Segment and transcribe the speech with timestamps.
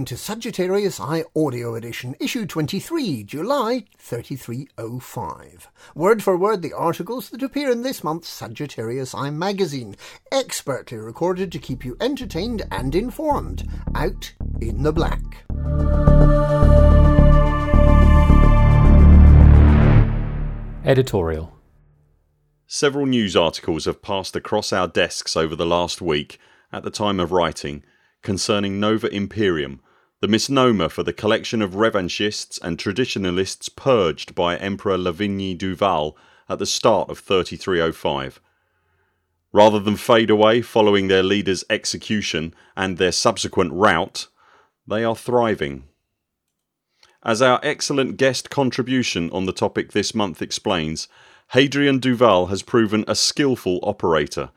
[0.00, 5.68] Welcome to Sagittarius Eye Audio Edition, issue 23, July 3305.
[5.94, 9.96] Word for word, the articles that appear in this month's Sagittarius Eye magazine,
[10.32, 13.68] expertly recorded to keep you entertained and informed.
[13.94, 15.44] Out in the black.
[20.82, 21.52] Editorial
[22.66, 26.38] Several news articles have passed across our desks over the last week,
[26.72, 27.84] at the time of writing,
[28.22, 29.82] concerning Nova Imperium,
[30.20, 36.16] the misnomer for the collection of revanchists and traditionalists purged by Emperor Lavigny Duval
[36.48, 38.40] at the start of 3305.
[39.52, 44.26] Rather than fade away following their leader's execution and their subsequent rout,
[44.86, 45.84] they are thriving.
[47.22, 51.08] As our excellent guest contribution on the topic this month explains,
[51.52, 54.50] Hadrian Duval has proven a skillful operator.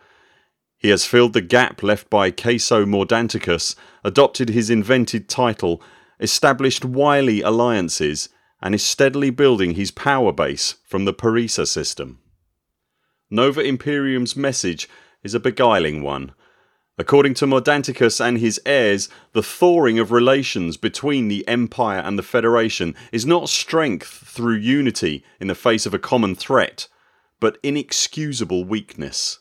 [0.83, 5.81] He has filled the gap left by Caeso Mordanticus, adopted his invented title,
[6.19, 8.27] established wily alliances,
[8.61, 12.19] and is steadily building his power base from the Parresa system.
[13.31, 14.89] Nova Imperium's message
[15.23, 16.33] is a beguiling one.
[16.97, 22.23] According to Mordanticus and his heirs, the thawing of relations between the Empire and the
[22.23, 26.89] Federation is not strength through unity in the face of a common threat,
[27.39, 29.39] but inexcusable weakness.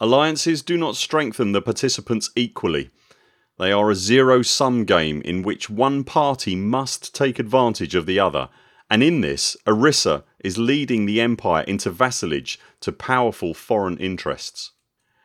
[0.00, 2.90] Alliances do not strengthen the participants equally.
[3.58, 8.20] They are a zero sum game in which one party must take advantage of the
[8.20, 8.48] other,
[8.88, 14.70] and in this Arissa is leading the Empire into vassalage to powerful foreign interests.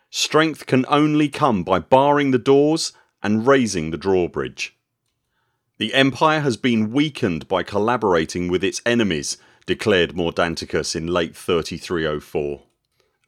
[0.09, 4.75] Strength can only come by barring the doors and raising the drawbridge.
[5.77, 9.37] The Empire has been weakened by collaborating with its enemies,
[9.67, 12.64] declared Mordanticus in late 3304.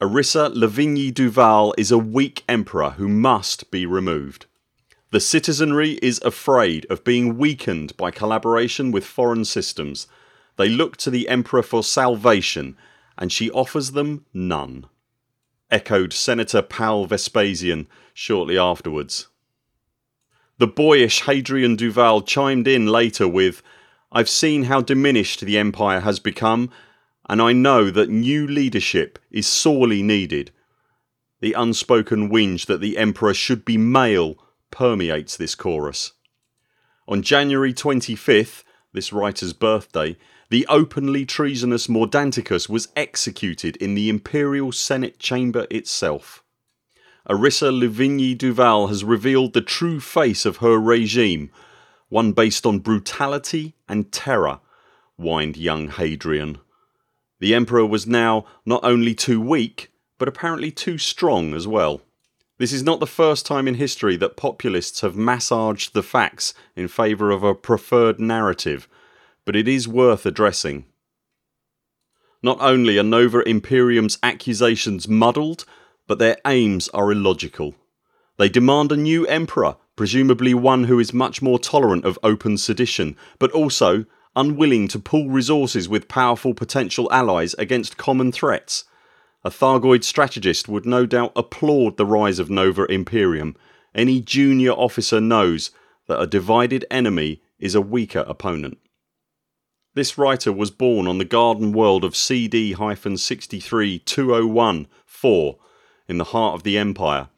[0.02, 4.46] Arissa Lavigny Duval is a weak emperor who must be removed.
[5.12, 10.08] The citizenry is afraid of being weakened by collaboration with foreign systems.
[10.58, 12.76] They look to the emperor for salvation
[13.18, 14.88] and she offers them none
[15.72, 19.28] echoed Senator Paul Vespasian shortly afterwards.
[20.58, 23.62] The boyish Hadrian Duval chimed in later with
[24.12, 26.70] I've seen how diminished the empire has become
[27.28, 30.52] and I know that new leadership is sorely needed.
[31.42, 34.38] The unspoken whinge that the emperor should be male
[34.72, 36.14] permeates this chorus.
[37.08, 40.18] On January 25th, this writer's birthday,
[40.50, 46.44] the openly treasonous Mordanticus was executed in the Imperial Senate chamber itself.
[47.28, 51.50] Arissa Lavigny Duval has revealed the true face of her regime,
[52.10, 54.60] one based on brutality and terror,
[55.18, 56.60] whined young Hadrian.
[57.46, 62.02] The Emperor was now not only too weak, but apparently too strong as well.
[62.58, 66.88] This is not the first time in history that populists have massaged the facts in
[66.88, 68.88] favour of a preferred narrative
[69.46, 70.86] but it is worth addressing.
[72.42, 75.66] Not only are Nova Imperium's accusations muddled,
[76.08, 77.76] but their aims are illogical.
[78.38, 83.16] They demand a new emperor, presumably one who is much more tolerant of open sedition,
[83.38, 88.86] but also unwilling to pool resources with powerful potential allies against common threats.
[89.44, 93.56] A Thargoid strategist would no doubt applaud the rise of Nova Imperium.
[93.94, 95.72] Any junior officer knows
[96.08, 98.80] that a divided enemy is a weaker opponent.
[99.94, 105.58] This writer was born on the garden world of CD 63 201 4
[106.08, 107.30] in the heart of the Empire.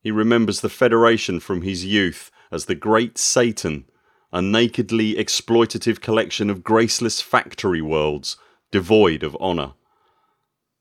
[0.00, 3.86] He remembers the Federation from his youth as the Great Satan,
[4.36, 8.36] a nakedly exploitative collection of graceless factory worlds
[8.70, 9.72] devoid of honour.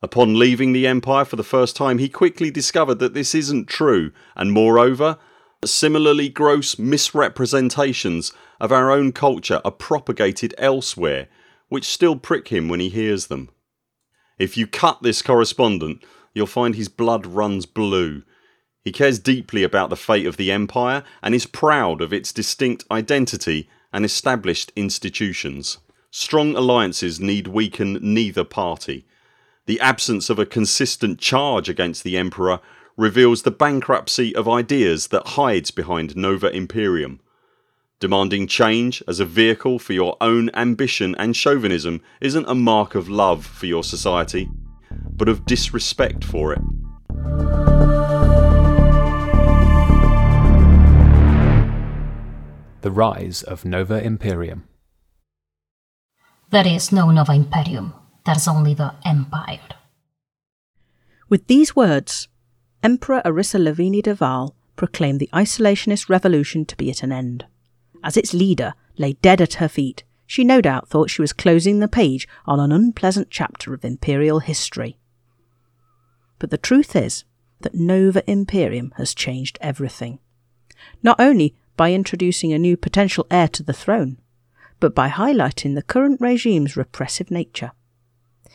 [0.01, 4.11] Upon leaving the Empire for the first time, he quickly discovered that this isn't true,
[4.35, 5.17] and moreover,
[5.63, 11.27] Similarly gross misrepresentations of our own culture are propagated elsewhere
[11.69, 13.49] which still prick him when he hears them.
[14.37, 16.03] If you cut this correspondent
[16.33, 18.23] you'll find his blood runs blue.
[18.85, 22.85] He cares deeply about the fate of the empire and is proud of its distinct
[22.91, 25.79] identity and established institutions.
[26.11, 29.05] Strong alliances need weaken neither party.
[29.65, 32.59] The absence of a consistent charge against the emperor
[32.95, 37.19] reveals the bankruptcy of ideas that hides behind Nova Imperium.
[37.99, 43.09] Demanding change as a vehicle for your own ambition and chauvinism isn't a mark of
[43.09, 44.47] love for your society,
[44.91, 47.74] but of disrespect for it.
[52.85, 54.65] The Rise of Nova Imperium.
[56.51, 57.95] There is no Nova Imperium,
[58.27, 59.57] there's only the Empire.
[61.27, 62.27] With these words,
[62.83, 67.47] Emperor Arissa Lavigny Duval proclaimed the isolationist revolution to be at an end.
[68.03, 71.79] As its leader lay dead at her feet, she no doubt thought she was closing
[71.79, 74.99] the page on an unpleasant chapter of imperial history.
[76.37, 77.23] But the truth is
[77.61, 80.19] that Nova Imperium has changed everything.
[81.01, 84.17] Not only by introducing a new potential heir to the throne,
[84.79, 87.71] but by highlighting the current regime's repressive nature.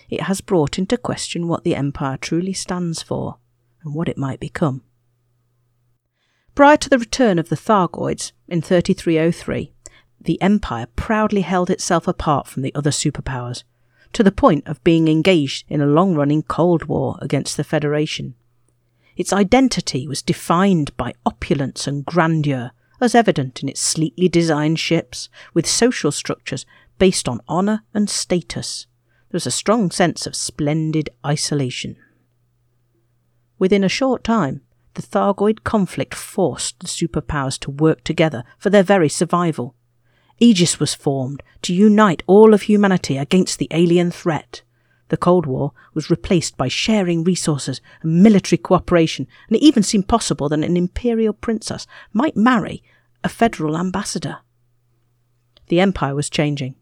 [0.08, 3.37] It has brought into question what the Empire truly stands for
[3.82, 4.82] and what it might become.
[6.55, 9.72] Prior to the return of the Thargoids in 3303,
[10.20, 13.62] the Empire proudly held itself apart from the other superpowers,
[14.12, 18.34] to the point of being engaged in a long running Cold War against the Federation.
[19.17, 25.29] Its identity was defined by opulence and grandeur, as evident in its sleekly designed ships,
[25.55, 26.67] with social structures
[26.99, 28.87] based on honour and status.
[29.31, 31.97] There was a strong sense of splendid isolation.
[33.58, 34.62] Within a short time,
[34.94, 39.75] the Thargoid conflict forced the superpowers to work together for their very survival.
[40.38, 44.62] Aegis was formed to unite all of humanity against the alien threat.
[45.11, 50.09] The Cold War was replaced by sharing resources and military cooperation, and it even seemed
[50.09, 52.83] possible that an imperial princess might marry
[53.23, 54.39] a federal ambassador.
[55.67, 56.77] The empire was changing,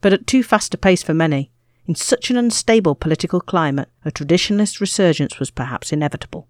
[0.00, 1.50] but at too fast a pace for many.
[1.86, 6.48] In such an unstable political climate, a traditionalist resurgence was perhaps inevitable.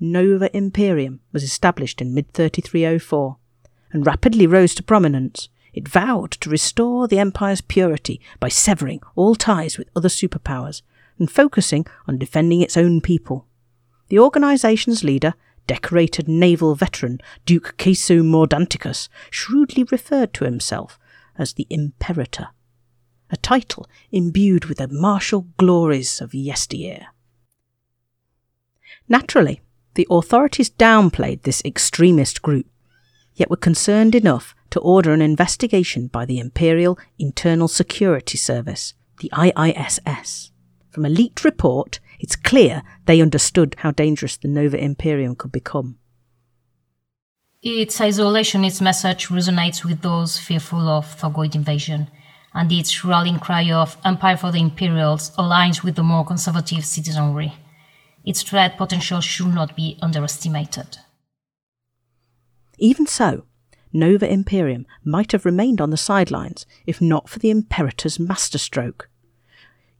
[0.00, 3.36] Nova Imperium was established in mid 3304
[3.92, 5.50] and rapidly rose to prominence.
[5.72, 10.82] It vowed to restore the Empire's purity by severing all ties with other superpowers
[11.18, 13.46] and focusing on defending its own people.
[14.08, 15.34] The organization's leader,
[15.66, 20.98] decorated naval veteran Duke Caeso Mordanticus, shrewdly referred to himself
[21.38, 22.48] as the Imperator,
[23.30, 27.06] a title imbued with the martial glories of yesteryear.
[29.08, 29.62] Naturally,
[29.94, 32.66] the authorities downplayed this extremist group,
[33.34, 39.30] yet were concerned enough to order an investigation by the Imperial Internal Security Service, the
[39.34, 40.50] IISS.
[40.90, 45.98] From a leaked report, it's clear they understood how dangerous the Nova Imperium could become.
[47.62, 52.10] Its isolationist message resonates with those fearful of Thargoid invasion,
[52.54, 57.52] and its rallying cry of Empire for the Imperials aligns with the more conservative citizenry.
[58.24, 60.96] Its threat potential should not be underestimated.
[62.78, 63.44] Even so,
[63.92, 69.08] Nova Imperium might have remained on the sidelines if not for the Imperator's masterstroke.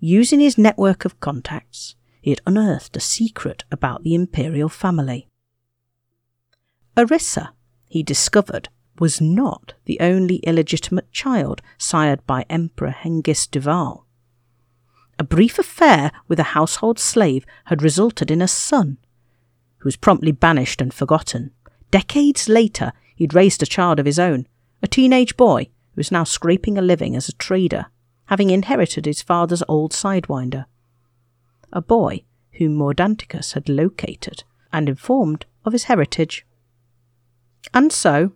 [0.00, 5.28] Using his network of contacts, he had unearthed a secret about the imperial family.
[6.96, 7.50] Arissa,
[7.88, 8.68] he discovered,
[8.98, 14.06] was not the only illegitimate child sired by Emperor Hengist Duval.
[15.18, 18.98] A brief affair with a household slave had resulted in a son,
[19.78, 21.52] who was promptly banished and forgotten.
[21.90, 24.46] Decades later, he'd raised a child of his own,
[24.82, 27.86] a teenage boy who was now scraping a living as a trader,
[28.26, 30.66] having inherited his father's old sidewinder.
[31.72, 36.46] A boy whom Mordanticus had located and informed of his heritage.
[37.72, 38.32] And so,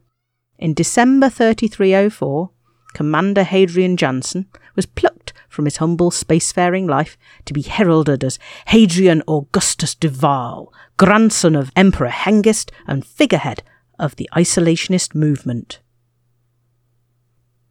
[0.59, 2.51] in December 3304,
[2.95, 9.23] Commander Hadrian Jansen was plucked from his humble spacefaring life to be heralded as Hadrian
[9.29, 13.63] Augustus Duval, grandson of Emperor Hengist and figurehead
[13.99, 15.81] of the isolationist movement.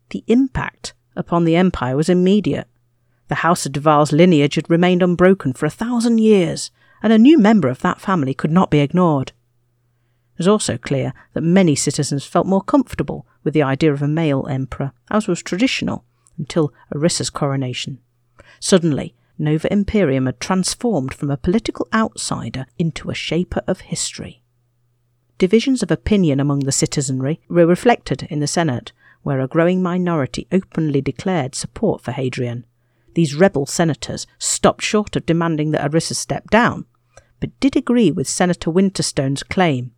[0.10, 2.68] The impact upon the empire was immediate.
[3.28, 7.38] The House of Duval's lineage had remained unbroken for a thousand years, and a new
[7.38, 9.32] member of that family could not be ignored.
[10.36, 14.08] It was also clear that many citizens felt more comfortable with the idea of a
[14.08, 16.04] male emperor, as was traditional
[16.38, 18.00] until Arissa's coronation.
[18.60, 24.44] Suddenly, Nova Imperium had transformed from a political outsider into a shaper of history.
[25.38, 28.92] Divisions of opinion among the citizenry were reflected in the Senate,
[29.24, 32.66] where a growing minority openly declared support for Hadrian.
[33.16, 36.86] These rebel senators stopped short of demanding that Arissa step down,
[37.40, 39.92] but did agree with Senator Winterstone's claim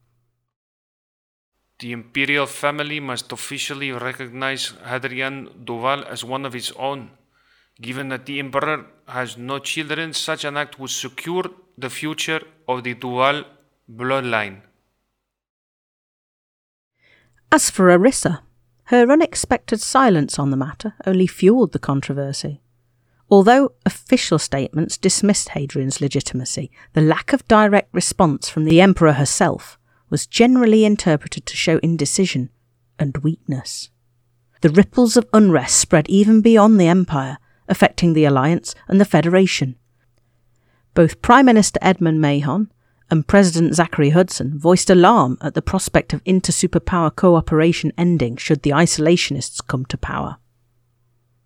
[1.80, 7.12] the imperial family must officially recognize Hadrian Duval as one of its own.
[7.80, 11.46] Given that the emperor has no children, such an act would secure
[11.78, 13.44] the future of the Duval
[13.88, 14.62] bloodline.
[17.52, 18.42] As for Arissa,
[18.86, 22.62] her unexpected silence on the matter only fueled the controversy.
[23.30, 29.78] Although official statements dismissed Hadrian's legitimacy, the lack of direct response from the emperor herself
[30.10, 32.50] was generally interpreted to show indecision
[32.98, 33.90] and weakness.
[34.62, 37.38] The ripples of unrest spread even beyond the empire,
[37.68, 39.76] affecting the alliance and the federation.
[40.94, 42.72] Both Prime Minister Edmund Mahon
[43.10, 48.72] and President Zachary Hudson voiced alarm at the prospect of inter-superpower cooperation ending should the
[48.72, 50.38] isolationists come to power.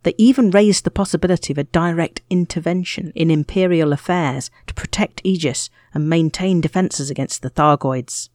[0.03, 5.70] They even raised the possibility of a direct intervention in imperial affairs to protect Aegis
[5.94, 8.30] and maintain defences against the Thargoids.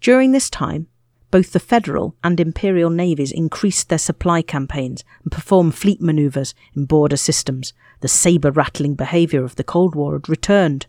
[0.00, 0.88] During this time,
[1.30, 6.86] both the federal and imperial navies increased their supply campaigns and performed fleet manoeuvres in
[6.86, 7.72] border systems.
[8.00, 10.86] The sabre rattling behaviour of the Cold War had returned,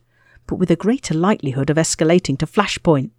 [0.48, 3.12] but with a greater likelihood of escalating to flashpoint.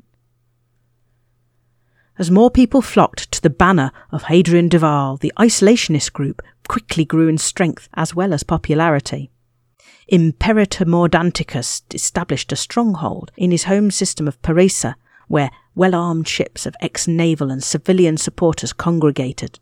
[2.19, 7.29] As more people flocked to the banner of Hadrian Duval, the isolationist group quickly grew
[7.29, 9.31] in strength as well as popularity.
[10.09, 14.97] Imperator Mordanticus established a stronghold in his home system of Parresa,
[15.29, 19.61] where well armed ships of ex naval and civilian supporters congregated.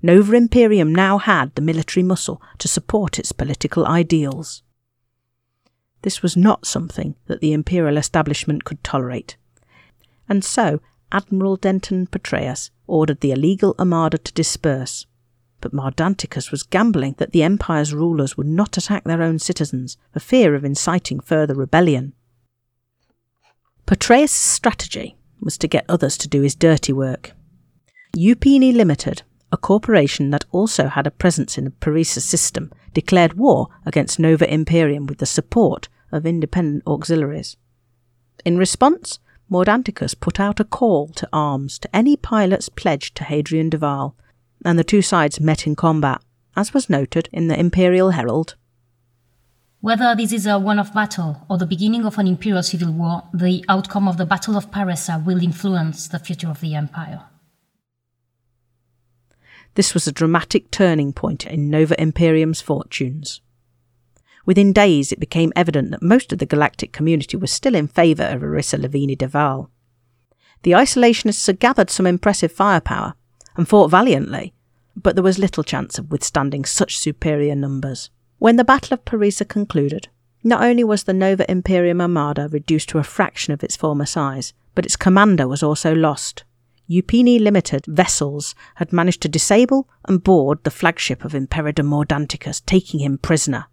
[0.00, 4.62] Nova Imperium now had the military muscle to support its political ideals.
[6.02, 9.36] This was not something that the imperial establishment could tolerate.
[10.28, 15.06] And so Admiral Denton Patreus ordered the illegal armada to disperse.
[15.60, 20.20] But Mordanticus was gambling that the Empire's rulers would not attack their own citizens for
[20.20, 22.12] fear of inciting further rebellion.
[23.86, 27.32] Patreus' strategy was to get others to do his dirty work.
[28.16, 33.68] Upini Limited, a corporation that also had a presence in the Parresa system, declared war
[33.86, 37.56] against Nova Imperium with the support of independent auxiliaries.
[38.44, 39.18] In response,
[39.50, 44.14] Mordanticus put out a call to arms to any pilots pledged to Hadrian Duval,
[44.64, 46.22] and the two sides met in combat,
[46.56, 48.56] as was noted in the Imperial Herald.
[49.80, 53.22] Whether this is a one off battle or the beginning of an imperial civil war,
[53.32, 57.22] the outcome of the Battle of Parresa will influence the future of the empire.
[59.78, 63.40] This was a dramatic turning point in Nova Imperium's fortunes.
[64.44, 68.24] Within days, it became evident that most of the galactic community was still in favour
[68.24, 69.70] of Arissa Lavigny Duval.
[70.64, 73.14] The isolationists had gathered some impressive firepower
[73.56, 74.52] and fought valiantly,
[74.96, 78.10] but there was little chance of withstanding such superior numbers.
[78.38, 80.08] When the Battle of Parresa concluded,
[80.42, 84.54] not only was the Nova Imperium Armada reduced to a fraction of its former size,
[84.74, 86.42] but its commander was also lost.
[86.90, 93.00] Upini Limited vessels had managed to disable and board the flagship of Imperator Mordanticus, taking
[93.00, 93.66] him prisoner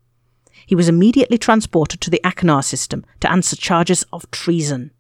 [0.66, 4.92] he was immediately transported to the Achenar system to answer charges of treason.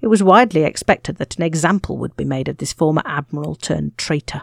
[0.00, 3.96] It was widely expected that an example would be made of this former admiral turned
[3.96, 4.42] traitor.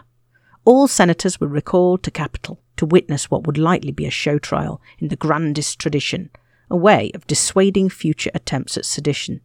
[0.64, 4.80] All senators were recalled to capital to witness what would likely be a show trial
[4.98, 6.30] in the grandest tradition,
[6.70, 9.42] a way of dissuading future attempts at sedition.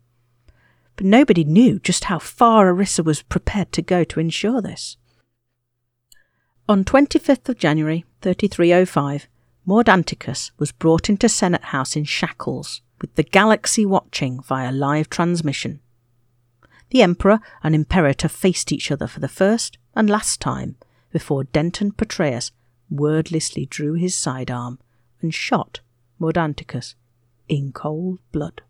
[0.96, 4.98] But nobody knew just how far Arissa was prepared to go to ensure this.
[6.68, 9.28] On 25th of January 3305,
[9.68, 15.80] Mordanticus was brought into Senate House in shackles, with the galaxy watching via live transmission.
[16.90, 20.76] The Emperor and Imperator faced each other for the first and last time
[21.12, 22.52] before Denton Patreus
[22.90, 24.80] wordlessly drew his sidearm
[25.22, 25.82] and shot
[26.20, 26.96] Mordanticus
[27.48, 28.62] in cold blood.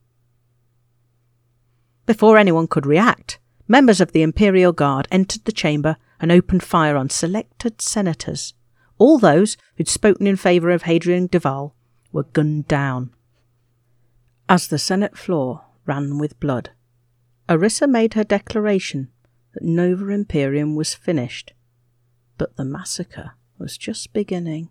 [2.06, 6.96] Before anyone could react, members of the Imperial Guard entered the chamber and opened fire
[6.96, 8.54] on selected senators
[8.98, 11.76] all those who'd spoken in favour of Hadrian Duval
[12.12, 13.12] were gunned down.
[14.48, 16.70] As the Senate floor ran with blood,
[17.50, 19.10] Arissa made her declaration
[19.54, 21.54] that Nova Imperium was finished,
[22.38, 24.70] but the massacre was just beginning.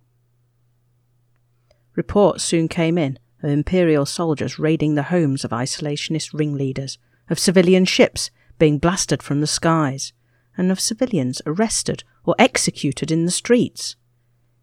[1.94, 6.98] Reports soon came in of Imperial soldiers raiding the homes of isolationist ringleaders,
[7.30, 10.12] of civilian ships being blasted from the skies,
[10.56, 13.96] and of civilians arrested or executed in the streets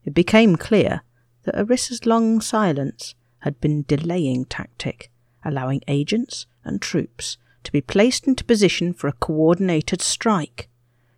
[0.04, 1.02] it became clear
[1.44, 5.12] that Arissa's long silence had been delaying tactic,
[5.44, 10.70] allowing agents and troops to be placed into position for a coordinated strike.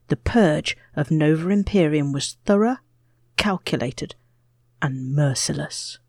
[0.07, 2.77] The purge of Nova Imperium was thorough,
[3.37, 4.15] calculated,
[4.81, 5.99] and merciless.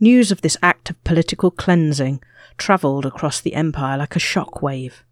[0.00, 2.20] News of this act of political cleansing
[2.56, 5.04] travelled across the empire like a shock wave.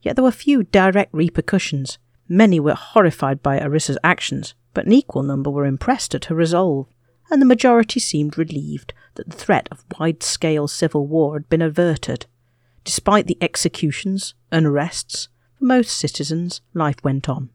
[0.00, 1.98] Yet there were few direct repercussions.
[2.28, 6.88] Many were horrified by Arissa's actions, but an equal number were impressed at her resolve,
[7.30, 11.62] and the majority seemed relieved that the threat of wide scale civil war had been
[11.62, 12.26] averted.
[12.84, 17.50] Despite the executions and arrests, for most citizens, life went on.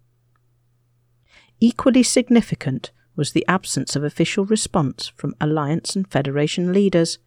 [1.59, 7.17] Equally significant was the absence of official response from Alliance and Federation leaders.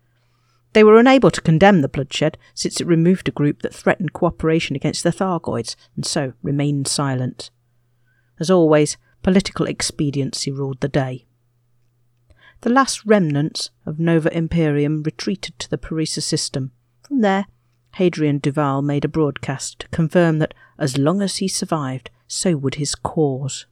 [0.73, 4.77] They were unable to condemn the bloodshed since it removed a group that threatened cooperation
[4.77, 7.51] against the Thargoids and so remained silent.
[8.39, 11.27] As always, political expediency ruled the day.
[12.63, 16.73] The last remnants of Nova Imperium retreated to the Parresa system.
[17.03, 17.47] From there,
[17.95, 22.77] Hadrian Duval made a broadcast to confirm that as long as he survived, so would
[22.77, 23.67] his cause.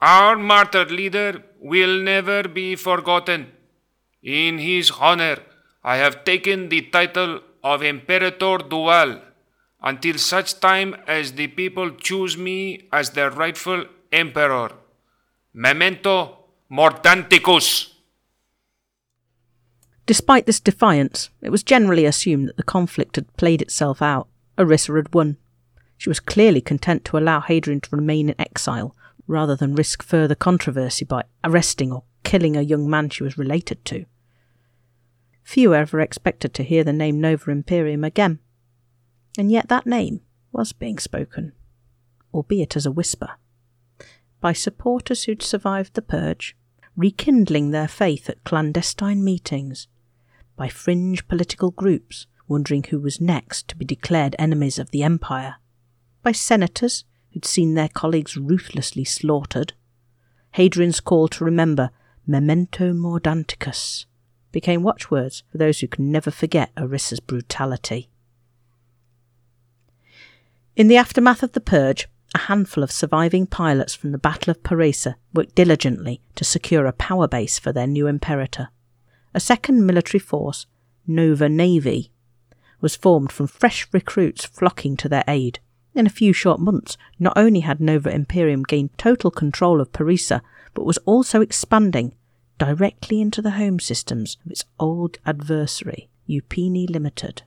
[0.00, 3.52] Our martyred leader will never be forgotten.
[4.26, 5.36] In his honor,
[5.84, 9.20] I have taken the title of Imperator Duval
[9.80, 14.72] until such time as the people choose me as their rightful emperor.
[15.54, 17.92] Memento Mordanticus.
[20.06, 24.26] Despite this defiance, it was generally assumed that the conflict had played itself out.
[24.58, 25.36] Arissa had won.
[25.98, 28.96] She was clearly content to allow Hadrian to remain in exile
[29.28, 33.84] rather than risk further controversy by arresting or killing a young man she was related
[33.84, 34.04] to.
[35.46, 38.40] Few ever expected to hear the name Nova Imperium again,
[39.38, 41.52] and yet that name was being spoken,
[42.34, 43.30] albeit as a whisper,
[44.40, 46.56] by supporters who'd survived the purge,
[46.96, 49.86] rekindling their faith at clandestine meetings,
[50.56, 55.54] by fringe political groups wondering who was next to be declared enemies of the Empire,
[56.24, 59.74] by senators who'd seen their colleagues ruthlessly slaughtered.
[60.50, 61.90] Hadrian's call to remember
[62.26, 64.06] Memento Mordanticus
[64.56, 68.08] became watchwords for those who can never forget Arissa's brutality.
[70.74, 74.62] In the aftermath of the purge, a handful of surviving pilots from the Battle of
[74.62, 78.68] Parresa worked diligently to secure a power base for their new imperator.
[79.34, 80.64] A second military force,
[81.06, 82.10] Nova Navy,
[82.80, 85.58] was formed from fresh recruits flocking to their aid.
[85.94, 90.40] In a few short months, not only had Nova Imperium gained total control of Parresa,
[90.72, 92.14] but was also expanding
[92.58, 97.42] directly into the home systems of its old adversary, Upini Limited.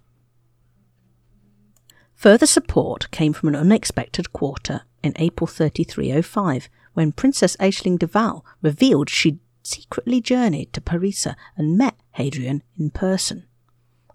[2.15, 9.09] Further support came from an unexpected quarter in April 3305 when Princess Aisling Duval revealed
[9.09, 13.45] she'd secretly journeyed to Parresa and met Hadrian in person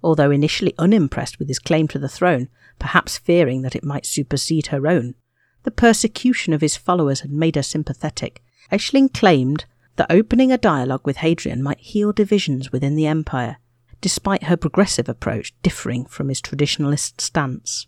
[0.05, 4.67] although initially unimpressed with his claim to the throne, perhaps fearing that it might supersede
[4.67, 5.15] her own.
[5.63, 8.43] The persecution of his followers had made her sympathetic.
[8.71, 9.65] Aisling claimed
[9.97, 13.59] that opening a dialogue with Hadrian might heal divisions within the empire,
[14.01, 17.87] despite her progressive approach differing from his traditionalist stance.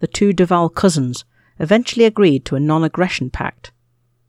[0.00, 1.24] The two Duval cousins
[1.58, 3.72] eventually agreed to a non aggression pact,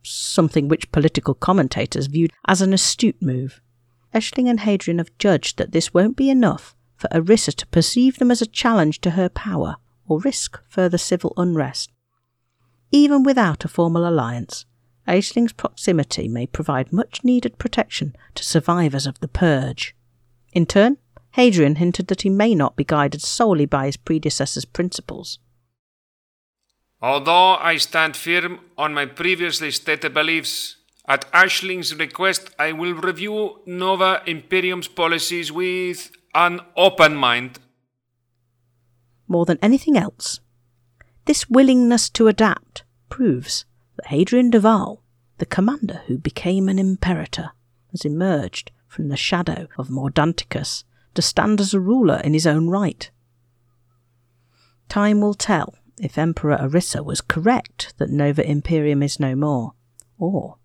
[0.04, 3.62] something which political commentators viewed as an astute move.
[4.14, 8.30] Aisling and Hadrian have judged that this won't be enough for Arissa to perceive them
[8.30, 11.90] as a challenge to her power or risk further civil unrest.
[12.92, 14.66] Even without a formal alliance,
[15.08, 19.96] Aisling's proximity may provide much needed protection to survivors of the Purge.
[20.54, 20.98] In turn,
[21.32, 25.40] Hadrian hinted that he may not be guided solely by his predecessor's principles.
[27.02, 33.62] Although I stand firm on my previously stated beliefs, at Aisling's request, I will review
[33.66, 37.60] Nova Imperium's policies with an open mind.
[39.28, 40.42] More than anything else,
[41.26, 43.66] this willingness to adapt proves
[44.02, 45.04] that Hadrian Duval,
[45.38, 47.52] the commander who became an imperator,
[47.92, 50.84] has emerged from the shadow of Mordanticus
[51.14, 53.12] to stand as a ruler in his own right.
[54.90, 59.74] Time will tell if Emperor Arissa was correct that Nova Imperium is no more,
[60.18, 60.56] or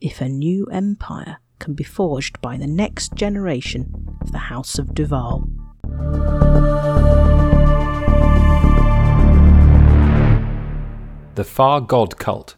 [0.00, 4.92] if a new empire can be forged by the next generation of the House of
[4.92, 5.48] Duval.
[11.36, 12.56] The Far God Cult.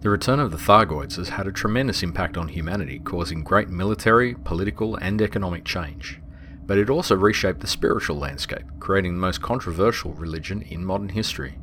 [0.00, 4.34] The return of the Thargoids has had a tremendous impact on humanity, causing great military,
[4.34, 6.20] political, and economic change.
[6.66, 11.58] But it also reshaped the spiritual landscape, creating the most controversial religion in modern history.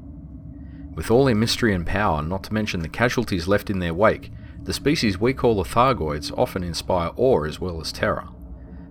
[0.95, 4.33] With all their mystery and power, not to mention the casualties left in their wake,
[4.61, 8.27] the species we call the Thargoids often inspire awe as well as terror.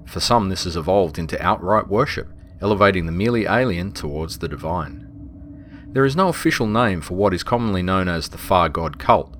[0.07, 2.29] For some, this has evolved into outright worship,
[2.63, 5.05] elevating the merely alien towards the divine.
[5.89, 9.34] There is no official name for what is commonly known as the Far God cult.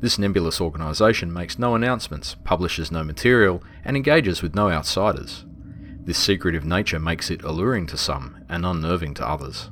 [0.00, 5.44] This nebulous organisation makes no announcements, publishes no material, and engages with no outsiders.
[6.04, 9.70] This secretive nature makes it alluring to some and unnerving to others.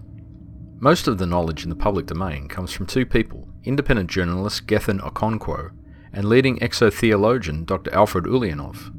[0.78, 5.00] Most of the knowledge in the public domain comes from two people independent journalist Gethin
[5.00, 5.70] Okonkwo
[6.12, 7.92] and leading exotheologian Dr.
[7.92, 8.92] Alfred Ulyanov.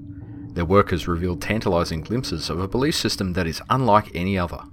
[0.56, 4.64] Their work has revealed tantalizing glimpses of a belief system that is unlike any other.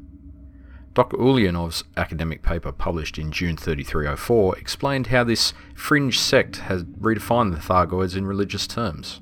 [0.94, 1.16] Dr.
[1.16, 7.61] Ulyanov's academic paper published in June 3304 explained how this fringe sect has redefined the
[7.61, 9.20] Thargoids in religious terms.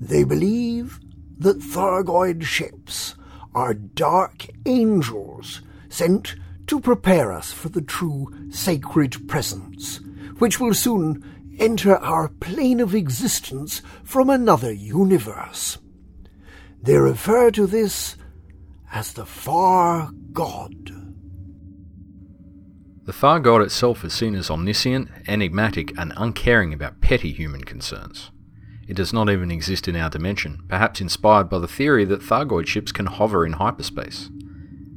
[0.00, 0.98] They believe
[1.38, 3.16] that Thargoid ships
[3.54, 6.36] are dark angels sent
[6.68, 10.00] to prepare us for the true sacred presence,
[10.38, 15.76] which will soon enter our plane of existence from another universe.
[16.82, 18.16] They refer to this
[18.90, 20.90] as the Far God.
[23.04, 28.30] The Far God itself is seen as omniscient, enigmatic, and uncaring about petty human concerns.
[28.86, 32.66] It does not even exist in our dimension, perhaps inspired by the theory that Thargoid
[32.66, 34.30] ships can hover in hyperspace.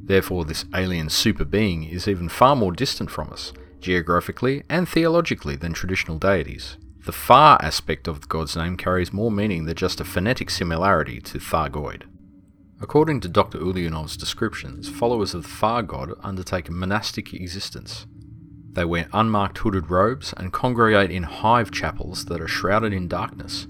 [0.04, 5.56] Therefore, this alien super being is even far more distant from us, geographically and theologically,
[5.56, 6.76] than traditional deities.
[7.06, 11.20] The far aspect of the god's name carries more meaning than just a phonetic similarity
[11.22, 12.02] to Thargoid.
[12.84, 13.60] According to Dr.
[13.60, 18.04] Ulyanov's descriptions, followers of the Far God undertake a monastic existence.
[18.72, 23.66] They wear unmarked hooded robes and congregate in hive chapels that are shrouded in darkness.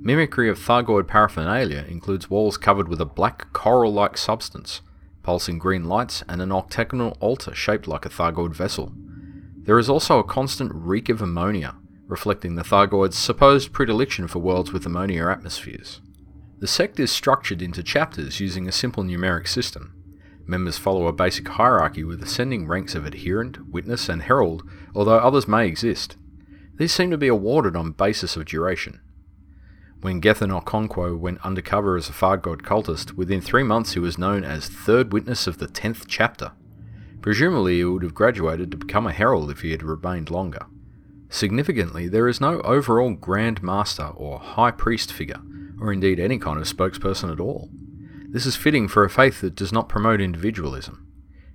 [0.00, 4.80] Mimicry of Thargoid paraphernalia includes walls covered with a black coral like substance,
[5.22, 8.90] pulsing green lights, and an octagonal altar shaped like a Thargoid vessel.
[9.64, 11.76] There is also a constant reek of ammonia,
[12.06, 16.00] reflecting the Thargoid's supposed predilection for worlds with ammonia atmospheres.
[16.60, 19.94] The sect is structured into chapters using a simple numeric system.
[20.46, 24.62] Members follow a basic hierarchy with ascending ranks of adherent, witness, and herald,
[24.94, 26.16] although others may exist.
[26.76, 29.00] These seem to be awarded on basis of duration.
[30.02, 34.18] When Gethin Okonkwo went undercover as a Far God cultist, within three months he was
[34.18, 36.52] known as Third Witness of the Tenth Chapter.
[37.22, 40.66] Presumably he would have graduated to become a herald if he had remained longer.
[41.30, 45.40] Significantly, there is no overall Grand Master or High Priest figure,
[45.80, 47.70] or indeed any kind of spokesperson at all.
[48.28, 51.06] This is fitting for a faith that does not promote individualism.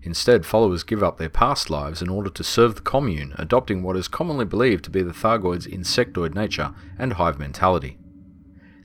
[0.01, 3.97] Instead, followers give up their past lives in order to serve the commune, adopting what
[3.97, 7.97] is commonly believed to be the Thargoid's insectoid nature and hive mentality.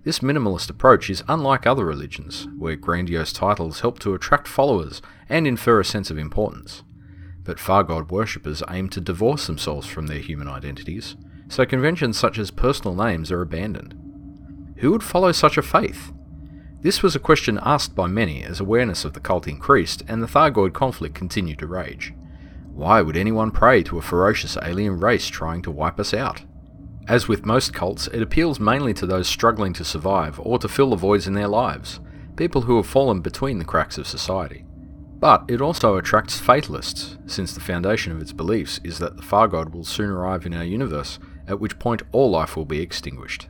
[0.03, 5.47] This minimalist approach is unlike other religions, where grandiose titles help to attract followers and
[5.47, 6.83] infer a sense of importance.
[7.43, 11.17] But Far God worshippers aim to divorce themselves from their human identities,
[11.49, 14.00] so conventions such as personal names are abandoned.
[14.81, 16.13] Who would follow such a faith?
[16.81, 20.27] This was a question asked by many as awareness of the cult increased and the
[20.27, 22.15] Thargoid conflict continued to rage.
[22.73, 26.45] Why would anyone pray to a ferocious alien race trying to wipe us out?
[27.07, 30.91] As with most cults, it appeals mainly to those struggling to survive or to fill
[30.91, 32.01] the voids in their lives,
[32.37, 34.65] people who have fallen between the cracks of society.
[35.19, 39.47] But it also attracts fatalists, since the foundation of its beliefs is that the Far
[39.47, 43.49] God will soon arrive in our universe, at which point all life will be extinguished.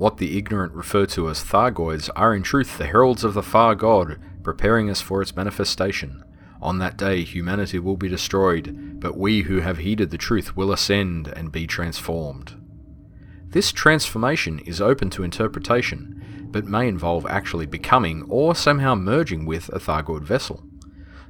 [0.00, 3.74] What the ignorant refer to as Thargoids are in truth the heralds of the far
[3.74, 6.24] God, preparing us for its manifestation.
[6.62, 10.72] On that day humanity will be destroyed, but we who have heeded the truth will
[10.72, 12.54] ascend and be transformed.
[13.50, 19.68] This transformation is open to interpretation, but may involve actually becoming or somehow merging with
[19.68, 20.64] a Thargoid vessel.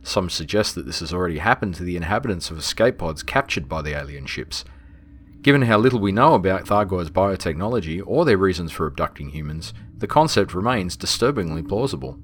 [0.05, 3.83] Some suggest that this has already happened to the inhabitants of escape pods captured by
[3.83, 4.65] the alien ships,
[5.43, 10.07] Given how little we know about Thargoid's biotechnology or their reasons for abducting humans, the
[10.07, 12.19] concept remains disturbingly plausible.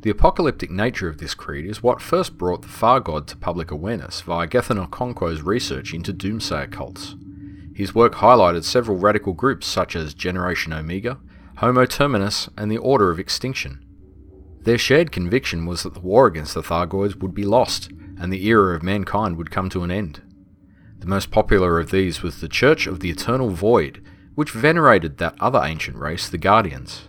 [0.00, 3.70] The apocalyptic nature of this creed is what first brought the Far God to public
[3.70, 7.16] awareness via Gethin Okonkwo's research into doomsayer cults.
[7.74, 11.18] His work highlighted several radical groups such as Generation Omega,
[11.56, 13.84] Homo Terminus, and the Order of Extinction.
[14.62, 18.46] Their shared conviction was that the war against the Thargoids would be lost, and the
[18.46, 20.22] era of mankind would come to an end.
[21.04, 24.02] The most popular of these was the Church of the Eternal Void,
[24.36, 27.08] which venerated that other ancient race, the Guardians.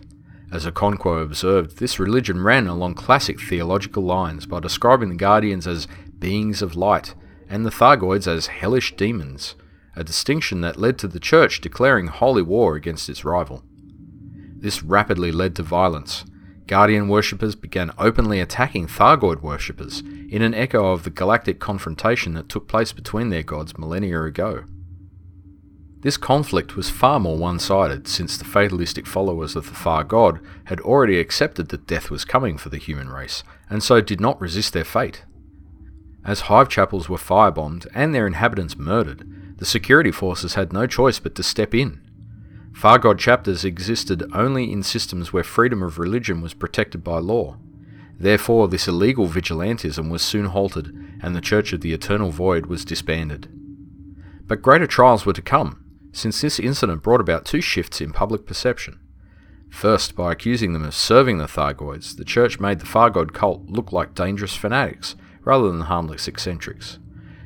[0.52, 5.88] As Okonkwo observed, this religion ran along classic theological lines by describing the Guardians as
[6.18, 7.14] beings of light
[7.48, 9.54] and the Thargoids as hellish demons,
[9.94, 13.64] a distinction that led to the Church declaring holy war against its rival.
[14.58, 16.26] This rapidly led to violence,
[16.66, 22.48] Guardian worshippers began openly attacking Thargoid worshippers in an echo of the galactic confrontation that
[22.48, 24.64] took place between their gods millennia ago.
[26.00, 30.40] This conflict was far more one sided since the fatalistic followers of the Far God
[30.64, 34.40] had already accepted that death was coming for the human race, and so did not
[34.40, 35.24] resist their fate.
[36.24, 41.18] As hive chapels were firebombed and their inhabitants murdered, the security forces had no choice
[41.18, 42.05] but to step in
[42.76, 47.56] Far God chapters existed only in systems where freedom of religion was protected by law.
[48.20, 52.84] Therefore, this illegal vigilantism was soon halted, and the Church of the Eternal Void was
[52.84, 53.48] disbanded.
[54.46, 58.44] But greater trials were to come, since this incident brought about two shifts in public
[58.44, 59.00] perception.
[59.70, 63.70] First, by accusing them of serving the Thargoids, the Church made the Far God cult
[63.70, 66.98] look like dangerous fanatics rather than harmless eccentrics.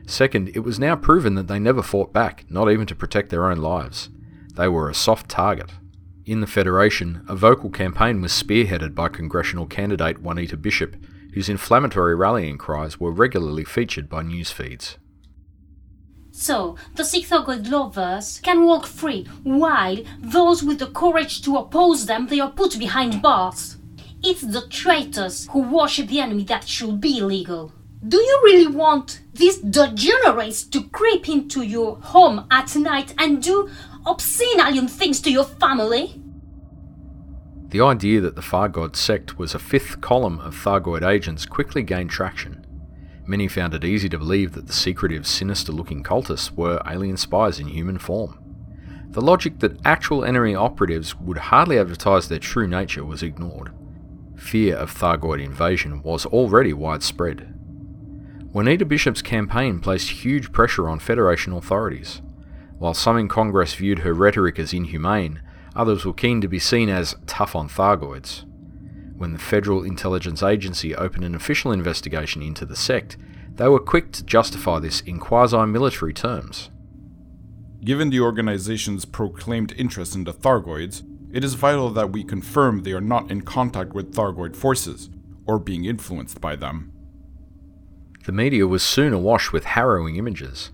[0.06, 3.48] Second, it was now proven that they never fought back, not even to protect their
[3.48, 4.08] own lives.
[4.60, 5.70] They were a soft target.
[6.26, 10.96] In the Federation, a vocal campaign was spearheaded by congressional candidate Juanita Bishop,
[11.32, 14.98] whose inflammatory rallying cries were regularly featured by news feeds.
[16.30, 22.04] So, the Sikh Thargoid lovers can walk free, while those with the courage to oppose
[22.04, 23.78] them, they are put behind bars.
[24.22, 27.72] It's the traitors who worship the enemy that should be illegal.
[28.06, 33.68] Do you really want these degenerates to creep into your home at night and do
[34.06, 36.20] obscene alien things to your family?
[37.68, 42.10] The idea that the Thargoid sect was a fifth column of Thargoid agents quickly gained
[42.10, 42.66] traction.
[43.26, 47.60] Many found it easy to believe that the secretive, sinister looking cultists were alien spies
[47.60, 48.38] in human form.
[49.10, 53.72] The logic that actual enemy operatives would hardly advertise their true nature was ignored.
[54.36, 57.54] Fear of Thargoid invasion was already widespread.
[58.52, 62.20] Juanita Bishop's campaign placed huge pressure on Federation authorities.
[62.80, 65.42] While some in Congress viewed her rhetoric as inhumane,
[65.76, 68.46] others were keen to be seen as tough on Thargoids.
[69.18, 73.18] When the Federal Intelligence Agency opened an official investigation into the sect,
[73.56, 76.70] they were quick to justify this in quasi military terms.
[77.84, 81.02] Given the organization's proclaimed interest in the Thargoids,
[81.34, 85.10] it is vital that we confirm they are not in contact with Thargoid forces,
[85.46, 86.92] or being influenced by them.
[88.24, 90.70] The media was soon awash with harrowing images.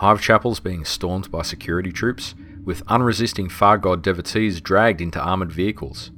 [0.00, 2.34] Hive chapels being stormed by security troops,
[2.64, 6.10] with unresisting Thargoid devotees dragged into armoured vehicles.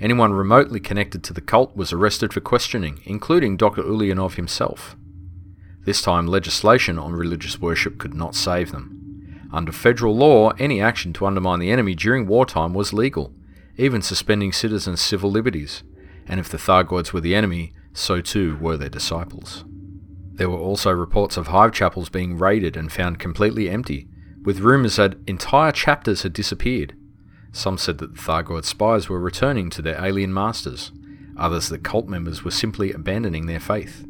[0.00, 3.82] Anyone remotely connected to the cult was arrested for questioning, including Dr.
[3.82, 4.94] Ulyanov himself.
[5.84, 9.48] This time, legislation on religious worship could not save them.
[9.52, 13.34] Under federal law, any action to undermine the enemy during wartime was legal,
[13.76, 15.82] even suspending citizens' civil liberties,
[16.28, 19.64] and if the Thargoids were the enemy, so too were their disciples.
[20.34, 24.08] There were also reports of hive chapels being raided and found completely empty,
[24.42, 26.96] with rumours that entire chapters had disappeared.
[27.52, 30.90] Some said that the Thargoid spies were returning to their alien masters,
[31.36, 34.06] others that cult members were simply abandoning their faith.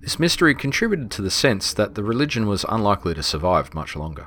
[0.00, 4.26] This mystery contributed to the sense that the religion was unlikely to survive much longer.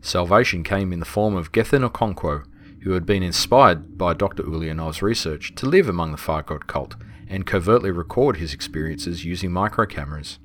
[0.00, 2.44] Salvation came in the form of Gethin Okonkwo,
[2.82, 4.42] who had been inspired by Dr.
[4.42, 6.96] Ulyanov's research to live among the Thargoid cult
[7.32, 10.38] and covertly record his experiences using micro cameras.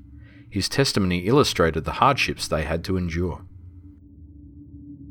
[0.48, 3.44] His testimony illustrated the hardships they had to endure.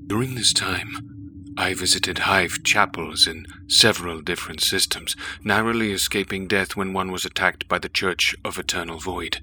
[0.08, 6.94] During this time, I visited hive chapels in several different systems, narrowly escaping death when
[6.94, 9.42] one was attacked by the Church of Eternal Void.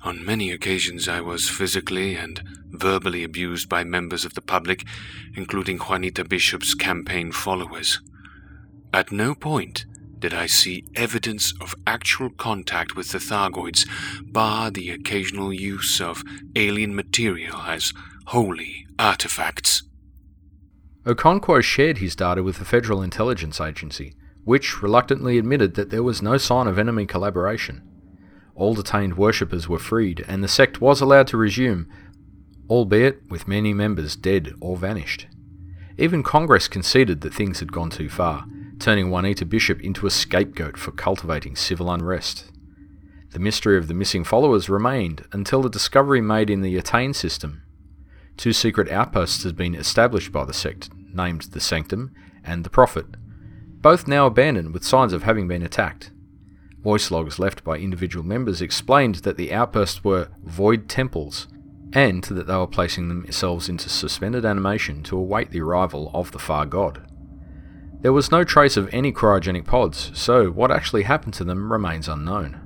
[0.00, 4.84] On many occasions, I was physically and verbally abused by members of the public,
[5.34, 8.00] including Juanita Bishop's campaign followers.
[8.94, 9.84] At no point
[10.22, 13.88] did I see evidence of actual contact with the Thargoids,
[14.22, 16.22] bar the occasional use of
[16.54, 17.92] alien material as
[18.26, 19.82] holy artifacts.
[21.04, 26.22] Okonkwo shared his data with the Federal Intelligence Agency, which reluctantly admitted that there was
[26.22, 27.82] no sign of enemy collaboration.
[28.54, 31.88] All detained worshippers were freed, and the sect was allowed to resume,
[32.70, 35.26] albeit with many members dead or vanished.
[35.98, 38.46] Even Congress conceded that things had gone too far,
[38.82, 42.50] turning Juanita Bishop into a scapegoat for cultivating civil unrest.
[43.30, 47.62] The mystery of the missing followers remained until the discovery made in the Attain system
[48.36, 53.06] Two secret outposts had been established by the sect, named the Sanctum and the Prophet,
[53.80, 56.10] both now abandoned with signs of having been attacked.
[56.82, 61.46] Voice logs left by individual members explained that the outposts were void temples,
[61.92, 66.38] and that they were placing themselves into suspended animation to await the arrival of the
[66.40, 67.06] far god.
[68.02, 72.08] There was no trace of any cryogenic pods, so what actually happened to them remains
[72.08, 72.58] unknown.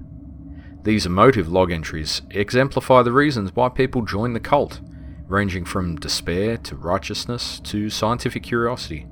[0.82, 4.80] These emotive log entries exemplify the reasons why people join the cult,
[5.26, 9.06] ranging from despair to righteousness to scientific curiosity.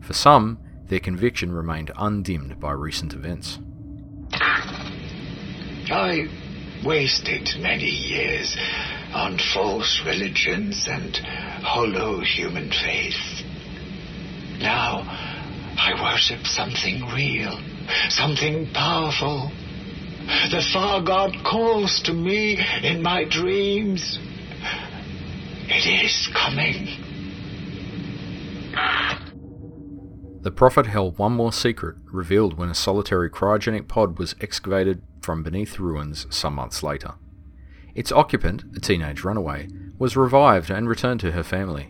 [0.00, 3.58] For some, their conviction remained undimmed by recent events.
[4.32, 6.26] I
[6.82, 8.56] wasted many years
[9.12, 13.44] on false religions and hollow human faith.
[14.58, 15.25] Now
[15.78, 17.58] I worship something real,
[18.08, 19.50] something powerful.
[20.50, 24.18] The Far God calls to me in my dreams.
[25.68, 26.88] It is coming.
[30.42, 35.42] The Prophet held one more secret, revealed when a solitary cryogenic pod was excavated from
[35.42, 37.14] beneath ruins some months later.
[37.94, 41.88] Its occupant, a teenage runaway, was revived and returned to her family.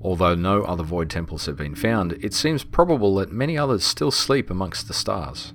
[0.00, 4.10] Although no other void temples have been found, it seems probable that many others still
[4.10, 5.52] sleep amongst the stars.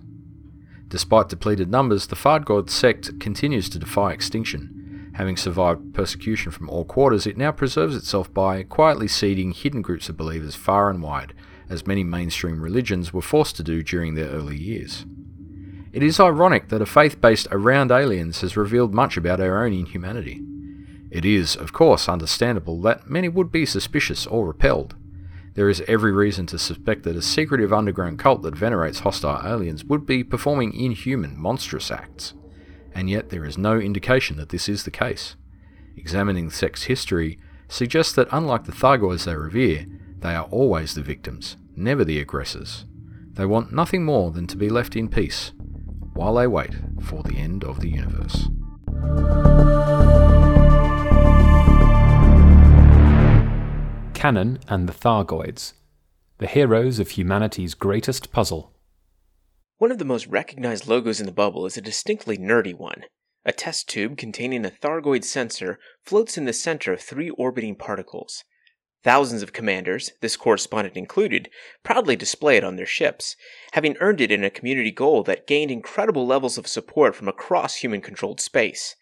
[0.88, 4.76] Despite depleted numbers, the Thargoid sect continues to defy extinction,
[5.16, 10.10] Having survived persecution from all quarters, it now preserves itself by quietly seeding hidden groups
[10.10, 11.34] of believers far and wide,
[11.70, 15.06] as many mainstream religions were forced to do during their early years.
[15.94, 19.72] It is ironic that a faith based around aliens has revealed much about our own
[19.72, 20.42] inhumanity.
[21.16, 24.96] It is, of course, understandable that many would be suspicious or repelled.
[25.54, 29.86] There is every reason to suspect that a secretive underground cult that venerates hostile aliens
[29.86, 32.34] would be performing inhuman, monstrous acts.
[32.94, 35.38] And yet there is no indication that this is the case.
[35.96, 39.86] Examining sect's history suggests that unlike the Thargoids they revere,
[40.20, 42.84] they are always the victims, never the aggressors.
[43.32, 45.54] They want nothing more than to be left in peace,
[46.14, 48.50] while they wait for the end of the universe.
[54.26, 55.74] Canonn and the Thargoids,
[56.40, 58.74] the heroes of humanity's greatest puzzle.
[59.78, 63.04] One of the most recognized logos in the bubble is a distinctly nerdy one.
[63.46, 68.44] A test tube containing a Thargoid sensor floats in the center of three orbiting particles.
[69.04, 71.48] Thousands of commanders, this correspondent included,
[71.84, 73.36] proudly display it on their ships,
[73.74, 77.76] having earned it in a community goal that gained incredible levels of support from across
[77.76, 78.96] human controlled space.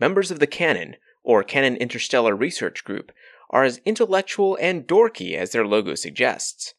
[0.00, 3.12] Members of the Canonn, or Canonn Interstellar Research Group,
[3.54, 6.74] are as intellectual and dorky as their logo suggests.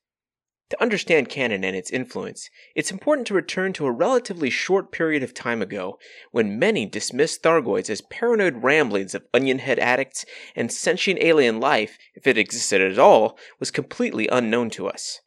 [0.72, 5.24] To understand Canonn and its influence, it's important to return to a relatively short period
[5.24, 5.98] of time ago
[6.32, 11.98] when many dismissed Thargoids as paranoid ramblings of onion head addicts and sentient alien life,
[12.14, 15.22] if it existed at all, was completely unknown to us.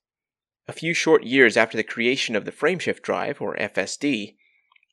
[0.66, 4.34] A few short years after the creation of the frameshift drive, or FSD,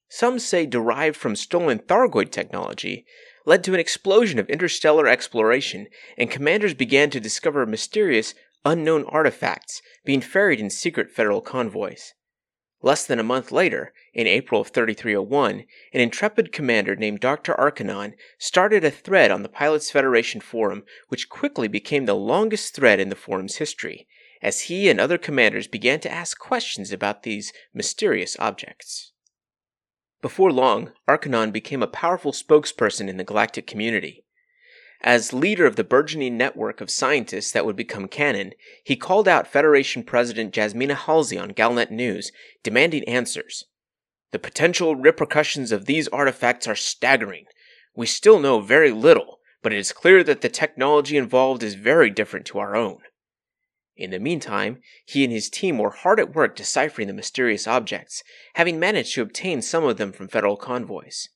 [0.07, 3.05] some say derived from stolen Thargoid technology,
[3.45, 8.33] led to an explosion of interstellar exploration, and commanders began to discover mysterious,
[8.65, 12.13] unknown artifacts being ferried in secret federal convoys.
[12.81, 17.53] Less than a month later, in April of 3301, an intrepid commander named Dr.
[17.53, 22.99] Arcanonn started a thread on the Pilots Federation forum, which quickly became the longest thread
[22.99, 24.07] in the forum's history,
[24.41, 29.13] as he and other commanders began to ask questions about these mysterious objects.
[30.25, 34.25] Before long, Arcanonn became a powerful spokesperson in the galactic community.
[35.03, 39.45] As leader of the burgeoning network of scientists that would become Canonn, he called out
[39.45, 42.31] Federation President Jasmina Halsey on Galnet News,
[42.63, 43.65] demanding answers.
[44.31, 47.45] The potential repercussions of these artifacts are staggering.
[47.95, 52.09] We still know very little, but it is clear that the technology involved is very
[52.09, 52.97] different to our own.
[53.97, 58.23] In the meantime, he and his team were hard at work deciphering the mysterious objects,
[58.55, 61.29] having managed to obtain some of them from federal convoys.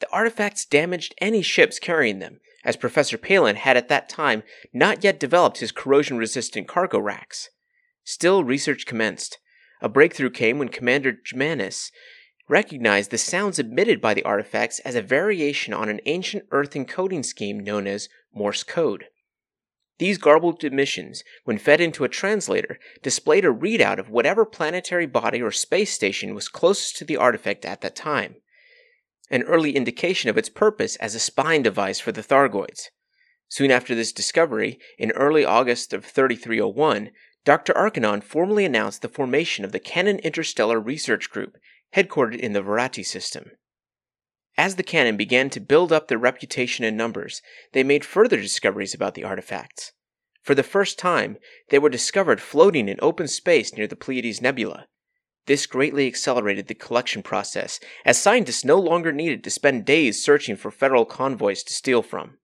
[0.00, 5.04] The artifacts damaged any ships carrying them, as Professor Palin had at that time not
[5.04, 7.50] yet developed his corrosion resistant cargo racks.
[8.02, 9.38] Still, research commenced.
[9.80, 11.92] A breakthrough came when Commander Germanis
[12.48, 17.24] recognized the sounds emitted by the artifacts as a variation on an ancient Earth encoding
[17.24, 19.06] scheme known as Morse code.
[19.98, 25.40] These garbled emissions, when fed into a translator, displayed a readout of whatever planetary body
[25.40, 28.36] or space station was closest to the artifact at that time,
[29.30, 32.90] an early indication of its purpose as a spying device for the Thargoids.
[33.48, 37.10] Soon after this discovery, in early August of 3301,
[37.44, 37.72] Dr.
[37.74, 41.56] Arcanonn formally announced the formation of the Canonn Interstellar Research Group,
[41.94, 43.52] headquartered in the Varati system.
[44.58, 47.42] As the Canonn began to build up their reputation and numbers,
[47.72, 49.92] they made further discoveries about the artifacts.
[50.42, 51.36] For the first time,
[51.68, 54.86] they were discovered floating in open space near the Pleiades Nebula.
[55.44, 60.56] This greatly accelerated the collection process, as scientists no longer needed to spend days searching
[60.56, 62.38] for federal convoys to steal from.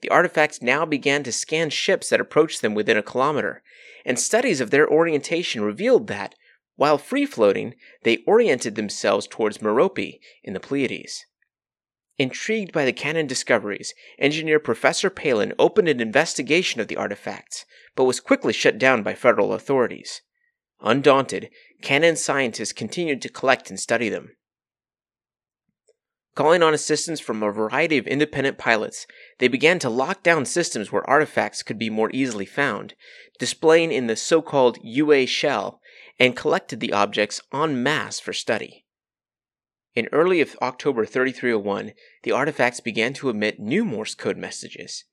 [0.00, 3.62] The artifacts now began to scan ships that approached them within a kilometer,
[4.04, 6.34] and studies of their orientation revealed that,
[6.74, 11.24] while free floating, they oriented themselves towards Merope in the Pleiades.
[12.18, 18.04] Intrigued by the Canonn discoveries, engineer Professor Palin opened an investigation of the artifacts, but
[18.04, 20.22] was quickly shut down by federal authorities.
[20.80, 21.50] Undaunted,
[21.82, 24.36] Canonn scientists continued to collect and study them.
[26.34, 29.06] Calling on assistance from a variety of independent pilots,
[29.38, 32.94] they began to lock down systems where artifacts could be more easily found,
[33.38, 35.80] displaying in the so called UA shell,
[36.18, 38.85] and collected the objects en masse for study.
[39.96, 45.04] In early October 3301, the artifacts began to emit new Morse code messages.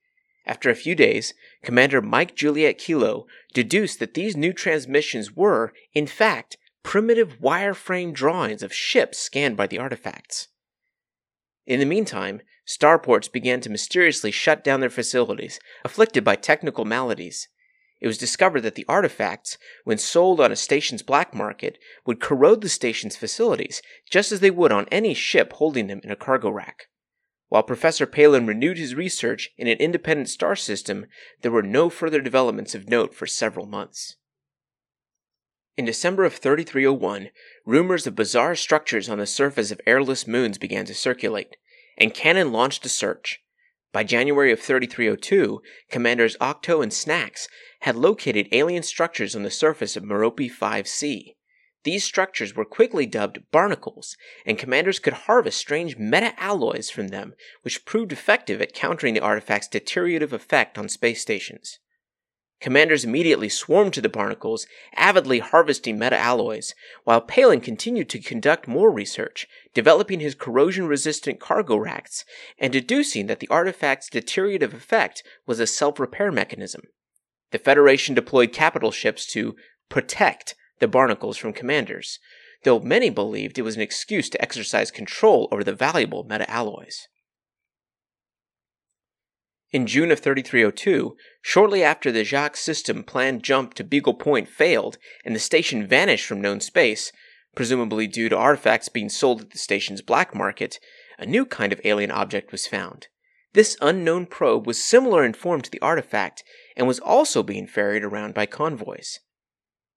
[0.45, 6.05] After a few days, Commander Mike Juliet Kilo deduced that these new transmissions were, in
[6.05, 10.49] fact, primitive wireframe drawings of ships scanned by the artifacts.
[11.65, 17.47] In the meantime, starports began to mysteriously shut down their facilities, afflicted by technical maladies
[18.03, 22.59] it was discovered that the artifacts, when sold on a station's black market, would corrode
[22.59, 23.81] the station's facilities,
[24.11, 26.87] just as they would on any ship holding them in a cargo rack.
[27.47, 31.05] While Professor Palin renewed his research in an independent star system,
[31.43, 34.17] there were no further developments of note for several months.
[35.77, 37.29] In December of 3301,
[37.65, 41.55] rumors of bizarre structures on the surface of airless moons began to circulate,
[41.97, 43.42] and Canonn launched a search.
[43.93, 47.47] By January of 3302, Commanders Octo and Snax
[47.81, 51.35] had located alien structures on the surface of Merope 5C.
[51.83, 54.17] These structures were quickly dubbed barnacles,
[54.47, 59.19] and commanders could harvest strange meta alloys from them, which proved effective at countering the
[59.19, 61.77] artifact's deteriorative effect on space stations.
[62.64, 68.70] Commanders immediately swarmed to the barnacles, avidly harvesting meta alloys, while Palin continued to conduct
[68.70, 72.24] more research, developing his corrosion resistant cargo racks,
[72.57, 76.84] and deducing that the artifact's deteriorative effect was a self repair mechanism.
[77.51, 79.57] The Federation deployed capital ships to
[79.89, 82.18] protect the barnacles from commanders,
[82.64, 87.09] though many believed it was an excuse to exercise control over the valuable meta alloys.
[89.74, 94.99] In June of 3302, shortly after the Jacques system planned jump to Beagle Point failed
[95.26, 97.11] and the station vanished from known space,
[97.55, 100.80] presumably due to artifacts being sold at the station's black market,
[101.17, 103.07] a new kind of alien object was found.
[103.53, 106.43] This unknown probe was similar in form to the artifact
[106.78, 109.21] and was also being ferried around by convoys.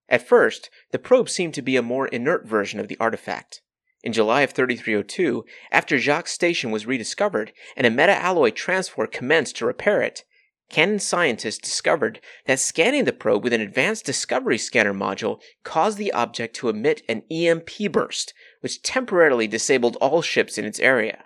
[0.09, 3.61] At first, the probe seemed to be a more inert version of the artifact.
[4.03, 9.67] In July of 3302, after Jacques' station was rediscovered and a meta-alloy transport commenced to
[9.67, 10.25] repair it,
[10.69, 16.13] Canonn scientists discovered that scanning the probe with an advanced discovery scanner module caused the
[16.13, 21.25] object to emit an EMP burst, which temporarily disabled all ships in its area.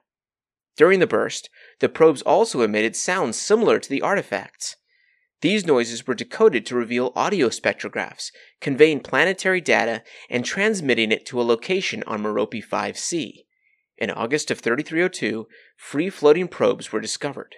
[0.76, 1.48] During the burst,
[1.80, 4.76] the probes also emitted sounds similar to the artifacts.
[5.40, 8.30] These noises were decoded to reveal audio spectrographs,
[8.60, 13.44] conveying planetary data and transmitting it to a location on Merope 5C.
[13.96, 17.56] In August of 3302, free floating probes were discovered.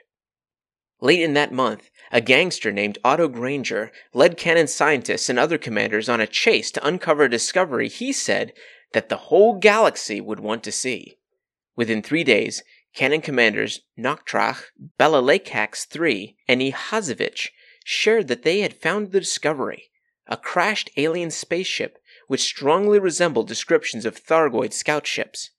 [1.00, 6.08] Late in that month, a gangster named Otto Granger led Canonn scientists and other commanders
[6.08, 8.52] on a chase to uncover a discovery he said
[8.92, 11.16] that the whole galaxy would want to see.
[11.74, 12.62] Within three days,
[12.94, 14.66] Canonn commanders Noktrach,
[15.00, 17.48] Belalakax III, and Ihazevich
[17.84, 19.90] shared that they had found the discovery
[20.26, 25.50] a crashed alien spaceship which strongly resembled descriptions of Thargoid scout ships.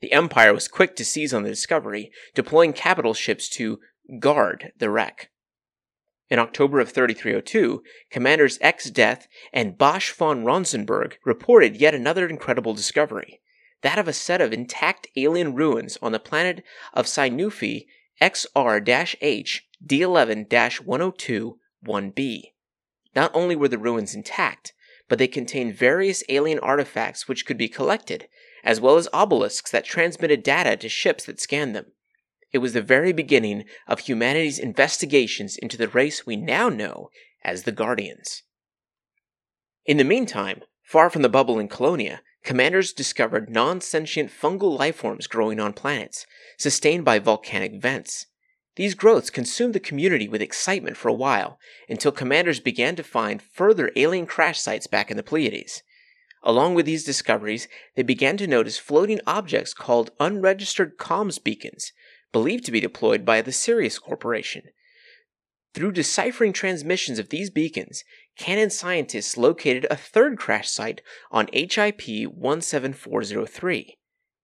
[0.00, 3.80] The Empire was quick to seize on the discovery, deploying capital ships to
[4.20, 5.30] guard the wreck.
[6.30, 12.74] In October of 3302, Commanders X Death and Bosch von Ronsenberg reported yet another incredible
[12.74, 13.40] discovery
[13.82, 16.64] that of a set of intact alien ruins on the planet
[16.94, 17.84] of Synuefe
[18.22, 22.52] XR H D11 102 1b.
[23.14, 24.72] Not only were the ruins intact,
[25.08, 28.28] but they contained various alien artifacts which could be collected,
[28.64, 31.92] as well as obelisks that transmitted data to ships that scanned them.
[32.52, 37.10] It was the very beginning of humanity's investigations into the race we now know
[37.42, 38.42] as the Guardians.
[39.84, 45.28] In the meantime, far from the bubble in Colonia, commanders discovered non sentient fungal lifeforms
[45.28, 46.26] growing on planets,
[46.56, 48.26] sustained by volcanic vents.
[48.76, 51.58] These growths consumed the community with excitement for a while,
[51.88, 55.82] until commanders began to find further alien crash sites back in the Pleiades.
[56.42, 61.92] Along with these discoveries, they began to notice floating objects called unregistered comms beacons,
[62.32, 64.64] believed to be deployed by the Sirius Corporation.
[65.72, 68.04] Through deciphering transmissions of these beacons,
[68.38, 71.00] Canonn scientists located a third crash site
[71.30, 73.98] on HIP 17403.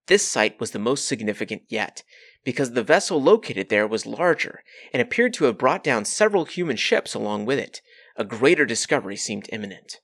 [0.07, 2.03] This site was the most significant yet,
[2.45, 4.63] because the vessel located there was larger
[4.93, 7.83] and appeared to have brought down several human ships along with it.
[8.17, 10.01] A greater discovery seemed imminent.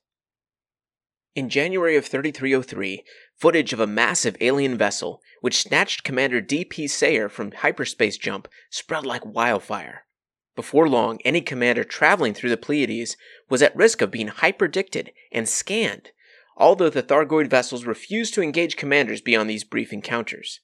[1.35, 3.03] In January of 3303,
[3.35, 6.87] footage of a massive alien vessel, which snatched Commander D.P.
[6.87, 10.05] Sayer from hyperspace jump, spread like wildfire.
[10.55, 13.15] Before long, any commander traveling through the Pleiades
[13.49, 16.09] was at risk of being hyperdicted and scanned,
[16.55, 20.61] although the Thargoid vessels refused to engage commanders beyond these brief encounters.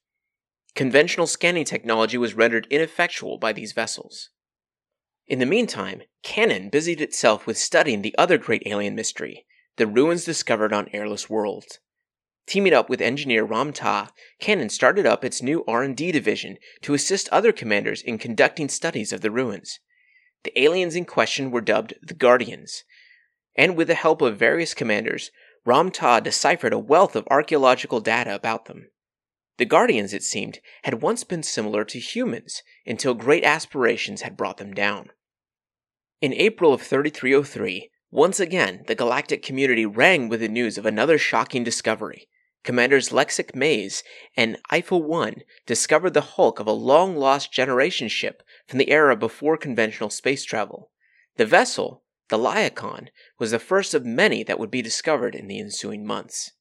[0.75, 4.29] Conventional scanning technology was rendered ineffectual by these vessels.
[5.27, 9.45] In the meantime, Canonn busied itself with studying the other great alien mystery,
[9.77, 11.79] the ruins discovered on airless worlds.
[12.47, 14.09] Teaming up with engineer Ram Tah,
[14.41, 19.21] Canonn started up its new R&D division to assist other commanders in conducting studies of
[19.21, 19.79] the ruins.
[20.43, 22.83] The aliens in question were dubbed the Guardians,
[23.55, 25.31] and with the help of various commanders,
[25.65, 28.89] Ram Tah deciphered a wealth of archaeological data about them.
[29.57, 34.57] The Guardians, it seemed, had once been similar to humans until great aspirations had brought
[34.57, 35.11] them down.
[36.21, 41.17] In April of 3303, once again the galactic community rang with the news of another
[41.17, 42.27] shocking discovery.
[42.63, 44.03] Commanders Lexic Maze
[44.37, 49.15] and Eiffel 1 discovered the hulk of a long lost generation ship from the era
[49.15, 50.89] before conventional space travel.
[51.35, 55.59] The vessel, the Laocoon, was the first of many that would be discovered in the
[55.59, 56.53] ensuing months.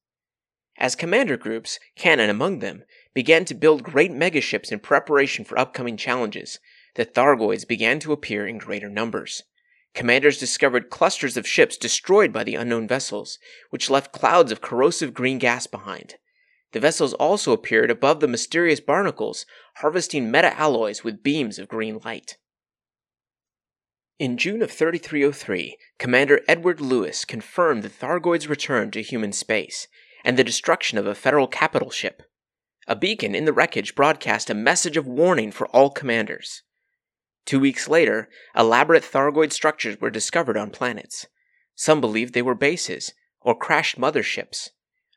[0.79, 5.97] As commander groups, Canonn among them, began to build great megaships in preparation for upcoming
[5.97, 6.59] challenges,
[6.95, 9.43] the Thargoids began to appear in greater numbers.
[9.95, 13.39] Commanders discovered clusters of ships destroyed by the unknown vessels,
[13.71, 16.17] which left clouds of corrosive green gas behind.
[16.73, 19.45] The vessels also appeared above the mysterious barnacles,
[19.77, 22.39] harvesting meta alloys with beams of green light.
[24.19, 29.89] In June of 3303, Commander Edward Lewis confirmed the Thargoids' return to human space
[30.25, 32.23] and the destruction of a federal capital ship.
[32.89, 36.63] A beacon in the wreckage broadcast a message of warning for all commanders.
[37.45, 41.27] Two weeks later, elaborate Thargoid structures were discovered on planets.
[41.75, 44.71] Some believed they were bases, or crashed motherships.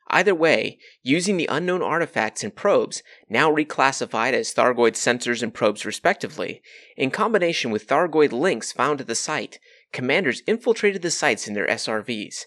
[0.09, 5.85] Either way, using the unknown artifacts and probes, now reclassified as Thargoid sensors and probes
[5.85, 6.61] respectively,
[6.95, 9.59] in combination with Thargoid links found at the site,
[9.91, 12.45] commanders infiltrated the sites in their SRVs.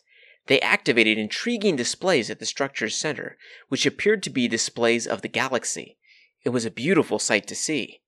[0.48, 3.36] They activated intriguing displays at the structure's center,
[3.68, 5.98] which appeared to be displays of the galaxy.
[6.42, 8.00] It was a beautiful sight to see.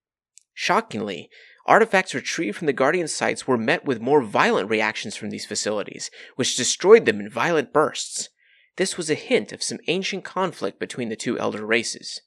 [0.55, 1.29] Shockingly,
[1.67, 6.11] artifacts retrieved from the Guardian sites were met with more violent reactions from these facilities,
[6.37, 8.31] which destroyed them in violent bursts.
[8.77, 12.23] This was a hint of some ancient conflict between the two elder races.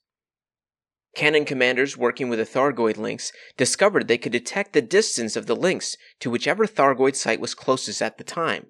[1.15, 5.55] Canonn commanders working with the Thargoid links discovered they could detect the distance of the
[5.55, 8.67] links to whichever Thargoid site was closest at the time.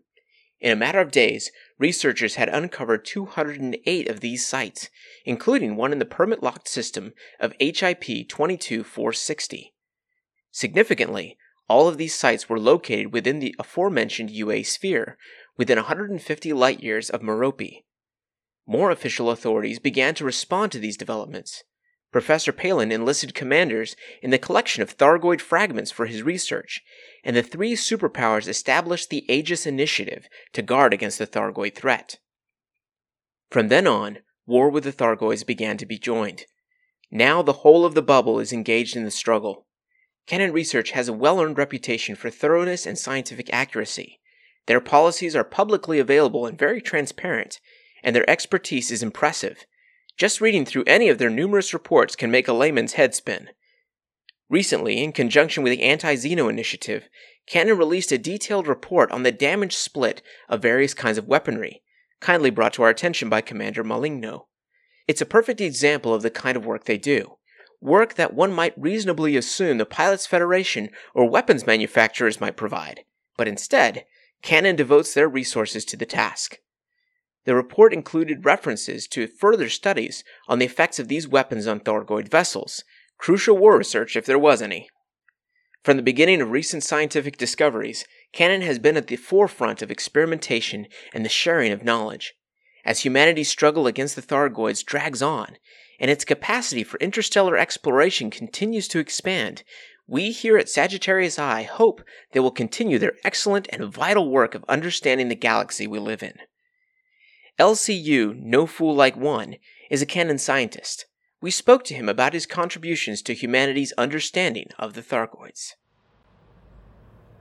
[0.64, 4.90] In a matter of days, researchers had uncovered 208 of these sites,
[5.26, 9.74] including one in the permit locked system of HIP 22460.
[10.52, 11.38] Significantly,
[11.68, 15.18] all of these sites were located within the aforementioned UA sphere,
[15.58, 17.84] within 150 light years of Merope.
[18.66, 21.66] More official authorities began to respond to these developments.
[22.14, 26.82] Professor Palin enlisted commanders in the collection of Thargoid fragments for his research,
[27.24, 32.20] and the three superpowers established the Aegis Initiative to guard against the Thargoid threat.
[33.50, 36.46] From then on, war with the Thargoids began to be joined.
[37.10, 39.66] Now the whole of the bubble is engaged in the struggle.
[40.28, 44.20] Canonn Research has a well earned reputation for thoroughness and scientific accuracy.
[44.68, 47.60] Their policies are publicly available and very transparent,
[48.04, 49.66] and their expertise is impressive
[50.18, 53.50] just reading through any of their numerous reports can make a layman's head spin.
[54.50, 57.10] Recently, in conjunction with the Anti Xeno Initiative,
[57.50, 61.82] Canonn released a detailed report on the damage split of various kinds of weaponry,
[62.20, 64.46] kindly brought to our attention by Commander Maligno.
[65.08, 67.38] It's a perfect example of the kind of work they do.
[67.82, 73.04] Work that one might reasonably assume the Pilots Federation or weapons manufacturers might provide,
[73.36, 74.06] but instead,
[74.42, 76.60] Canonn devotes their resources to the task.
[77.46, 82.30] The report included references to further studies on the effects of these weapons on Thargoid
[82.30, 82.84] vessels,
[83.18, 84.90] crucial war research if there was any.
[85.84, 90.88] From the beginning of recent scientific discoveries, Canonn has been at the forefront of experimentation
[91.14, 92.34] and the sharing of knowledge.
[92.86, 95.58] As humanity's struggle against the Thargoids drags on,
[96.00, 99.64] and its capacity for interstellar exploration continues to expand,
[100.08, 104.66] we here at Sagittarius Eye hope they will continue their excellent and vital work of
[104.70, 106.34] understanding the galaxy we live in.
[107.60, 109.58] LCU No Fool Like One
[109.92, 111.06] is a Canonn scientist.
[111.40, 115.74] We spoke to him about his contributions to humanity's understanding of the Thargoids.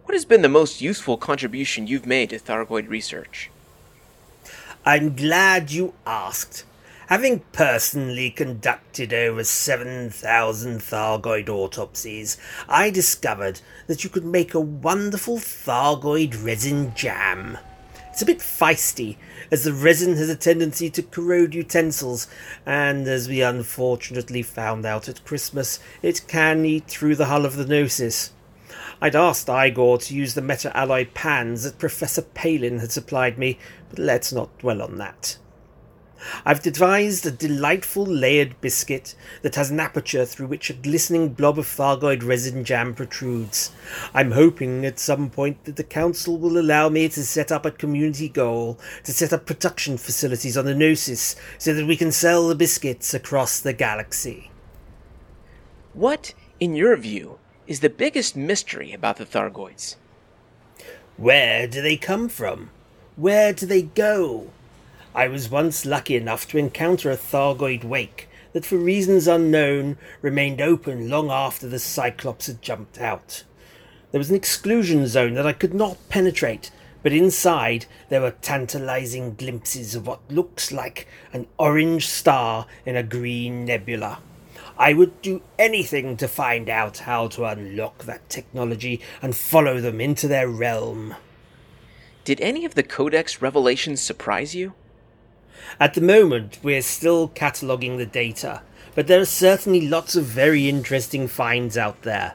[0.04, 3.50] What has been the most useful contribution you've made to Thargoid research?
[4.84, 6.64] I'm glad you asked.
[7.06, 12.36] Having personally conducted over 7,000 Thargoid autopsies,
[12.68, 17.56] I discovered that you could make a wonderful Thargoid resin jam.
[18.12, 19.16] It's a bit feisty,
[19.50, 22.28] as the resin has a tendency to corrode utensils,
[22.66, 27.56] and as we unfortunately found out at Christmas, it can eat through the hull of
[27.56, 28.32] the Gnosis.
[29.00, 33.58] I'd asked Igor to use the meta alloy pans that Professor Palin had supplied me,
[33.88, 35.38] but let's not dwell on that.
[36.44, 41.58] I've devised a delightful layered biscuit that has an aperture through which a glistening blob
[41.58, 43.72] of Thargoid resin jam protrudes.
[44.14, 47.70] I'm hoping at some point that the Council will allow me to set up a
[47.70, 52.48] community goal to set up production facilities on the Gnosis so that we can sell
[52.48, 54.50] the biscuits across the galaxy.
[55.92, 59.96] What, in your view, is the biggest mystery about the Thargoids?
[61.16, 62.70] Where do they come from?
[63.16, 64.50] Where do they go?
[65.14, 70.62] I was once lucky enough to encounter a Thargoid wake that, for reasons unknown, remained
[70.62, 73.44] open long after the Cyclops had jumped out.
[74.10, 76.70] There was an exclusion zone that I could not penetrate,
[77.02, 83.02] but inside there were tantalizing glimpses of what looks like an orange star in a
[83.02, 84.20] green nebula.
[84.78, 90.00] I would do anything to find out how to unlock that technology and follow them
[90.00, 91.16] into their realm.
[92.24, 94.72] Did any of the Codex revelations surprise you?
[95.78, 98.62] At the moment, we're still cataloguing the data,
[98.94, 102.34] but there are certainly lots of very interesting finds out there.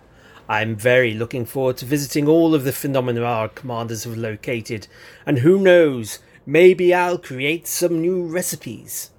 [0.49, 4.87] I'm very looking forward to visiting all of the phenomena our commanders have located,
[5.25, 9.11] and who knows, maybe I'll create some new recipes.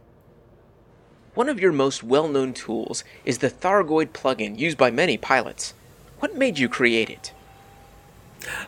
[1.34, 5.74] One of your most well known tools is the Thargoid plugin used by many pilots.
[6.18, 7.32] What made you create it?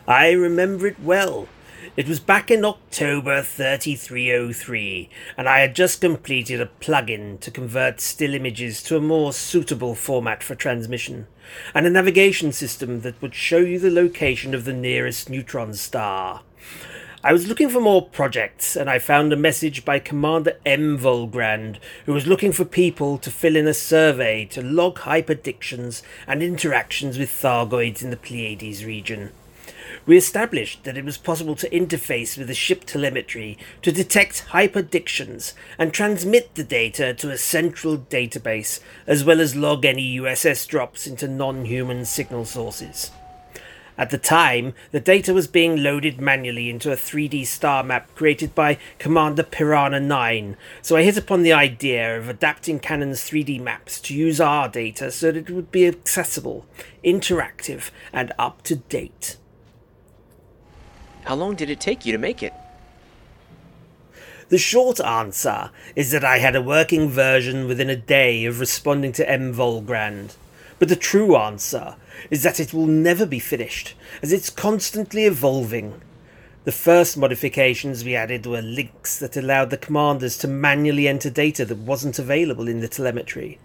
[0.07, 1.49] I remember it well.
[1.97, 7.99] It was back in October 3303, and I had just completed a plugin to convert
[7.99, 11.27] still images to a more suitable format for transmission,
[11.75, 16.43] and a navigation system that would show you the location of the nearest neutron star.
[17.25, 20.97] I was looking for more projects, and I found a message by Commander M.
[20.97, 21.75] Volgrand,
[22.05, 27.19] who was looking for people to fill in a survey to log hyperdictions and interactions
[27.19, 29.31] with Thargoids in the Pleiades region
[30.05, 35.53] we established that it was possible to interface with the ship telemetry to detect hyperdictions
[35.77, 41.07] and transmit the data to a central database, as well as log any USS drops
[41.07, 43.11] into non human signal sources.
[43.97, 48.55] At the time, the data was being loaded manually into a 3D star map created
[48.55, 53.99] by Commander Piranha 9, so I hit upon the idea of adapting Canonn's 3D maps
[54.01, 56.65] to use our data so that it would be accessible,
[57.03, 59.37] interactive, and up to date.
[61.25, 62.53] How long did it take you to make it?
[64.49, 69.13] The short answer is that I had a working version within a day of responding
[69.13, 69.53] to M.
[69.53, 70.35] Volgrand.
[70.77, 71.95] But the true answer
[72.29, 76.01] is that it will never be finished, as it's constantly evolving.
[76.63, 81.63] The first modifications we added were links that allowed the commanders to manually enter data
[81.65, 83.57] that wasn't available in the telemetry.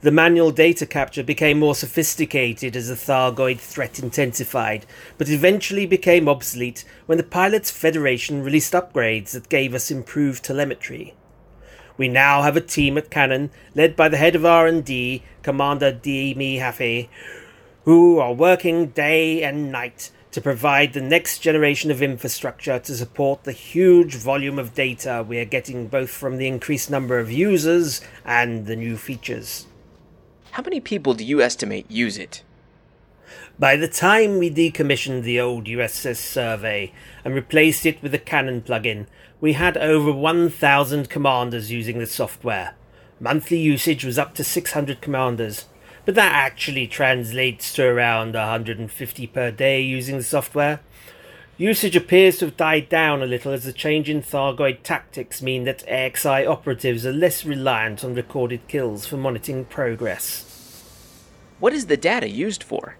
[0.00, 4.86] The manual data capture became more sophisticated as the Thargoid threat intensified,
[5.16, 11.14] but eventually became obsolete when the Pilots Federation released upgrades that gave us improved telemetry.
[11.96, 16.60] We now have a team at Canonn, led by the head of R&D, Commander Dimi
[16.60, 17.08] Hafe,
[17.84, 23.42] who are working day and night to provide the next generation of infrastructure to support
[23.42, 28.00] the huge volume of data we are getting both from the increased number of users
[28.24, 29.66] and the new features.
[30.52, 32.42] How many people do you estimate use it?
[33.58, 36.92] By the time we decommissioned the old USS survey
[37.24, 39.06] and replaced it with the Canonn plugin,
[39.40, 42.74] we had over 1,000 commanders using the software.
[43.20, 45.66] Monthly usage was up to 600 commanders,
[46.04, 50.80] but that actually translates to around 150 per day using the software.
[51.60, 55.64] Usage appears to have died down a little as the change in Thargoid tactics mean
[55.64, 60.84] that AXI operatives are less reliant on recorded kills for monitoring progress.
[61.58, 62.94] What is the data used for?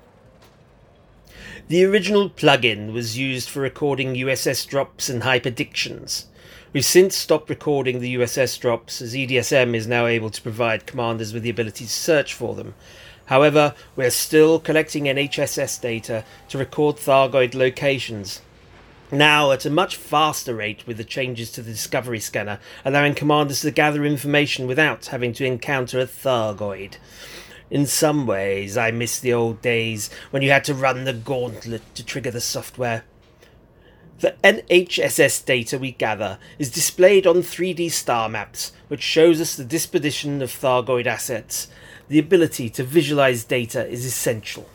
[1.68, 6.24] The original plugin was used for recording USS drops and hyperdictions.
[6.72, 11.32] We've since stopped recording the USS drops as EDSM is now able to provide commanders
[11.32, 12.74] with the ability to search for them.
[13.26, 18.40] However, we're still collecting NHSS data to record Thargoid locations.
[19.10, 23.62] Now at a much faster rate with the changes to the Discovery Scanner, allowing commanders
[23.62, 26.98] to gather information without having to encounter a Thargoid.
[27.70, 31.82] In some ways, I miss the old days when you had to run the gauntlet
[31.94, 33.04] to trigger the software.
[34.20, 39.64] The NHSS data we gather is displayed on 3D star maps, which shows us the
[39.64, 41.68] disposition of Thargoid assets.
[42.08, 44.68] The ability to visualize data is essential.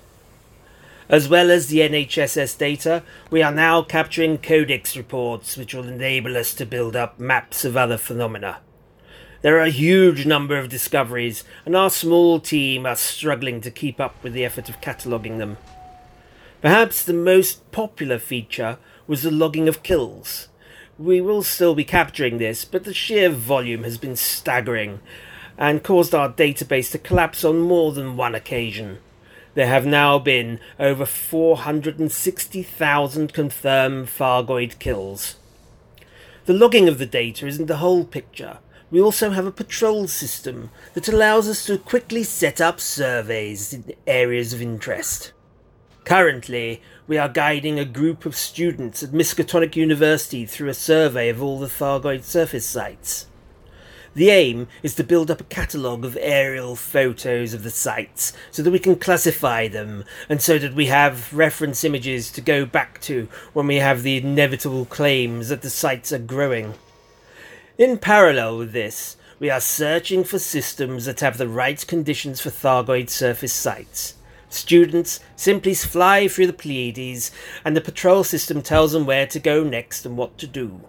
[1.10, 6.38] As well as the NHSS data, we are now capturing codex reports, which will enable
[6.38, 8.60] us to build up maps of other phenomena.
[9.42, 14.00] There are a huge number of discoveries, and our small team are struggling to keep
[14.00, 15.58] up with the effort of cataloguing them.
[16.62, 20.48] Perhaps the most popular feature was the logging of kills.
[20.98, 25.02] We will still be capturing this, but the sheer volume has been staggering
[25.58, 29.00] and caused our database to collapse on more than one occasion.
[29.56, 35.36] There have now been over 460,000 confirmed Thargoid kills.
[36.46, 38.58] The logging of the data isn't the whole picture.
[38.90, 43.94] We also have a patrol system that allows us to quickly set up surveys in
[44.08, 45.34] areas of interest.
[46.04, 51.42] Currently, we are guiding a group of students at Miskatonic University through a survey of
[51.42, 53.28] all the Thargoid surface sites.
[54.16, 58.62] The aim is to build up a catalogue of aerial photos of the sites so
[58.62, 63.02] that we can classify them and so that we have reference images to go back
[63.02, 66.76] to when we have the inevitable claims that the sites are growing.
[67.80, 72.52] In parallel with this, we are searching for systems that have the right conditions for
[72.52, 74.14] Thargoid surface sites.
[74.48, 77.32] Students simply fly through the Pleiades,
[77.66, 80.82] and the patrol system tells them where to go next and what to do.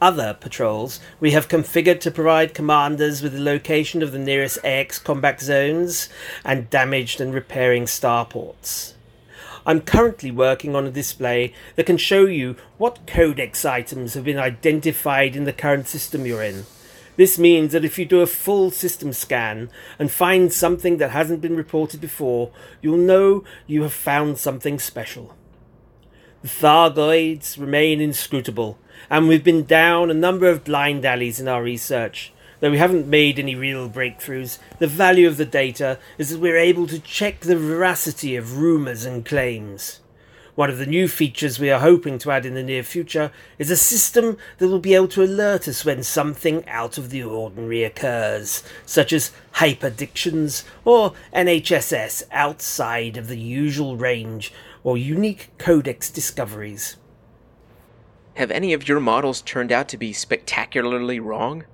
[0.00, 4.98] Other patrols we have configured to provide commanders with the location of the nearest AX
[4.98, 6.08] combat zones
[6.44, 8.94] and damaged and repairing starports.
[9.66, 14.38] I'm currently working on a display that can show you what codex items have been
[14.38, 16.64] identified in the current system you're in.
[17.16, 21.42] This means that if you do a full system scan and find something that hasn't
[21.42, 25.36] been reported before, you'll know you have found something special.
[26.40, 28.78] The Thargoids remain inscrutable,
[29.10, 32.32] and we've been down a number of blind alleys in our research.
[32.60, 36.56] Though we haven't made any real breakthroughs, the value of the data is that we're
[36.56, 39.98] able to check the veracity of rumours and claims.
[40.54, 43.70] One of the new features we are hoping to add in the near future is
[43.70, 47.82] a system that will be able to alert us when something out of the ordinary
[47.82, 54.52] occurs, such as hyperdictions or NHSS outside of the usual range
[54.84, 56.96] or unique codex discoveries.
[58.34, 61.64] Have any of your models turned out to be spectacularly wrong?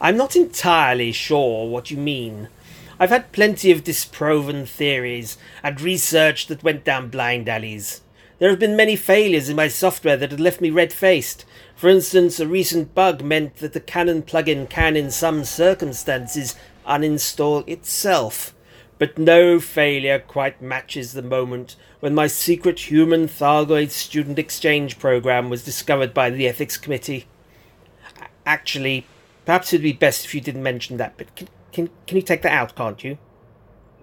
[0.00, 2.48] I'm not entirely sure what you mean.
[2.98, 8.00] I've had plenty of disproven theories and research that went down blind alleys.
[8.38, 11.44] There have been many failures in my software that have left me red faced.
[11.76, 16.56] For instance, a recent bug meant that the Canonn plugin can, in some circumstances,
[16.86, 18.54] uninstall itself.
[18.98, 25.50] But no failure quite matches the moment when my secret human Thargoid student exchange program
[25.50, 27.26] was discovered by the ethics committee.
[28.44, 29.06] Actually,
[29.44, 32.42] perhaps it'd be best if you didn't mention that, but can, can, can you take
[32.42, 33.18] that out, can't you?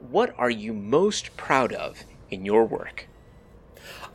[0.10, 3.08] What are you most proud of in your work?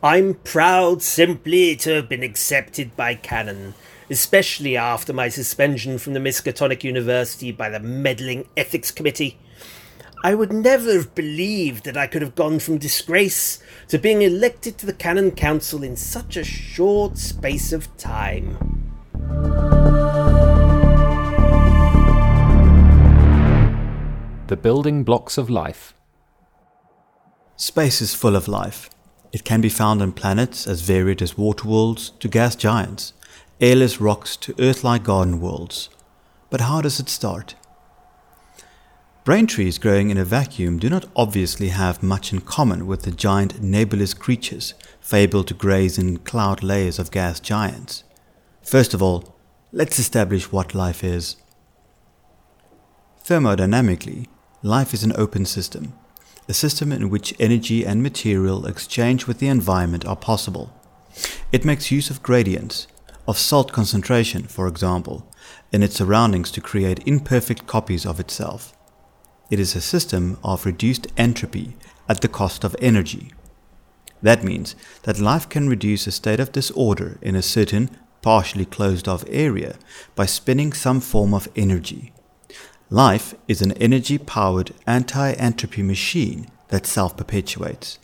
[0.01, 3.73] I'm proud simply to have been accepted by Canonn,
[4.09, 9.39] especially after my suspension from the Miskatonic University by the meddling ethics committee.
[10.25, 14.77] I would never have believed that I could have gone from disgrace to being elected
[14.77, 18.57] to the Canonn Council in such a short space of time.
[24.47, 25.93] The Building Blocks of Life.
[27.57, 28.89] Space is full of life.
[29.33, 33.11] It can be found on planets as varied as water worlds to gas giants,
[33.59, 35.89] airless rocks to Earth like garden worlds.
[36.49, 37.55] But how does it start?
[39.23, 43.11] Brain trees growing in a vacuum do not obviously have much in common with the
[43.11, 48.03] giant nebulous creatures fabled to graze in cloud layers of gas giants.
[48.63, 49.33] First of all,
[49.71, 51.37] let's establish what life is.
[53.23, 54.27] Thermodynamically,
[54.61, 55.93] life is an open system,
[56.49, 60.73] a system in which energy and material exchange with the environment are possible.
[61.53, 62.87] It makes use of gradients,
[63.25, 65.31] of salt concentration, for example,
[65.71, 68.75] in its surroundings to create imperfect copies of itself.
[69.53, 71.77] It is a system of reduced entropy
[72.09, 73.33] at the cost of energy.
[74.23, 77.91] That means that life can reduce a state of disorder in a certain
[78.23, 79.75] partially closed off area
[80.15, 82.13] by spinning some form of energy.
[82.89, 87.99] Life is an energy powered anti entropy machine that self perpetuates.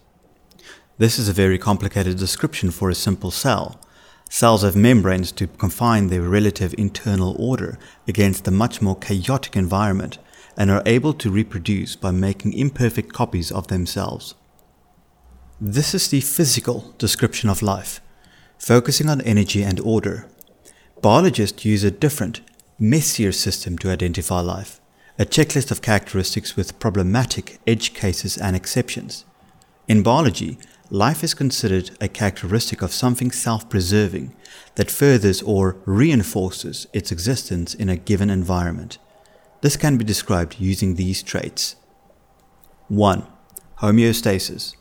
[1.00, 3.82] This is a very complicated description for a simple cell.
[4.30, 10.20] Cells have membranes to confine their relative internal order against the much more chaotic environment
[10.58, 14.36] and are able to reproduce by making imperfect copies of themselves.
[15.62, 18.02] This is the physical description of life,
[18.58, 20.28] focusing on energy and order.
[21.02, 22.41] Biologists use a different,
[22.80, 24.80] messier system to identify life,
[25.18, 29.26] a checklist of characteristics with problematic edge cases and exceptions.
[29.89, 30.58] In biology,
[30.89, 34.34] life is considered a characteristic of something self preserving
[34.76, 38.97] that furthers or reinforces its existence in a given environment.
[39.62, 41.76] This can be described using these traits
[42.88, 43.28] 1.
[43.82, 44.76] Homeostasis,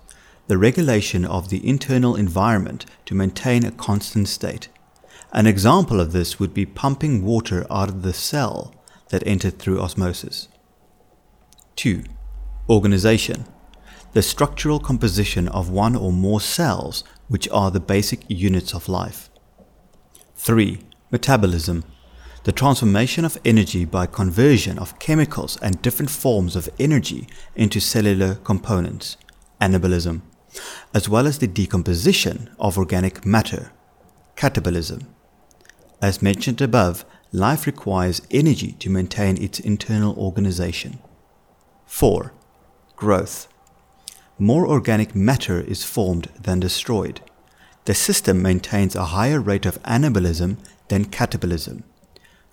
[0.47, 4.68] the regulation of the internal environment to maintain a constant state.
[5.33, 8.74] An example of this would be pumping water out of the cell
[9.09, 10.49] that entered through osmosis.
[11.76, 12.05] 2.
[12.68, 13.47] Organization,
[14.12, 19.29] the structural composition of one or more cells which are the basic units of life.
[20.37, 20.81] 3.
[21.11, 21.85] Metabolism,
[22.49, 28.36] the transformation of energy by conversion of chemicals and different forms of energy into cellular
[28.36, 29.18] components,
[29.61, 30.22] anabolism,
[30.94, 33.70] as well as the decomposition of organic matter,
[34.34, 35.05] catabolism.
[36.01, 41.01] As mentioned above, life requires energy to maintain its internal organization.
[41.84, 42.32] 4.
[42.96, 43.46] Growth.
[44.38, 47.20] More organic matter is formed than destroyed.
[47.84, 50.57] The system maintains a higher rate of anabolism
[50.88, 51.82] than catabolism.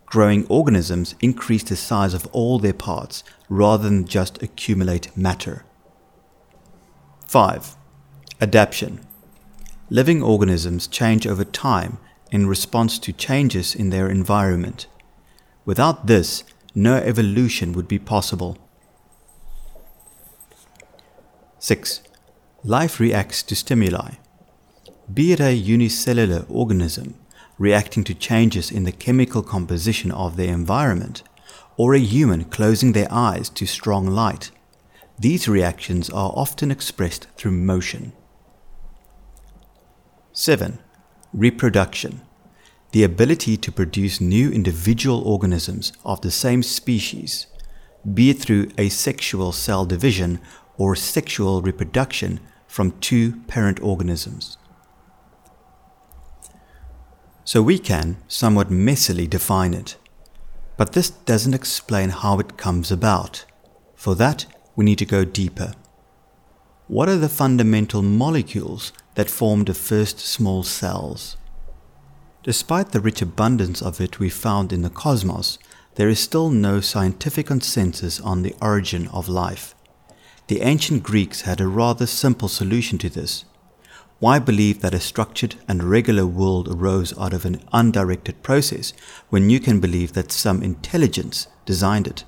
[0.05, 5.65] Growing organisms increase the size of all their parts rather than just accumulate matter.
[7.25, 7.75] 5.
[8.39, 9.05] Adaptation.
[9.89, 11.97] Living organisms change over time
[12.31, 14.87] in response to changes in their environment.
[15.65, 16.43] Without this,
[16.73, 18.57] no evolution would be possible.
[21.59, 22.01] 6.
[22.63, 24.15] Life reacts to stimuli.
[25.11, 27.15] Be it a unicellular organism
[27.57, 31.23] reacting to changes in the chemical composition of their environment,
[31.77, 34.51] or a human closing their eyes to strong light,
[35.17, 38.11] these reactions are often expressed through motion.
[40.33, 40.79] 7.
[41.33, 42.21] Reproduction.
[42.91, 47.47] The ability to produce new individual organisms of the same species,
[48.13, 50.39] be it through asexual cell division
[50.77, 54.57] or sexual reproduction from two parent organisms.
[57.45, 59.97] So we can somewhat messily define it.
[60.77, 63.45] But this doesn't explain how it comes about.
[63.95, 65.73] For that, we need to go deeper.
[66.87, 71.37] What are the fundamental molecules that form the first small cells?
[72.43, 75.57] Despite the rich abundance of it we found in the cosmos,
[75.95, 79.75] there is still no scientific consensus on the origin of life.
[80.47, 83.45] The ancient Greeks had a rather simple solution to this.
[84.25, 88.91] Why believe that a structured and regular world arose out of an undirected process
[89.29, 92.23] when you can believe that some intelligence designed it?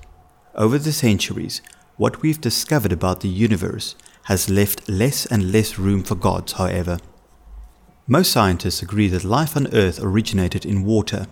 [0.54, 1.60] Over the centuries,
[1.96, 3.96] what we've discovered about the universe
[4.26, 6.98] has left less and less room for gods, however.
[8.06, 11.26] Most scientists agree that life on Earth originated in water.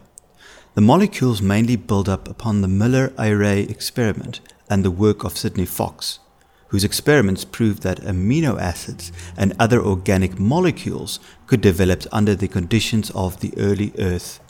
[0.74, 6.18] The molecules mainly build up upon the Miller-Urey experiment and the work of Sidney Fox,
[6.68, 13.10] whose experiments proved that amino acids and other organic molecules could develop under the conditions
[13.10, 14.40] of the early Earth.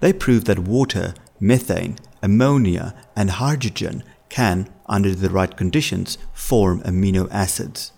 [0.00, 7.28] They proved that water, methane, ammonia, and hydrogen can, under the right conditions, form amino
[7.30, 7.92] acids,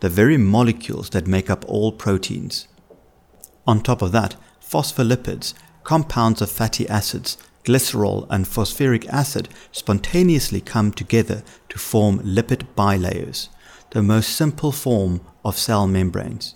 [0.00, 2.68] the very molecules that make up all proteins.
[3.66, 5.54] On top of that, phospholipids,
[5.84, 7.36] compounds of fatty acids,
[7.68, 13.50] glycerol, and phosphoric acid spontaneously come together to form lipid bilayers,
[13.90, 16.54] the most simple form of cell membranes.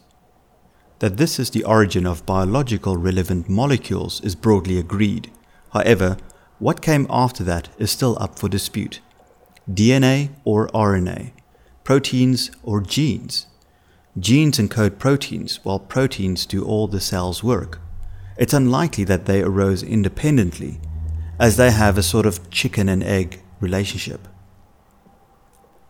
[1.00, 5.30] That this is the origin of biological relevant molecules is broadly agreed.
[5.72, 6.16] However,
[6.58, 9.00] what came after that is still up for dispute.
[9.68, 11.32] DNA or RNA,
[11.84, 13.46] proteins or genes.
[14.18, 17.80] Genes encode proteins, while proteins do all the cell's work.
[18.38, 20.80] It's unlikely that they arose independently,
[21.42, 24.28] as they have a sort of chicken and egg relationship.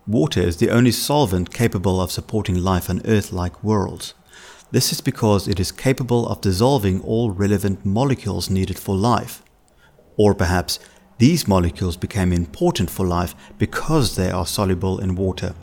[0.06, 4.14] Water is the only solvent capable of supporting life on Earth like worlds.
[4.70, 9.42] This is because it is capable of dissolving all relevant molecules needed for life.
[10.16, 10.78] Or perhaps
[11.18, 15.54] these molecules became important for life because they are soluble in water.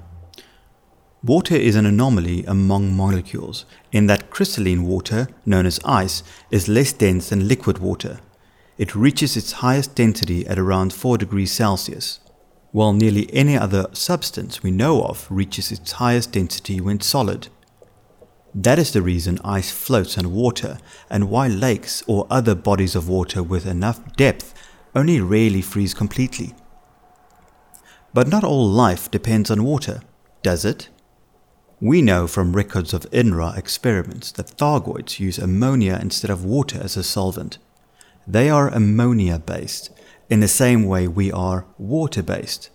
[1.24, 6.22] Water is an anomaly among molecules in that crystalline water, known as ice,
[6.52, 8.20] is less dense than liquid water.
[8.80, 12.22] It reaches its highest density at around 4 degrees Celsius,
[12.72, 17.50] while nearly any other substance we know of reaches its highest density when solid.
[18.56, 20.78] That is the reason ice floats on water
[21.10, 24.54] and why lakes or other bodies of water with enough depth
[24.96, 26.56] only rarely freeze completely.
[28.14, 30.00] But not all life depends on water,
[30.42, 30.88] does it?
[31.82, 36.96] We know from records of INRA experiments that Thargoids use ammonia instead of water as
[36.96, 37.58] a solvent.
[38.32, 39.90] They are ammonia based,
[40.30, 42.70] in the same way we are water based.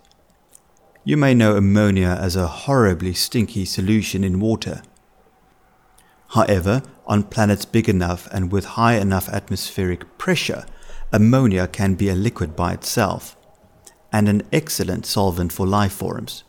[1.05, 4.81] You may know ammonia as a horribly stinky solution in water.
[6.31, 10.65] However, on planets big enough and with high enough atmospheric pressure,
[11.13, 13.37] ammonia can be a liquid by itself,
[14.11, 16.43] and an excellent solvent for life forms.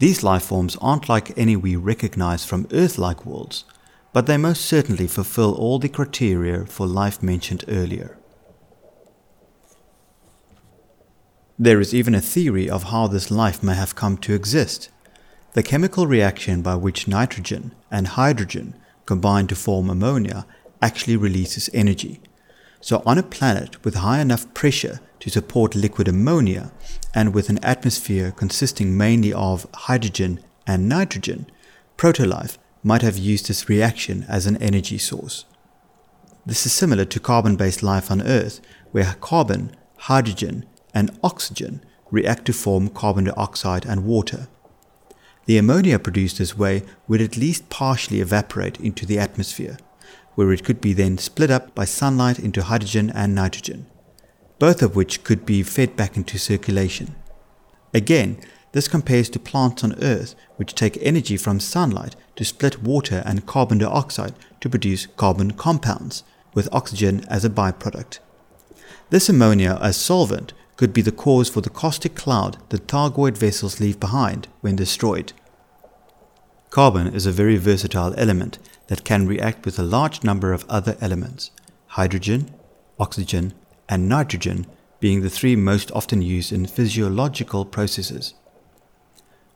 [0.00, 3.64] These life forms aren't like any we recognize from Earth like worlds,
[4.12, 8.18] but they most certainly fulfill all the criteria for life mentioned earlier.
[11.58, 14.90] There is even a theory of how this life may have come to exist.
[15.52, 18.74] The chemical reaction by which nitrogen and hydrogen
[19.06, 20.46] combine to form ammonia
[20.82, 22.20] actually releases energy.
[22.80, 26.72] So, on a planet with high enough pressure to support liquid ammonia
[27.14, 31.46] and with an atmosphere consisting mainly of hydrogen and nitrogen,
[31.96, 35.44] protolife might have used this reaction as an energy source.
[36.44, 42.44] This is similar to carbon based life on Earth, where carbon, hydrogen, and oxygen react
[42.46, 44.48] to form carbon dioxide and water.
[45.46, 49.76] The ammonia produced this way would at least partially evaporate into the atmosphere,
[50.34, 53.86] where it could be then split up by sunlight into hydrogen and nitrogen,
[54.58, 57.14] both of which could be fed back into circulation.
[57.92, 58.38] Again,
[58.72, 63.46] this compares to plants on Earth, which take energy from sunlight to split water and
[63.46, 66.24] carbon dioxide to produce carbon compounds,
[66.54, 68.18] with oxygen as a byproduct.
[69.10, 73.80] This ammonia as solvent could be the cause for the caustic cloud that Thargoid vessels
[73.80, 75.32] leave behind when destroyed.
[76.70, 78.58] Carbon is a very versatile element
[78.88, 81.52] that can react with a large number of other elements,
[81.88, 82.50] hydrogen,
[82.98, 83.54] oxygen,
[83.88, 84.66] and nitrogen
[84.98, 88.34] being the three most often used in physiological processes.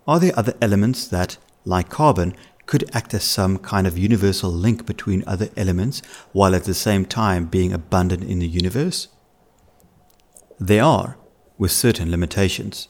[0.06, 2.34] Are there other elements that, like carbon,
[2.66, 6.02] could act as some kind of universal link between other elements
[6.32, 9.08] while at the same time being abundant in the universe?
[10.61, 11.16] There are,
[11.56, 12.88] with certain limitations.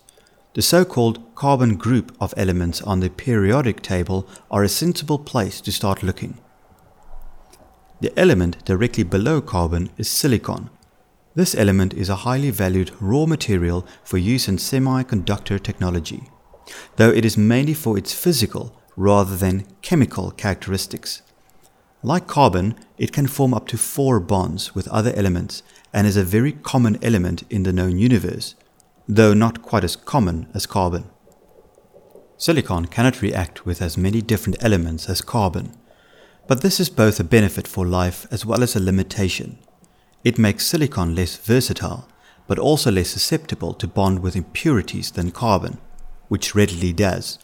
[0.54, 5.60] The so called carbon group of elements on the periodic table are a sensible place
[5.60, 6.38] to start looking.
[8.00, 10.70] The element directly below carbon is silicon.
[11.34, 16.22] This element is a highly valued raw material for use in semiconductor technology,
[16.96, 21.20] though it is mainly for its physical rather than chemical characteristics.
[22.02, 25.62] Like carbon, it can form up to four bonds with other elements
[25.92, 28.54] and is a very common element in the known universe,
[29.08, 31.08] though not quite as common as carbon.
[32.36, 35.72] Silicon cannot react with as many different elements as carbon,
[36.46, 39.58] but this is both a benefit for life as well as a limitation.
[40.24, 42.08] It makes silicon less versatile,
[42.46, 45.78] but also less susceptible to bond with impurities than carbon,
[46.28, 47.38] which readily does.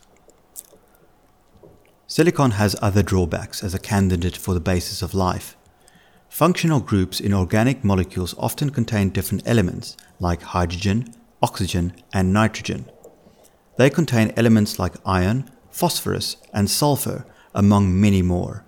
[2.06, 5.56] Silicon has other drawbacks as a candidate for the basis of life.
[6.34, 12.90] Functional groups in organic molecules often contain different elements like hydrogen, oxygen, and nitrogen.
[13.78, 17.24] They contain elements like iron, phosphorus, and sulfur,
[17.54, 18.64] among many more.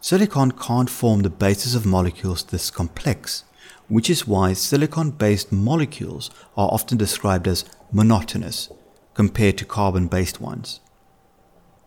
[0.00, 3.44] Silicon can't form the basis of molecules this complex,
[3.88, 8.70] which is why silicon based molecules are often described as monotonous
[9.12, 10.80] compared to carbon based ones.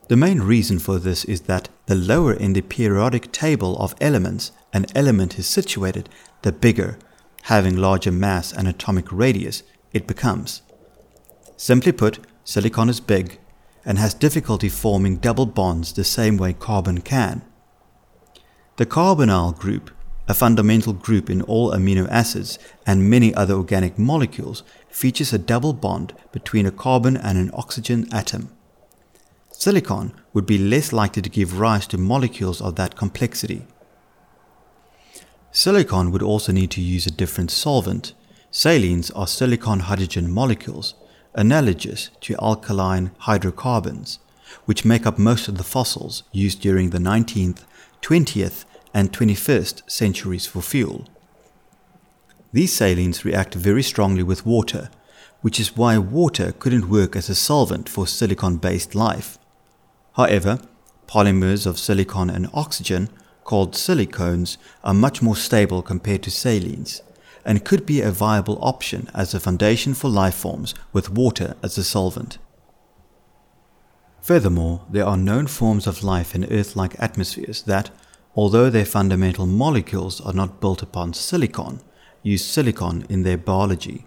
[0.10, 4.52] The main reason for this is that the lower in the periodic table of elements
[4.74, 6.10] an element is situated,
[6.42, 6.98] the bigger,
[7.44, 9.64] having larger mass and atomic radius,
[9.94, 10.62] it becomes.
[11.58, 13.40] Simply put, silicon is big
[13.86, 17.42] and has difficulty forming double bonds the same way carbon can.
[18.78, 19.92] The carbonyl group,
[20.28, 25.74] a fundamental group in all amino acids and many other organic molecules, features a double
[25.74, 28.50] bond between a carbon and an oxygen atom.
[29.52, 33.68] Silicon would be less likely to give rise to molecules of that complexity.
[35.52, 38.14] Silicon would also need to use a different solvent.
[38.52, 40.96] Silanes are silicon hydrogen molecules,
[41.34, 44.20] analogous to alkaline hydrocarbons,
[44.66, 47.64] which make up most of the fossils used during the 19th,
[48.02, 51.06] 20th, and 21st centuries for fuel.
[52.54, 54.90] These silanes react very strongly with water,
[55.42, 59.38] which is why water couldn't work as a solvent for silicon based life.
[60.16, 60.60] However,
[61.08, 63.10] polymers of silicon and oxygen,
[63.44, 67.02] called silicones, are much more stable compared to silanes
[67.46, 71.78] and could be a viable option as a foundation for life forms with water as
[71.78, 72.38] a solvent.
[74.22, 77.90] Furthermore, there are known forms of life in Earth like atmospheres that,
[78.36, 81.82] although their fundamental molecules are not built upon silicon,
[82.22, 84.06] use silicon in their biology.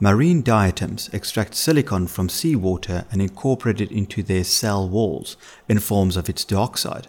[0.00, 5.36] Marine diatoms extract silicon from seawater and incorporate it into their cell walls
[5.68, 7.06] in forms of its dioxide,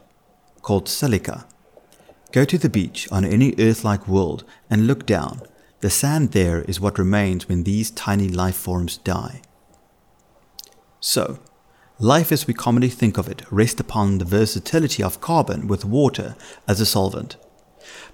[0.62, 1.46] called silica.
[2.32, 5.42] Go to the beach on any Earth like world and look down.
[5.82, 9.42] The sand there is what remains when these tiny life forms die.
[11.00, 11.40] So,
[12.00, 16.36] life as we commonly think of it rests upon the versatility of carbon with water
[16.68, 17.36] as a solvent.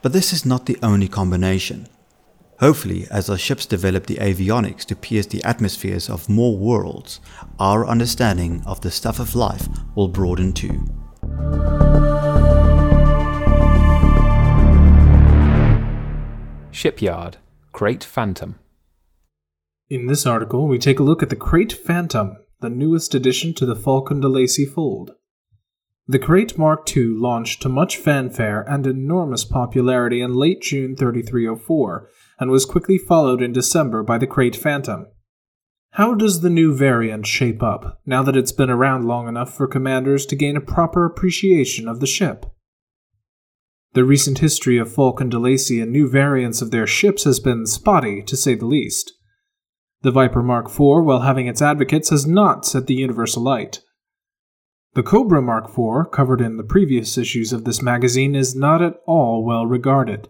[0.02, 1.88] But this is not the only combination.
[2.60, 7.20] Hopefully, as our ships develop the avionics to pierce the atmospheres of more worlds,
[7.60, 10.88] our understanding of the stuff of life will broaden too.
[16.78, 17.38] Shipyard,
[17.74, 18.60] Krait Phantom.
[19.90, 23.66] In this article, we take a look at the Krait Phantom, the newest addition to
[23.66, 25.16] the Faulcon DeLacy fold.
[26.08, 32.10] The Krait Mark II launched to much fanfare and enormous popularity in late June 3304
[32.40, 35.08] and was quickly followed in December by the Krait Phantom.
[35.94, 39.68] How does the new variant shape up, now that it's been around long enough for
[39.68, 42.46] commanders to gain a proper appreciation of the ship?
[43.98, 48.22] The recent history of Faulcon DeLacy and new variants of their ships has been spotty,
[48.28, 49.12] to say the least.
[50.04, 53.82] The Viper Mark IV, while having its advocates, has not set the universe alight.
[54.94, 58.98] The Cobra Mark IV, covered in the previous issues of this magazine, is not at
[59.08, 60.30] all well regarded.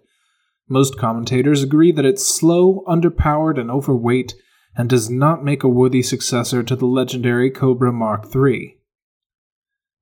[0.69, 4.33] Most commentators agree that it's slow, underpowered, and overweight,
[4.77, 8.76] and does not make a worthy successor to the legendary Cobra Mark III.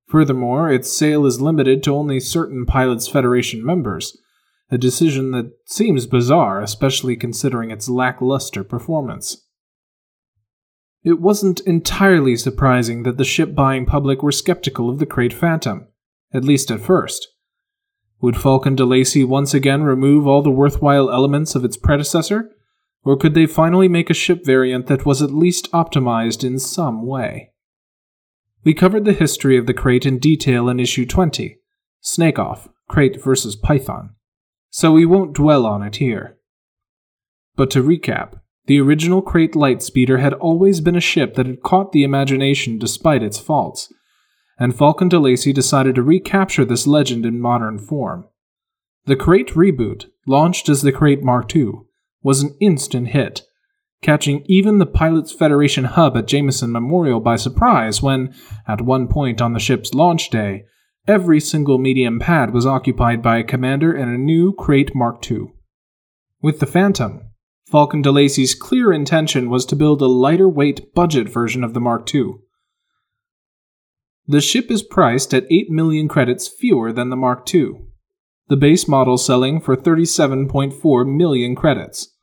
[0.07, 4.17] Furthermore, its sale is limited to only certain Pilots Federation members,
[4.69, 9.45] a decision that seems bizarre, especially considering its lackluster performance.
[11.03, 15.87] It wasn't entirely surprising that the ship buying public were skeptical of the Krait Phantom,
[16.33, 17.27] at least at first.
[18.21, 22.51] Would Faulcon DeLacy once again remove all the worthwhile elements of its predecessor,
[23.03, 27.05] or could they finally make a ship variant that was at least optimized in some
[27.05, 27.51] way?
[28.65, 31.59] We covered the history of the Krait in detail in issue 20,
[32.01, 33.55] Snake Off, Krait vs.
[33.55, 34.15] Python,
[34.71, 36.39] so we won't dwell on it here.
[37.55, 41.91] But to recap, the original Krait Lightspeeder had always been a ship that had caught
[41.91, 43.93] the imagination despite its faults,
[44.57, 48.27] and Faulcon DeLacy decided to recapture this legend in modern form.
[49.05, 51.71] The Krait reboot, launched as the Krait Mark II,
[52.23, 53.43] was an instant hit,
[54.05, 58.31] catching even the Pilots Federation hub at Jameson Memorial by surprise when,
[58.67, 60.63] at one point on the ship's launch day,
[61.07, 65.47] every single medium pad was occupied by a commander and a new Krait Mark II.
[66.39, 67.31] With the Phantom,
[67.65, 72.13] Faulcon DeLacy's clear intention was to build a lighter weight budget version of the Mark
[72.13, 72.35] II.
[74.27, 77.71] The ship is priced at 8 million credits fewer than the Mark II,
[78.49, 82.14] the base model selling for 37.4 million credits.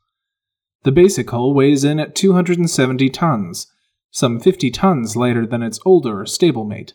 [0.83, 3.67] The basic hull weighs in at 270 tons,
[4.11, 6.93] some 50 tons lighter than its older stablemate.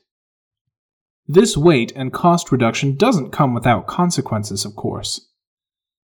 [1.26, 5.28] This weight and cost reduction doesn't come without consequences, of course.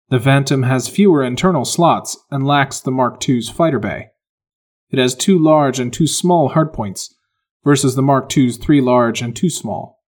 [0.08, 4.08] The Phantom has fewer internal slots and lacks the Mark II's fighter bay.
[4.90, 7.10] It has two large and two small hardpoints,
[7.64, 10.02] versus the Mark II's three large and two small.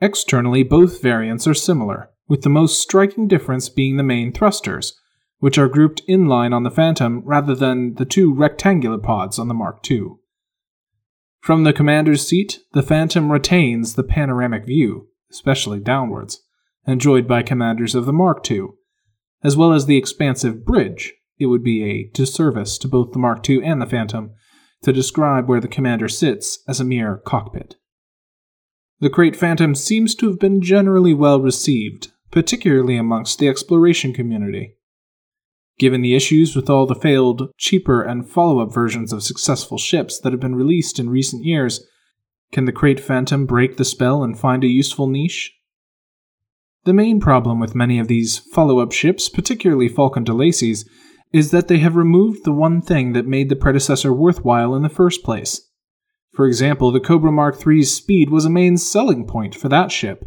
[0.00, 4.92] Externally, both variants are similar, with the most striking difference being the main thrusters,
[5.38, 9.48] which are grouped in line on the Phantom rather than the two rectangular pods on
[9.48, 10.16] the Mark II.
[11.40, 16.42] From the commander's seat, the Phantom retains the panoramic view, especially downwards,
[16.86, 18.68] enjoyed by commanders of the Mark II,
[19.42, 21.14] as well as the expansive bridge.
[21.38, 24.32] It would be a disservice to both the Mark II and the Phantom
[24.82, 27.76] to describe where the commander sits as a mere cockpit.
[29.00, 34.74] The Krait Phantom seems to have been generally well received, particularly amongst the exploration community.
[35.78, 40.18] Given the issues with all the failed, cheaper, and follow up versions of successful ships
[40.20, 41.86] that have been released in recent years,
[42.50, 45.52] can the Krait Phantom break the spell and find a useful niche?
[46.84, 50.88] The main problem with many of these follow up ships, particularly Faulcon DeLacy's,
[51.32, 54.88] is that they have removed the one thing that made the predecessor worthwhile in the
[54.88, 55.68] first place.
[56.32, 60.24] For example, the Cobra Mark III's speed was a main selling point for that ship,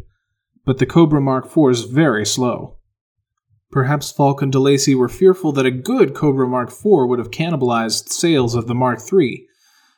[0.64, 2.78] but the Cobra Mark IV is very slow.
[3.72, 8.54] Perhaps Faulcon DeLacy were fearful that a good Cobra Mark IV would have cannibalized sales
[8.54, 9.46] of the Mark III,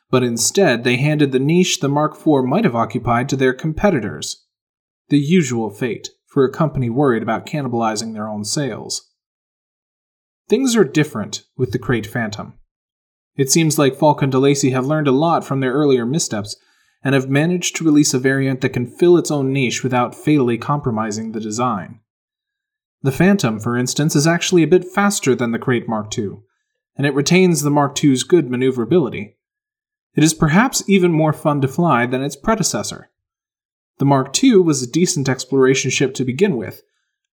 [0.09, 4.45] but instead they handed the niche the Mark IV might have occupied to their competitors.
[5.09, 9.11] The usual fate for a company worried about cannibalizing their own sales.
[10.47, 12.53] Things are different with the Krait Phantom.
[13.35, 16.55] It seems like Faulcon DeLacy have learned a lot from their earlier missteps
[17.03, 20.57] and have managed to release a variant that can fill its own niche without fatally
[20.57, 21.99] compromising the design.
[23.01, 26.37] The Phantom, for instance, is actually a bit faster than the Krait Mark II,
[26.95, 29.37] and it retains the Mark II's good maneuverability.
[30.15, 33.11] It is perhaps even more fun to fly than its predecessor.
[33.97, 36.81] The Mark II was a decent exploration ship to begin with,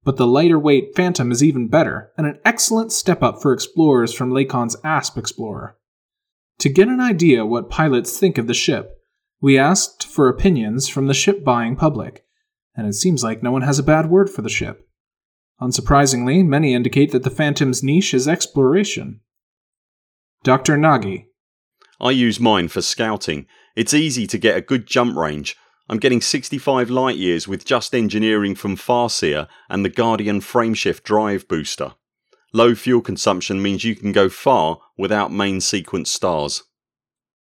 [0.05, 4.13] but the lighter weight Phantom is even better, and an excellent step up for explorers
[4.13, 5.77] from Lakon's Asp Explorer.
[6.59, 8.99] To get an idea what pilots think of the ship,
[9.41, 12.25] we asked for opinions from the ship buying public,
[12.77, 14.89] and it seems like no one has a bad word for the ship.
[15.63, 19.21] Unsurprisingly, many indicate that the Phantom's niche is exploration.
[20.43, 20.77] Dr.
[20.77, 21.27] Nagi.
[22.01, 23.47] I use mine for scouting.
[23.77, 25.57] It's easy to get a good jump range.
[25.89, 31.47] I'm getting 65 light years with just engineering from Farseer and the Guardian frameshift drive
[31.47, 31.93] booster.
[32.53, 36.65] Low fuel consumption means you can go far without main sequence stars.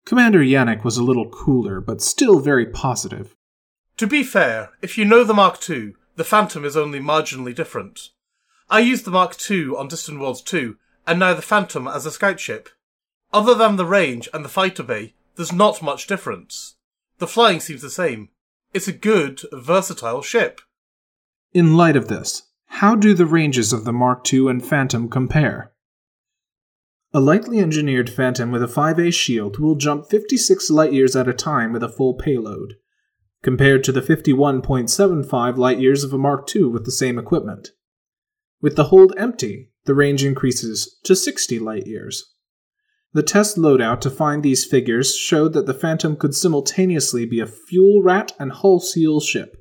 [0.07, 3.37] Commander Yannick was a little cooler, but still very positive.
[3.99, 8.09] To be fair, if you know the Mark II, the Phantom is only marginally different.
[8.69, 10.77] I used the Mark II on Distant Worlds 2,
[11.07, 12.69] and now the Phantom as a scout ship.
[13.33, 16.75] Other than the range and the fighter bay, there's not much difference.
[17.19, 18.31] The flying seems the same.
[18.75, 20.61] It's a good, versatile ship.
[21.53, 25.71] In light of this, how do the ranges of the Mark II and Phantom compare?
[27.15, 31.33] A lightly engineered Phantom with a 5A shield will jump 56 light years at a
[31.33, 32.75] time with a full payload
[33.43, 37.69] compared to the 51.75 light years of a Mark II with the same equipment.
[38.61, 42.35] With the hold empty, the range increases to 60 light years.
[43.13, 47.47] The test loadout to find these figures showed that the Phantom could simultaneously be a
[47.47, 49.57] fuel rat and hull seal ship,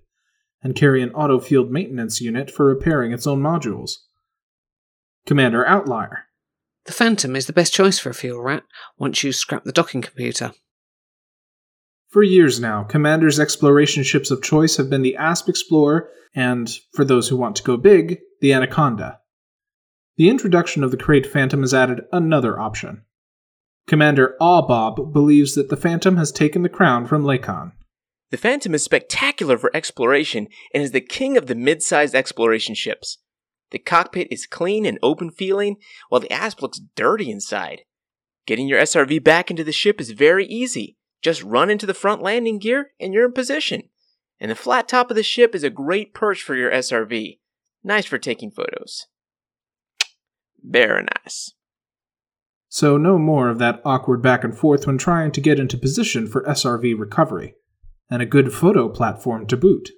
[0.62, 3.92] and carry an auto field maintenance unit for repairing its own modules.
[5.26, 6.26] Commander Outlier.
[6.86, 8.64] The Phantom is the best choice for a fuel rat
[8.98, 10.54] once you scrap the docking computer.
[12.18, 17.06] For years now, Commander's exploration ships of choice have been the Asp Explorer and, for
[17.06, 19.20] those who want to go big, the Anaconda.
[20.16, 23.04] The introduction of the Krait Phantom has added another option.
[23.86, 27.74] Commander Awbob believes that the Phantom has taken the crown from Lakon.
[28.32, 32.74] The Phantom is spectacular for exploration and is the king of the mid sized exploration
[32.74, 33.20] ships.
[33.70, 35.76] The cockpit is clean and open feeling,
[36.10, 37.82] while the Asp looks dirty inside.
[38.48, 40.97] Getting your SRV back into the ship is very easy.
[41.22, 43.90] Just run into the front landing gear and you're in position.
[44.40, 47.40] And the flat top of the ship is a great perch for your SRV.
[47.84, 49.08] Nice for taking photos.
[50.64, 51.54] Very nice.
[52.70, 56.28] So, no more of that awkward back and forth when trying to get into position
[56.28, 57.56] for SRV recovery,
[58.10, 59.90] and a good photo platform to boot.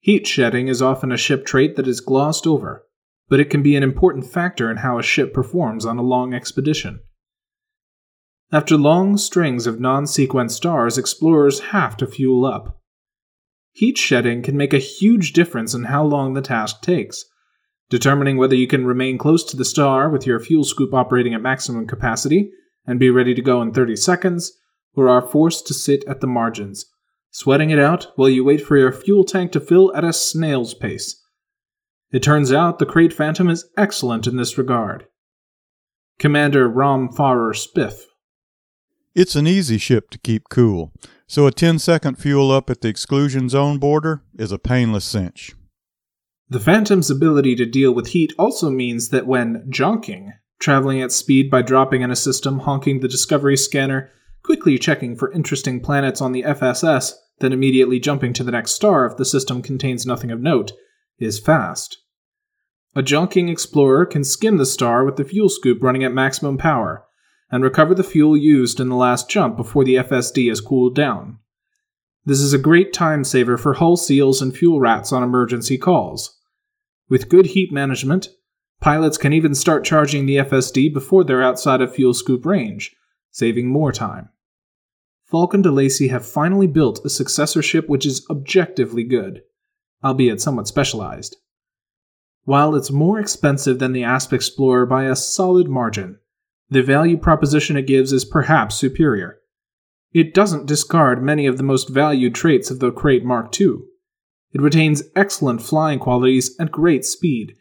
[0.00, 2.86] Heat shedding is often a ship trait that is glossed over,
[3.28, 6.32] but it can be an important factor in how a ship performs on a long
[6.32, 7.00] expedition.
[8.50, 12.80] After long strings of non sequence stars, explorers have to fuel up.
[13.72, 17.24] Heat shedding can make a huge difference in how long the task takes,
[17.90, 21.42] determining whether you can remain close to the star with your fuel scoop operating at
[21.42, 22.50] maximum capacity
[22.86, 24.52] and be ready to go in 30 seconds,
[24.94, 26.86] or are forced to sit at the margins,
[27.30, 30.72] sweating it out while you wait for your fuel tank to fill at a snail's
[30.72, 31.22] pace.
[32.10, 35.06] It turns out the Krait Phantom is excellent in this regard.
[36.18, 38.04] Commander Rom Farer Spiff.
[39.18, 40.92] It's an easy ship to keep cool,
[41.26, 45.56] so a 10 second fuel up at the exclusion zone border is a painless cinch.
[46.48, 51.50] The Phantom's ability to deal with heat also means that when jonking, traveling at speed
[51.50, 54.08] by dropping in a system, honking the Discovery scanner,
[54.44, 59.04] quickly checking for interesting planets on the FSS, then immediately jumping to the next star
[59.04, 60.70] if the system contains nothing of note,
[61.18, 61.98] is fast.
[62.94, 67.04] A jonking explorer can skim the star with the fuel scoop running at maximum power,
[67.50, 71.38] and recover the fuel used in the last jump before the FSD has cooled down.
[72.24, 76.38] This is a great time saver for hull seals and fuel rats on emergency calls.
[77.08, 78.28] With good heat management,
[78.80, 82.94] pilots can even start charging the FSD before they're outside of fuel scoop range,
[83.30, 84.28] saving more time.
[85.24, 89.42] Faulcon DeLacy have finally built a successor ship which is objectively good,
[90.04, 91.36] albeit somewhat specialized.
[92.44, 96.18] While it's more expensive than the Asp Explorer by a solid margin,
[96.70, 99.38] the value proposition it gives is perhaps superior.
[100.12, 103.76] It doesn't discard many of the most valued traits of the Krait Mark II.
[104.52, 107.54] It retains excellent flying qualities and great speed,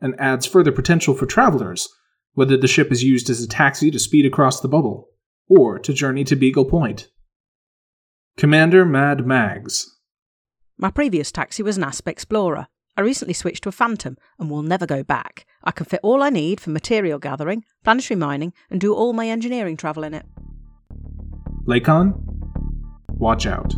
[0.00, 1.88] and adds further potential for travelers,
[2.34, 5.08] whether the ship is used as a taxi to speed across the bubble,
[5.48, 7.08] or to journey to Beagle Point.
[8.36, 9.98] Commander Mad Mags.
[10.78, 12.66] My previous taxi was an Asp Explorer.
[12.96, 15.46] I recently switched to a Phantom and will never go back.
[15.64, 19.28] I can fit all I need for material gathering, planetary mining, and do all my
[19.28, 20.26] engineering travel in it.
[21.66, 22.14] Lakon,
[23.08, 23.74] watch out.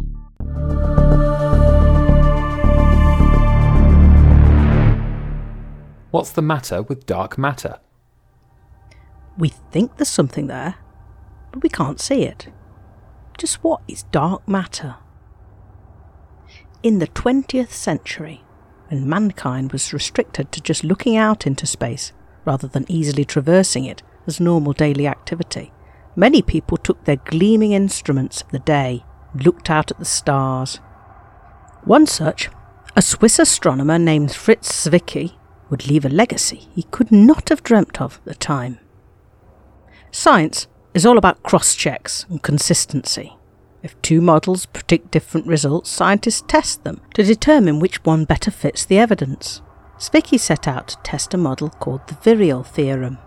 [6.10, 7.80] What's the matter with dark matter?
[9.36, 10.76] We think there's something there,
[11.50, 12.46] but we can't see it.
[13.36, 14.96] Just what is dark matter?
[16.84, 18.43] In the 20th century,
[18.88, 22.12] when mankind was restricted to just looking out into space
[22.44, 25.72] rather than easily traversing it as normal daily activity,
[26.16, 30.76] many people took their gleaming instruments of the day and looked out at the stars.
[31.84, 32.48] One such,
[32.96, 35.34] a Swiss astronomer named Fritz Zwicky,
[35.70, 38.78] would leave a legacy he could not have dreamt of at the time.
[40.10, 43.36] Science is all about cross checks and consistency.
[43.84, 48.84] If two models predict different results, scientists test them to determine which one better fits
[48.84, 49.60] the evidence.
[49.98, 53.18] Zwicky set out to test a model called the virial theorem.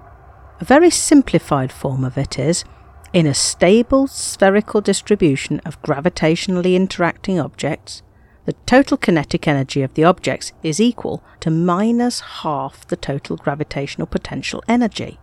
[0.60, 2.66] A very simplified form of it is
[3.14, 8.02] in a stable spherical distribution of gravitationally interacting objects,
[8.48, 14.08] the total kinetic energy of the objects is equal to minus half the total gravitational
[14.08, 15.20] potential energy.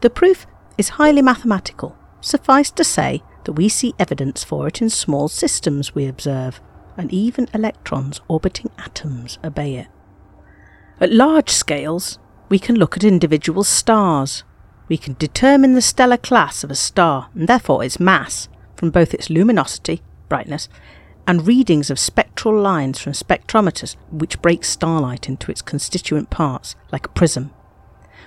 [0.00, 0.46] The proof
[0.78, 1.96] is highly mathematical.
[2.22, 6.60] Suffice to say that we see evidence for it in small systems we observe,
[6.96, 9.88] and even electrons orbiting atoms obey it.
[11.00, 12.18] At large scales,
[12.48, 14.44] we can look at individual stars.
[14.88, 19.14] We can determine the stellar class of a star, and therefore its mass, from both
[19.14, 20.68] its luminosity, brightness,
[21.26, 27.06] and readings of spectral lines from spectrometers which break starlight into its constituent parts like
[27.06, 27.50] a prism.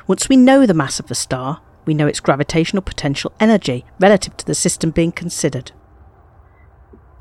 [0.08, 4.38] Once we know the mass of the star, we know its gravitational potential energy relative
[4.38, 5.72] to the system being considered.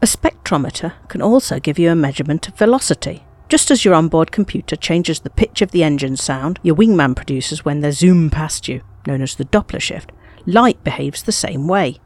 [0.02, 3.24] A spectrometer can also give you a measurement of velocity.
[3.48, 7.64] Just as your onboard computer changes the pitch of the engine sound your wingman produces
[7.64, 10.12] when they zoom past you, known as the Doppler shift,
[10.44, 11.98] light behaves the same way.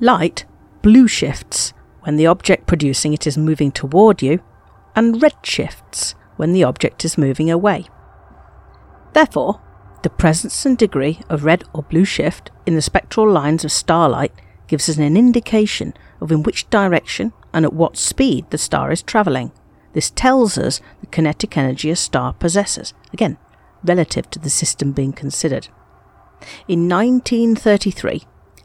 [0.00, 0.44] Light
[0.82, 4.42] blue shifts when the object producing it is moving toward you,
[4.96, 7.86] and red shifts when the object is moving away.
[9.12, 9.60] Therefore,
[10.02, 14.32] the presence and degree of red or blue shift in the spectral lines of starlight
[14.66, 19.02] gives us an indication of in which direction and at what speed the star is
[19.02, 19.52] travelling.
[19.92, 23.36] This tells us the kinetic energy a star possesses, again,
[23.84, 25.68] relative to the system being considered.
[26.66, 28.22] In 1933,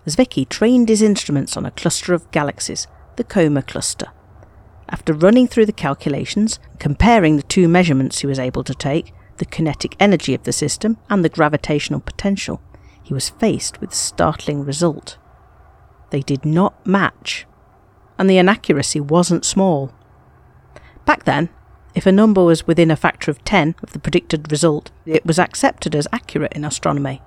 [0.08, 2.88] Zwicky trained his instruments on a cluster of galaxies,
[3.18, 4.08] the Coma cluster.
[4.90, 9.46] After running through the calculations, comparing the two measurements he was able to take, the
[9.46, 12.62] kinetic energy of the system and the gravitational potential,
[13.04, 15.18] he was faced with a startling result.
[16.10, 17.46] They did not match,
[18.18, 19.94] and the inaccuracy wasn't small.
[21.06, 21.50] Back then,
[21.96, 25.40] if a number was within a factor of 10 of the predicted result, it was
[25.40, 27.22] accepted as accurate in astronomy.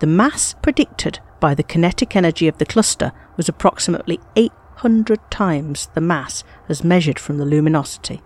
[0.00, 6.00] The mass predicted by the kinetic energy of the cluster was approximately 800 times the
[6.00, 8.22] mass as measured from the luminosity.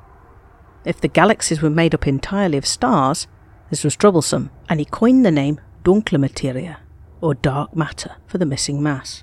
[0.84, 3.26] If the galaxies were made up entirely of stars,
[3.68, 6.78] this was troublesome, and he coined the name dunkle materia,
[7.20, 9.22] or dark matter, for the missing mass.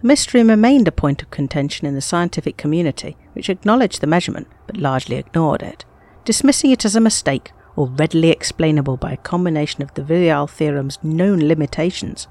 [0.00, 4.48] The mystery remained a point of contention in the scientific community, which acknowledged the measurement
[4.66, 5.84] but largely ignored it,
[6.24, 10.98] dismissing it as a mistake or readily explainable by a combination of the Virial theorem's
[11.02, 12.26] known limitations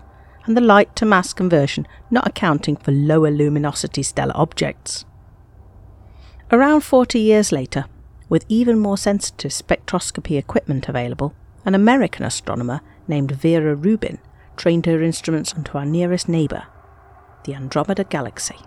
[0.46, 5.06] and the light to mass conversion not accounting for lower luminosity stellar objects.
[6.52, 7.86] Around 40 years later,
[8.30, 11.34] with even more sensitive spectroscopy equipment available,
[11.66, 14.20] an American astronomer named Vera Rubin
[14.56, 16.64] trained her instruments onto our nearest neighbour,
[17.46, 18.58] the Andromeda Galaxy.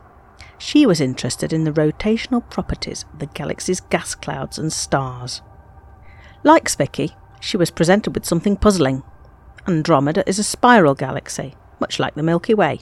[0.58, 5.40] She was interested in the rotational properties of the galaxy's gas clouds and stars.
[6.42, 9.02] Like Zwicky, she was presented with something puzzling.
[9.66, 12.80] Andromeda is a spiral galaxy, much like the Milky Way.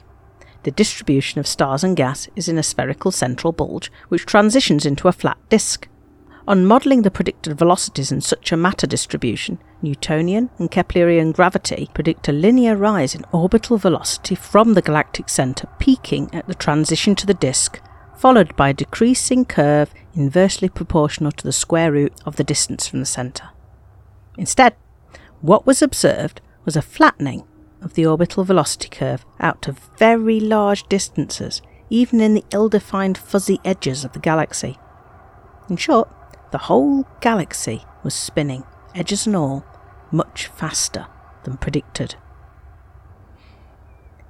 [0.63, 5.07] The distribution of stars and gas is in a spherical central bulge, which transitions into
[5.07, 5.87] a flat disk.
[6.49, 12.27] On modelling the predicted velocities in such a matter distribution, Newtonian and Keplerian gravity predict
[12.27, 17.27] a linear rise in orbital velocity from the galactic centre peaking at the transition to
[17.27, 17.79] the disk,
[18.17, 22.99] followed by a decreasing curve inversely proportional to the square root of the distance from
[22.99, 23.49] the centre.
[24.35, 24.75] Instead,
[25.41, 27.43] what was observed was a flattening
[27.79, 31.61] of the orbital velocity curve out to very large distances,
[31.91, 34.79] even in the ill defined fuzzy edges of the galaxy.
[35.69, 36.09] In short,
[36.51, 38.63] the whole galaxy was spinning,
[38.95, 39.65] edges and all,
[40.11, 41.07] much faster
[41.43, 42.15] than predicted.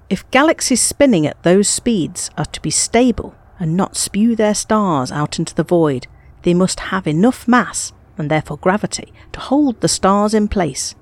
[0.10, 5.12] If galaxies spinning at those speeds are to be stable and not spew their stars
[5.12, 6.08] out into the void,
[6.44, 10.96] they must have enough mass, and therefore gravity, to hold the stars in place.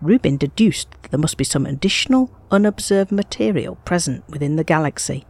[0.00, 5.24] Rubin deduced that there must be some additional unobserved material present within the galaxy.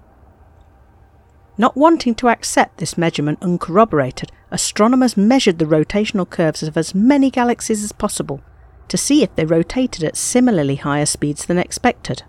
[1.57, 7.31] Not wanting to accept this measurement uncorroborated, astronomers measured the rotational curves of as many
[7.31, 8.41] galaxies as possible
[8.89, 12.23] to see if they rotated at similarly higher speeds than expected.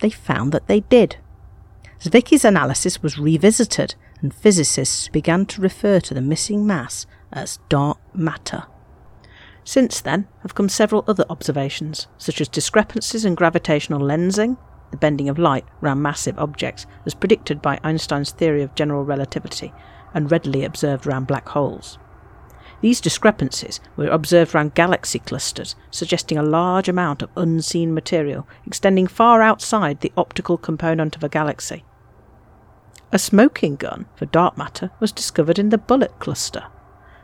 [0.00, 1.16] They found that they did.
[2.02, 7.98] Zwicky's analysis was revisited, and physicists began to refer to the missing mass as dark
[8.14, 8.64] matter.
[9.64, 14.58] Since then have come several other observations, such as discrepancies in gravitational lensing,
[14.90, 19.72] the bending of light around massive objects, as predicted by Einstein's theory of general relativity
[20.14, 21.98] and readily observed around black holes.
[22.80, 29.06] These discrepancies were observed around galaxy clusters, suggesting a large amount of unseen material extending
[29.06, 31.84] far outside the optical component of a galaxy.
[33.12, 36.64] A smoking gun for dark matter was discovered in the Bullet cluster.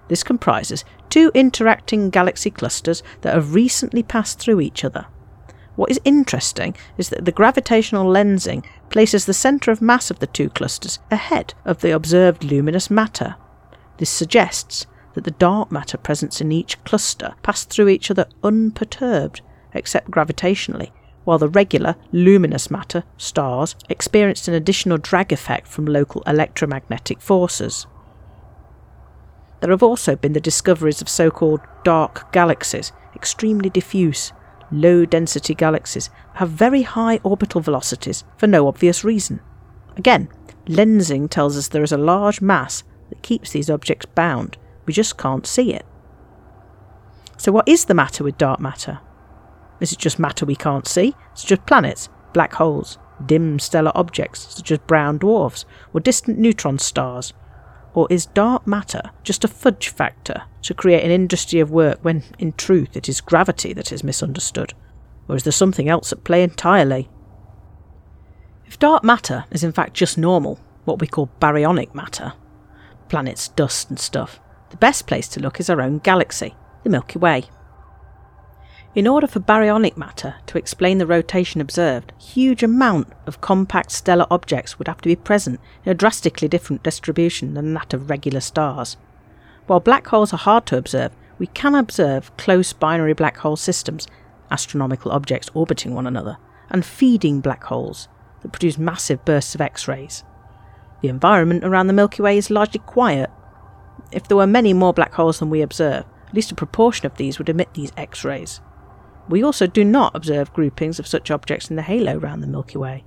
[0.06, 5.06] This comprises two interacting galaxy clusters that have recently passed through each other.
[5.78, 10.26] What is interesting is that the gravitational lensing places the centre of mass of the
[10.26, 13.36] two clusters ahead of the observed luminous matter.
[13.98, 19.40] This suggests that the dark matter present in each cluster pass through each other unperturbed,
[19.72, 20.90] except gravitationally,
[21.22, 27.86] while the regular, luminous matter, stars, experienced an additional drag effect from local electromagnetic forces.
[29.60, 34.32] There have also been the discoveries of so called dark galaxies, extremely diffuse,
[34.70, 39.40] low density galaxies, have very high orbital velocities for no obvious reason.
[39.96, 40.28] Again,
[40.66, 45.18] lensing tells us there is a large mass that keeps these objects bound, we just
[45.18, 45.84] can't see it.
[47.36, 49.00] So, what is the matter with dark matter?
[49.80, 51.14] Is it just matter we can't see?
[51.32, 56.78] It's just planets, black holes, dim stellar objects such as brown dwarfs or distant neutron
[56.78, 57.32] stars?
[57.94, 62.24] Or is dark matter just a fudge factor to create an industry of work when,
[62.38, 64.74] in truth, it is gravity that is misunderstood?
[65.28, 67.08] Or is there something else at play entirely?
[68.66, 72.34] If dark matter is in fact just normal, what we call baryonic matter,
[73.08, 74.40] planets, dust, and stuff,
[74.70, 77.44] the best place to look is our own galaxy, the Milky Way.
[78.94, 84.26] In order for baryonic matter to explain the rotation observed, huge amount of compact stellar
[84.30, 88.40] objects would have to be present in a drastically different distribution than that of regular
[88.40, 88.96] stars.
[89.68, 94.08] While black holes are hard to observe, we can observe close binary black hole systems,
[94.50, 96.38] astronomical objects orbiting one another,
[96.70, 98.08] and feeding black holes
[98.40, 100.24] that produce massive bursts of X rays.
[101.02, 103.28] The environment around the Milky Way is largely quiet.
[104.10, 107.18] If there were many more black holes than we observe, at least a proportion of
[107.18, 108.62] these would emit these X rays.
[109.28, 112.78] We also do not observe groupings of such objects in the halo around the Milky
[112.78, 113.04] Way.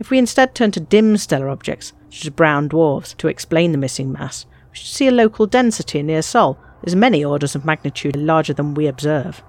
[0.00, 3.78] If we instead turn to dim stellar objects, such as brown dwarfs, to explain the
[3.78, 8.16] missing mass, we should see a local density near Sol is many orders of magnitude
[8.16, 9.42] larger than we observe.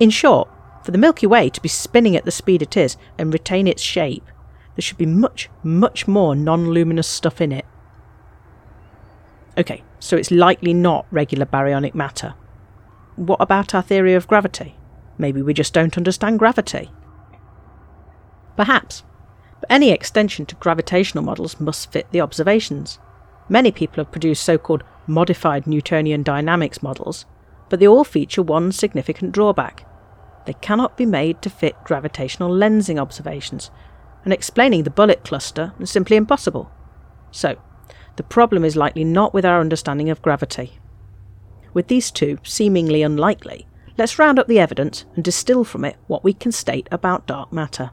[0.00, 0.48] In short,
[0.82, 3.82] for the Milky Way to be spinning at the speed it is and retain its
[3.82, 4.24] shape,
[4.74, 7.66] there should be much, much more non luminous stuff in it.
[9.56, 12.34] Okay, so it's likely not regular baryonic matter.
[13.16, 14.76] What about our theory of gravity?
[15.18, 16.90] Maybe we just don't understand gravity.
[18.56, 19.04] Perhaps.
[19.60, 22.98] But any extension to gravitational models must fit the observations.
[23.48, 27.26] Many people have produced so called modified Newtonian dynamics models,
[27.68, 29.86] but they all feature one significant drawback.
[30.46, 33.70] They cannot be made to fit gravitational lensing observations,
[34.24, 36.70] and explaining the bullet cluster is simply impossible.
[37.30, 37.56] So,
[38.16, 40.78] the problem is likely not with our understanding of gravity.
[41.72, 43.66] With these two seemingly unlikely,
[43.96, 47.52] let's round up the evidence and distill from it what we can state about dark
[47.52, 47.90] matter.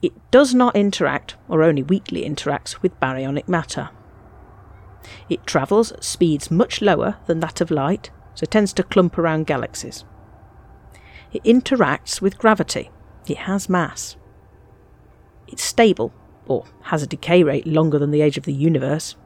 [0.00, 3.90] It does not interact, or only weakly interacts, with baryonic matter.
[5.28, 9.46] It travels at speeds much lower than that of light, so tends to clump around
[9.46, 10.04] galaxies.
[11.32, 12.90] It interacts with gravity.
[13.26, 14.16] It has mass.
[15.48, 16.12] It's stable,
[16.46, 19.16] or has a decay rate longer than the age of the universe.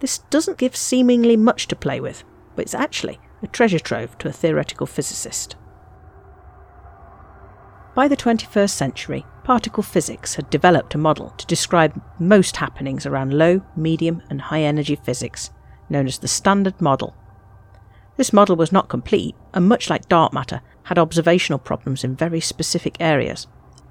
[0.00, 2.24] This doesn't give seemingly much to play with,
[2.56, 5.56] but it's actually a treasure trove to a theoretical physicist.
[8.00, 13.34] By the 21st century, particle physics had developed a model to describe most happenings around
[13.34, 15.50] low, medium, and high energy physics,
[15.90, 17.14] known as the Standard Model.
[18.16, 22.40] This model was not complete, and much like dark matter, had observational problems in very
[22.40, 23.46] specific areas.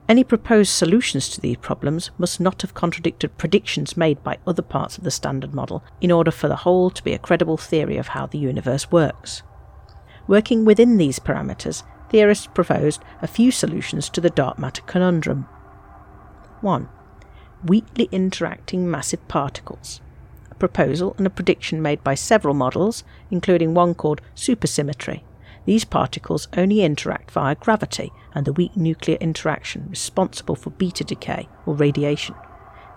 [0.07, 4.97] Any proposed solutions to these problems must not have contradicted predictions made by other parts
[4.97, 8.07] of the Standard Model in order for the whole to be a credible theory of
[8.07, 9.43] how the universe works.
[10.27, 15.47] Working within these parameters, theorists proposed a few solutions to the dark matter conundrum.
[16.61, 16.89] 1.
[17.65, 20.01] Weakly interacting massive particles.
[20.51, 25.21] A proposal and a prediction made by several models, including one called supersymmetry.
[25.65, 31.47] These particles only interact via gravity and the weak nuclear interaction responsible for beta decay
[31.65, 32.35] or radiation.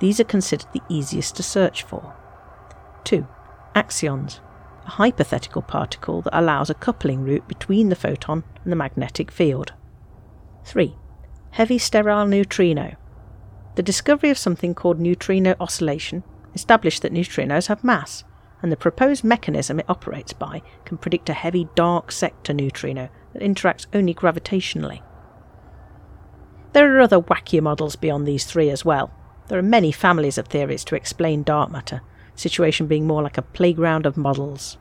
[0.00, 2.14] These are considered the easiest to search for.
[3.04, 3.26] 2.
[3.74, 4.40] Axions
[4.86, 9.72] a hypothetical particle that allows a coupling route between the photon and the magnetic field.
[10.64, 10.94] 3.
[11.52, 12.96] Heavy sterile neutrino.
[13.74, 16.22] The discovery of something called neutrino oscillation
[16.54, 18.24] established that neutrinos have mass,
[18.60, 23.42] and the proposed mechanism it operates by can predict a heavy dark sector neutrino that
[23.42, 25.02] interacts only gravitationally.
[26.72, 29.10] There are other wackier models beyond these three as well.
[29.48, 32.00] There are many families of theories to explain dark matter,
[32.34, 34.78] situation being more like a playground of models.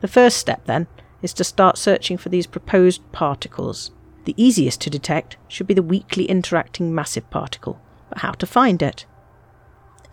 [0.00, 0.86] The first step, then,
[1.22, 3.90] is to start searching for these proposed particles.
[4.24, 8.82] The easiest to detect should be the weakly interacting massive particle, but how to find
[8.82, 9.06] it?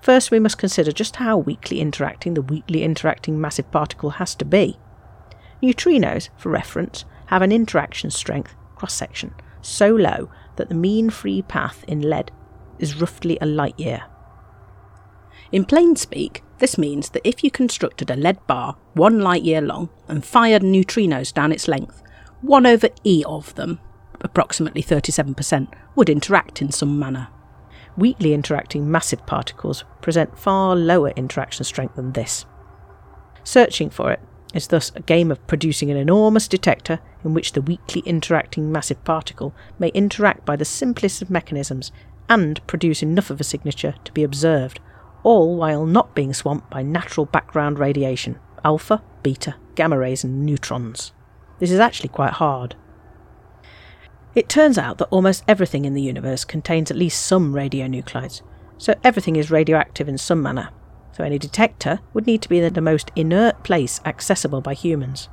[0.02, 4.46] First, we must consider just how weakly interacting the weakly interacting massive particle has to
[4.46, 4.78] be.
[5.62, 11.42] Neutrinos, for reference, have an interaction strength, cross section, so low that the mean free
[11.42, 12.32] path in lead
[12.80, 14.04] is roughly a light year.
[15.52, 19.62] In plain speak, this means that if you constructed a lead bar one light year
[19.62, 22.02] long and fired neutrinos down its length,
[22.42, 23.80] 1 over e of them,
[24.22, 27.28] approximately 37%, would interact in some manner.
[27.96, 32.46] Weakly interacting massive particles present far lower interaction strength than this.
[33.44, 34.20] Searching for it
[34.54, 39.04] is thus a game of producing an enormous detector in which the weakly interacting massive
[39.04, 41.92] particle may interact by the simplest of mechanisms
[42.30, 44.80] and produce enough of a signature to be observed
[45.28, 51.12] all while not being swamped by natural background radiation alpha, beta, gamma rays, and neutrons.
[51.60, 52.76] This is actually quite hard.
[54.36, 58.42] It turns out that almost everything in the universe contains at least some radionuclides,
[58.78, 60.70] so everything is radioactive in some manner,
[61.12, 65.28] so any detector would need to be in the most inert place accessible by humans.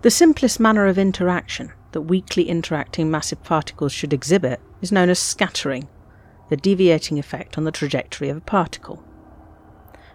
[0.00, 5.18] The simplest manner of interaction that weakly interacting massive particles should exhibit is known as
[5.18, 5.88] scattering,
[6.48, 9.02] the deviating effect on the trajectory of a particle.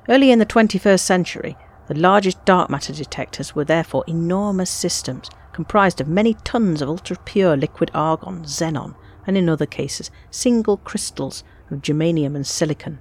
[0.09, 5.99] Early in the 21st century, the largest dark matter detectors were therefore enormous systems comprised
[5.99, 8.95] of many tons of ultra pure liquid argon, xenon,
[9.27, 12.99] and in other cases, single crystals of germanium and silicon.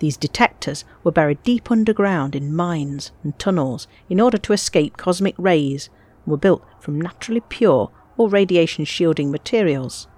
[0.00, 5.34] These detectors were buried deep underground in mines and tunnels in order to escape cosmic
[5.38, 5.88] rays
[6.24, 10.08] and were built from naturally pure or radiation shielding materials,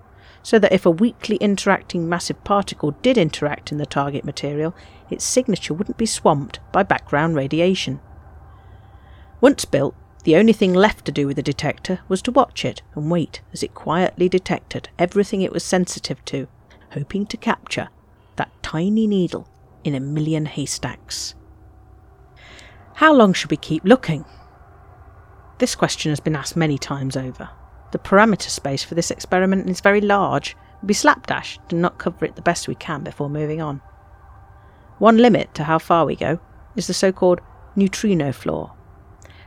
[0.43, 4.75] so that if a weakly interacting massive particle did interact in the target material,
[5.09, 8.01] its signature wouldn't be swamped by background radiation.
[9.41, 9.95] Once built,
[10.25, 13.41] the only thing left to do with the detector was to watch it and wait
[13.53, 16.47] as it quietly detected everything it was sensitive to,
[16.91, 17.89] hoping to capture
[18.37, 19.49] that tiny needle
[19.85, 21.35] in a million haystacks.
[22.95, 24.25] How long should we keep looking?
[25.59, 27.51] This question has been asked many times over.
[27.93, 30.57] The parameter space for this experiment is very large.
[30.81, 33.81] We'll be slapdash to not cover it the best we can before moving on.
[34.99, 36.41] One limit to how far we go
[36.75, 37.41] is the so called
[37.77, 38.73] neutrino floor.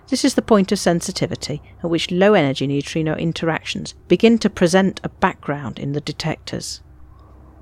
[0.07, 5.01] This is the point of sensitivity at which low energy neutrino interactions begin to present
[5.03, 6.81] a background in the detectors.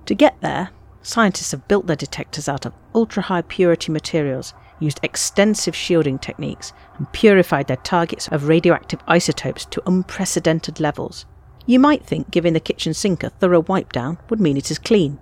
[0.07, 4.53] To get there, scientists have built their detectors out of ultra high purity materials,
[4.84, 11.26] used extensive shielding techniques, and purified their targets of radioactive isotopes to unprecedented levels.
[11.65, 14.77] You might think giving the kitchen sink a thorough wipe down would mean it is
[14.77, 15.19] clean,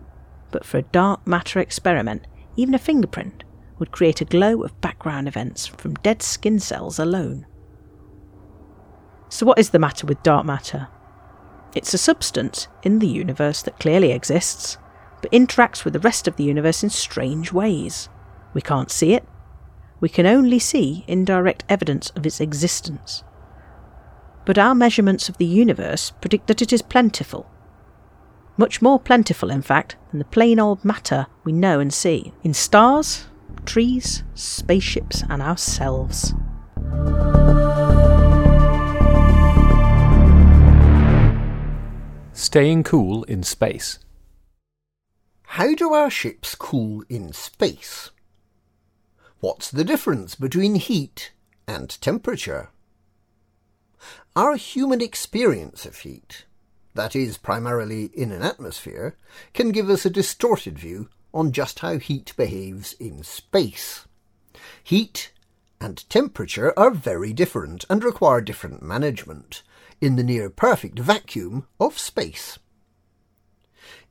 [0.50, 2.26] but for a dark matter experiment,
[2.56, 3.44] even a fingerprint
[3.80, 7.46] would create a glow of background events from dead skin cells alone.
[9.30, 10.88] So, what is the matter with dark matter?
[11.74, 14.78] It's a substance in the universe that clearly exists,
[15.22, 18.10] but interacts with the rest of the universe in strange ways.
[18.54, 19.24] We can't see it.
[20.02, 23.24] We can only see indirect evidence of its existence.
[24.46, 27.50] But our measurements of the universe predict that it is plentiful.
[28.58, 32.54] Much more plentiful, in fact, than the plain old matter we know and see in
[32.54, 33.28] stars,
[33.66, 36.34] trees, spaceships, and ourselves.
[42.34, 44.00] Staying cool in space.
[45.44, 48.11] How do our ships cool in space?
[49.42, 51.32] What's the difference between heat
[51.68, 52.70] and temperature?
[54.36, 56.46] Our human experience of heat,
[56.94, 59.18] that is primarily in an atmosphere,
[59.56, 64.06] can give us a distorted view on just how heat behaves in space.
[64.84, 65.32] Heat
[65.80, 69.64] and temperature are very different and require different management
[70.00, 72.60] in the near perfect vacuum of space.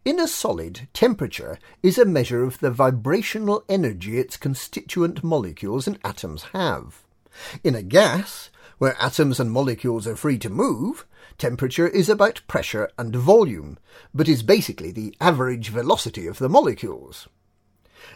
[0.02, 5.98] In a solid, temperature is a measure of the vibrational energy its constituent molecules and
[6.02, 7.02] atoms have.
[7.62, 8.48] In a gas,
[8.78, 11.05] where atoms and molecules are free to move,
[11.36, 13.78] temperature is about pressure and volume,
[14.14, 17.28] but is basically the average velocity of the molecules.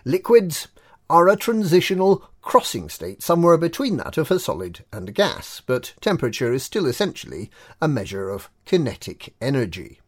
[0.07, 0.69] Liquids
[1.11, 6.51] are a transitional crossing state somewhere between that of a solid and gas, but temperature
[6.51, 7.51] is still essentially
[7.83, 10.01] a measure of kinetic energy.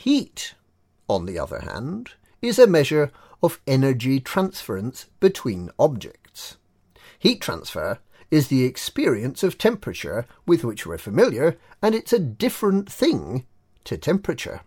[0.00, 0.54] Heat,
[1.08, 3.10] on the other hand, is a measure
[3.42, 6.56] of energy transference between objects.
[7.18, 7.98] Heat transfer
[8.30, 13.44] is the experience of temperature with which we're familiar, and it's a different thing
[13.82, 14.60] to temperature.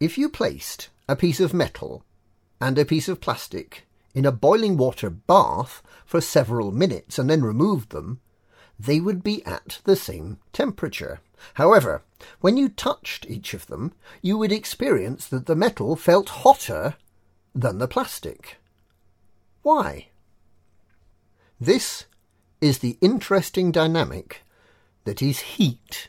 [0.00, 2.02] If you placed a piece of metal
[2.62, 7.42] and a piece of plastic in a boiling water bath for several minutes and then
[7.42, 8.22] removed them,
[8.78, 11.20] they would be at the same temperature.
[11.54, 12.02] However,
[12.40, 13.92] when you touched each of them,
[14.22, 16.94] you would experience that the metal felt hotter
[17.54, 18.56] than the plastic.
[19.62, 20.08] Why?
[21.60, 22.06] This
[22.60, 24.42] is the interesting dynamic
[25.04, 26.08] that is heat.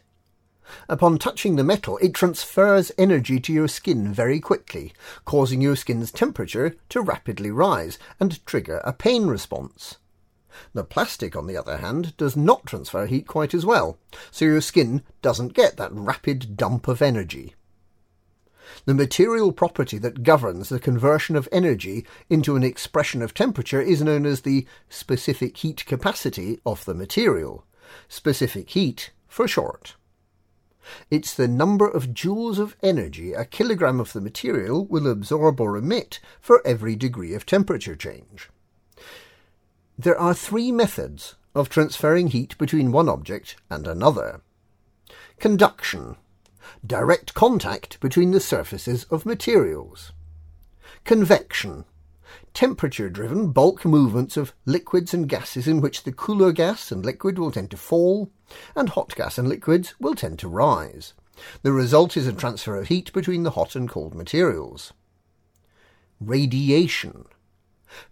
[0.88, 4.94] Upon touching the metal, it transfers energy to your skin very quickly,
[5.26, 9.98] causing your skin's temperature to rapidly rise and trigger a pain response.
[10.74, 13.98] The plastic, on the other hand, does not transfer heat quite as well,
[14.32, 17.56] so your skin doesn't get that rapid dump of energy.
[18.86, 24.02] The material property that governs the conversion of energy into an expression of temperature is
[24.02, 27.66] known as the specific heat capacity of the material,
[28.08, 29.96] specific heat for short.
[31.12, 35.78] It's the number of joules of energy a kilogram of the material will absorb or
[35.78, 38.50] emit for every degree of temperature change.
[40.02, 44.40] There are three methods of transferring heat between one object and another.
[45.40, 46.16] Conduction.
[46.88, 50.14] Direct contact between the surfaces of materials.
[51.04, 51.84] Convection.
[52.54, 57.38] Temperature driven bulk movements of liquids and gases in which the cooler gas and liquid
[57.38, 58.32] will tend to fall,
[58.78, 61.14] and hot gas and liquids will tend to rise.
[61.62, 64.94] The result is a transfer of heat between the hot and cold materials.
[66.22, 67.26] Radiation.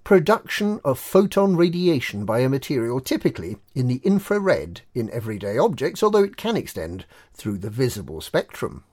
[0.03, 6.23] Production of photon radiation by a material typically in the infrared in everyday objects, although
[6.23, 8.83] it can extend through the visible spectrum.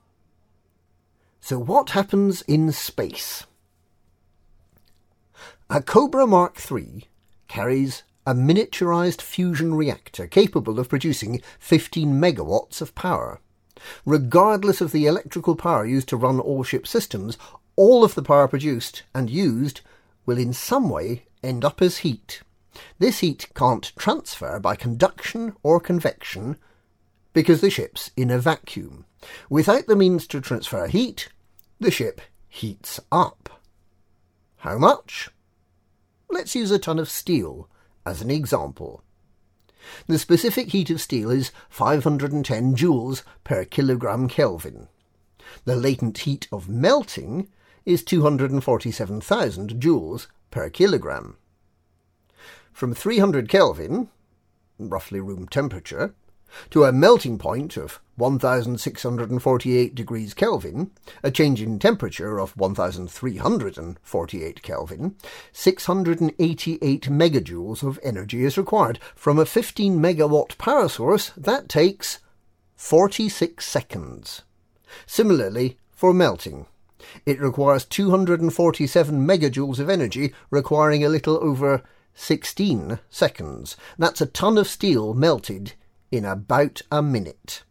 [1.40, 3.44] So, what happens in space?
[5.70, 7.08] A Cobra Mark III
[7.48, 13.40] carries a miniaturized fusion reactor capable of producing 15 megawatts of power.
[14.06, 17.36] Regardless of the electrical power used to run all ship systems,
[17.76, 19.80] all of the power produced and used
[20.26, 22.42] will in some way end up as heat.
[22.98, 26.56] This heat can't transfer by conduction or convection
[27.32, 29.04] because the ship's in a vacuum.
[29.48, 31.28] Without the means to transfer heat,
[31.80, 33.60] the ship heats up.
[34.58, 35.30] How much?
[36.30, 37.68] Let's use a ton of steel
[38.06, 39.02] as an example.
[40.06, 44.88] The specific heat of steel is 510 joules per kilogram Kelvin.
[45.64, 47.48] The latent heat of melting
[47.84, 51.36] is 247,000 joules per kilogram.
[52.72, 54.08] From 300 Kelvin,
[54.78, 56.14] roughly room temperature,
[56.70, 60.90] to a melting point of 1648 degrees Kelvin,
[61.22, 65.16] a change in temperature of 1348 Kelvin,
[65.52, 68.98] 688 megajoules of energy is required.
[69.14, 72.20] From a 15 megawatt power source, that takes
[72.76, 74.42] 46 seconds.
[75.06, 76.66] Similarly, for melting,
[77.26, 81.82] it requires 247 megajoules of energy, requiring a little over
[82.14, 83.76] 16 seconds.
[83.98, 85.74] That's a ton of steel melted
[86.10, 87.62] in about a minute.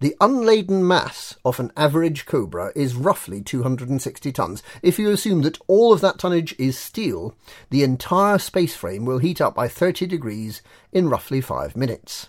[0.00, 4.62] The unladen mass of an average Cobra is roughly 260 tons.
[4.82, 7.34] If you assume that all of that tonnage is steel,
[7.70, 10.62] the entire space frame will heat up by 30 degrees
[10.92, 12.28] in roughly 5 minutes.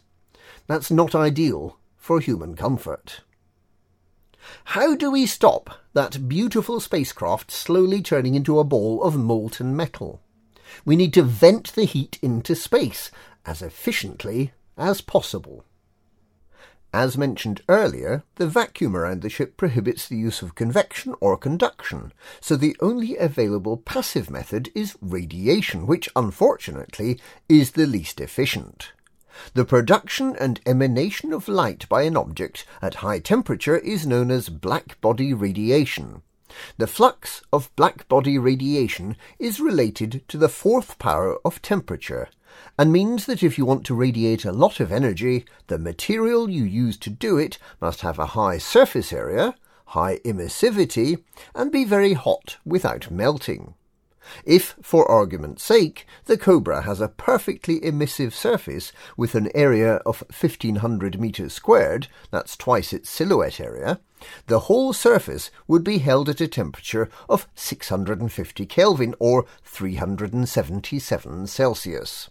[0.67, 3.21] That's not ideal for human comfort.
[4.65, 10.21] How do we stop that beautiful spacecraft slowly turning into a ball of molten metal?
[10.83, 13.11] We need to vent the heat into space
[13.45, 15.63] as efficiently as possible.
[16.93, 22.13] As mentioned earlier, the vacuum around the ship prohibits the use of convection or conduction,
[22.39, 27.19] so the only available passive method is radiation, which unfortunately
[27.49, 28.93] is the least efficient.
[29.53, 34.49] The production and emanation of light by an object at high temperature is known as
[34.49, 36.21] black body radiation.
[36.77, 42.29] The flux of black body radiation is related to the fourth power of temperature,
[42.77, 46.63] and means that if you want to radiate a lot of energy, the material you
[46.63, 49.55] use to do it must have a high surface area,
[49.87, 53.73] high emissivity, and be very hot without melting.
[54.45, 60.21] If, for argument's sake, the Cobra has a perfectly emissive surface with an area of
[60.29, 63.99] 1500 metres squared, that's twice its silhouette area,
[64.47, 72.29] the whole surface would be held at a temperature of 650 Kelvin or 377 Celsius.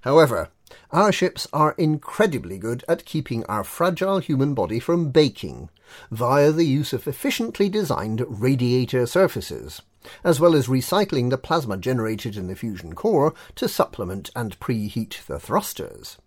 [0.00, 0.50] However,
[0.90, 5.70] our ships are incredibly good at keeping our fragile human body from baking
[6.10, 9.82] via the use of efficiently designed radiator surfaces,
[10.24, 15.24] as well as recycling the plasma generated in the fusion core to supplement and preheat
[15.26, 16.18] the thrusters.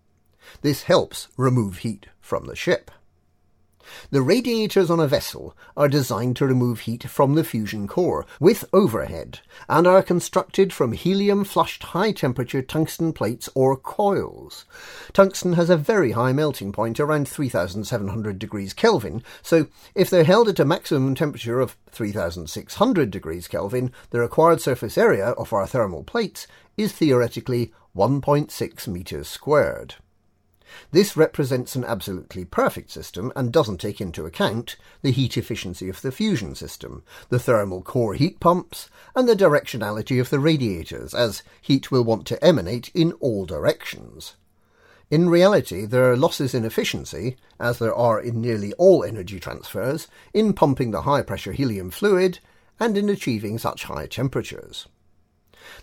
[0.62, 2.90] This helps remove heat from the ship.
[4.10, 8.64] The radiators on a vessel are designed to remove heat from the fusion core with
[8.72, 14.64] overhead and are constructed from helium flushed high temperature tungsten plates or coils.
[15.12, 20.48] Tungsten has a very high melting point around 3700 degrees Kelvin, so if they're held
[20.48, 26.04] at a maximum temperature of 3600 degrees Kelvin, the required surface area of our thermal
[26.04, 26.46] plates
[26.76, 29.96] is theoretically 1.6 meters squared.
[30.90, 36.02] This represents an absolutely perfect system and doesn't take into account the heat efficiency of
[36.02, 41.42] the fusion system, the thermal core heat pumps, and the directionality of the radiators, as
[41.60, 44.36] heat will want to emanate in all directions.
[45.10, 50.08] In reality, there are losses in efficiency, as there are in nearly all energy transfers,
[50.32, 52.38] in pumping the high pressure helium fluid
[52.80, 54.88] and in achieving such high temperatures.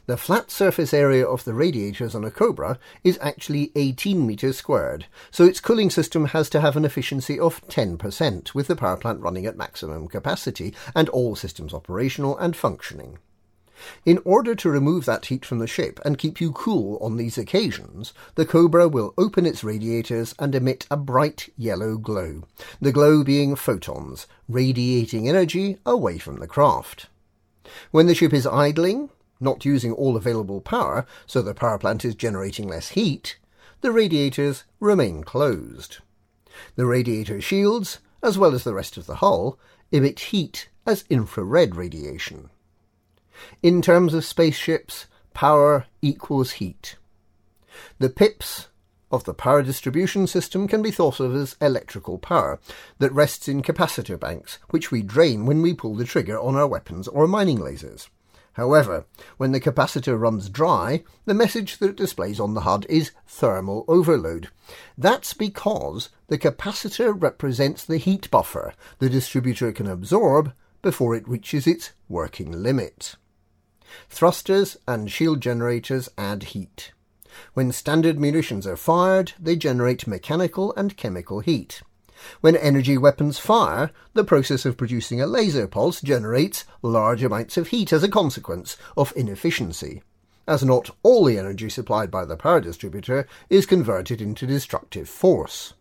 [0.06, 5.06] The flat surface area of the radiators on a Cobra is actually 18 metres squared,
[5.31, 9.22] so its cooling system has to have an efficiency of 10%, with the power plant
[9.22, 13.18] running at maximum capacity and all systems operational and functioning.
[14.06, 17.38] In order to remove that heat from the ship and keep you cool on these
[17.38, 22.43] occasions, the Cobra will open its radiators and emit a bright yellow glow,
[22.81, 27.07] the glow being photons, radiating energy away from the craft.
[27.91, 29.10] When the ship is idling,
[29.40, 33.38] not using all available power, so the power plant is generating less heat,
[33.82, 35.99] the radiators remain closed.
[36.76, 39.57] The radiator shields, as well as the rest of the hull,
[39.91, 42.49] emit heat as infrared radiation.
[43.64, 46.98] In terms of spaceships, power equals heat.
[47.99, 48.68] The pips
[49.11, 52.60] of the power distribution system can be thought of as electrical power
[52.99, 56.68] that rests in capacitor banks, which we drain when we pull the trigger on our
[56.68, 58.10] weapons or mining lasers.
[58.60, 59.06] However,
[59.38, 63.86] when the capacitor runs dry, the message that it displays on the HUD is thermal
[63.88, 64.49] overload.
[64.98, 71.68] That's because the capacitor represents the heat buffer the distributor can absorb before it reaches
[71.68, 73.15] its working limit.
[74.10, 76.91] Thrusters and shield generators add heat.
[77.53, 81.81] When standard munitions are fired, they generate mechanical and chemical heat.
[82.41, 87.69] When energy weapons fire, the process of producing a laser pulse generates large amounts of
[87.69, 90.01] heat as a consequence of inefficiency,
[90.47, 95.73] as not all the energy supplied by the power distributor is converted into destructive force.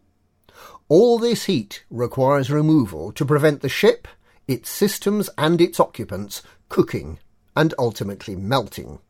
[0.88, 4.08] All this heat requires removal to prevent the ship,
[4.46, 7.18] its systems, and its occupants cooking
[7.54, 9.00] and ultimately melting.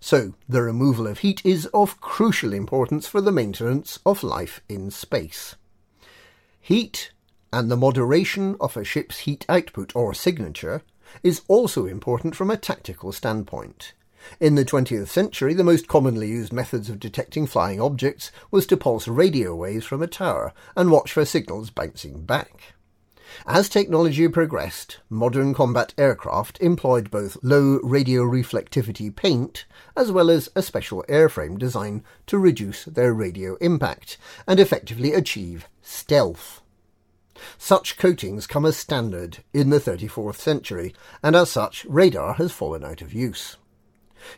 [0.00, 4.90] So, the removal of heat is of crucial importance for the maintenance of life in
[4.90, 5.54] space.
[6.68, 7.12] Heat
[7.50, 10.82] and the moderation of a ship's heat output or signature
[11.22, 13.94] is also important from a tactical standpoint.
[14.38, 18.76] In the 20th century, the most commonly used methods of detecting flying objects was to
[18.76, 22.74] pulse radio waves from a tower and watch for signals bouncing back.
[23.46, 30.48] As technology progressed, modern combat aircraft employed both low radio reflectivity paint as well as
[30.56, 36.62] a special airframe design to reduce their radio impact and effectively achieve stealth.
[37.58, 42.82] Such coatings come as standard in the 34th century, and as such, radar has fallen
[42.82, 43.57] out of use.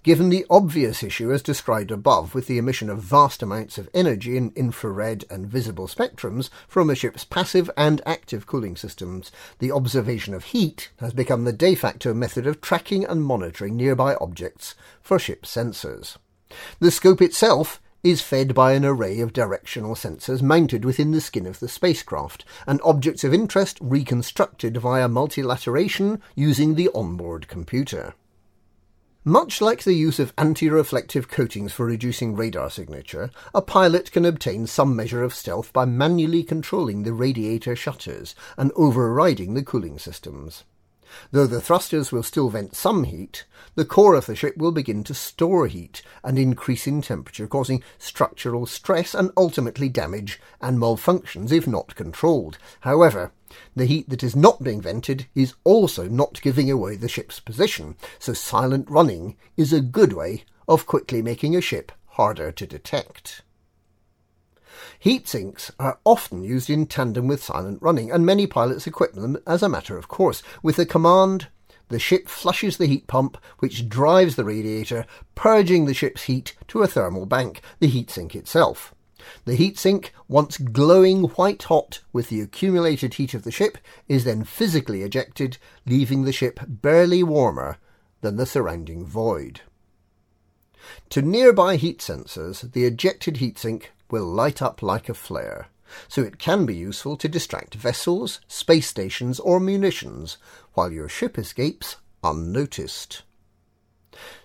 [0.02, 4.36] Given the obvious issue as described above with the emission of vast amounts of energy
[4.36, 10.35] in infrared and visible spectrums from a ship's passive and active cooling systems, the observation
[10.35, 15.19] of heat has become the de facto method of tracking and monitoring nearby objects for
[15.19, 16.16] ship sensors.
[16.81, 21.47] The scope itself is fed by an array of directional sensors mounted within the skin
[21.47, 28.15] of the spacecraft, and objects of interest reconstructed via multilateration using the onboard computer.
[29.24, 34.66] Much like the use of anti-reflective coatings for reducing radar signature, a pilot can obtain
[34.66, 40.64] some measure of stealth by manually controlling the radiator shutters and overriding the cooling systems.
[41.32, 43.44] Though the thrusters will still vent some heat,
[43.74, 47.82] the core of the ship will begin to store heat and increase in temperature, causing
[47.98, 52.56] structural stress and ultimately damage and malfunctions if not controlled.
[52.80, 53.32] However,
[53.74, 57.97] the heat that is not being vented is also not giving away the ship's position,
[58.18, 63.43] so silent running is a good way of quickly making a ship harder to detect.
[64.98, 69.39] Heat sinks are often used in tandem with silent running, and many pilots equip them
[69.47, 70.43] as a matter of course.
[70.62, 71.48] With the command,
[71.89, 76.82] the ship flushes the heat pump, which drives the radiator, purging the ship's heat to
[76.82, 78.94] a thermal bank, the heat sink itself.
[79.44, 83.78] The heat sink, once glowing white hot with the accumulated heat of the ship,
[84.09, 87.78] is then physically ejected, leaving the ship barely warmer
[88.20, 89.62] than the surrounding void.
[91.10, 95.68] To nearby heat sensors, the ejected heat sink will light up like a flare,
[96.09, 100.38] so it can be useful to distract vessels, space stations, or munitions
[100.74, 103.22] while your ship escapes unnoticed.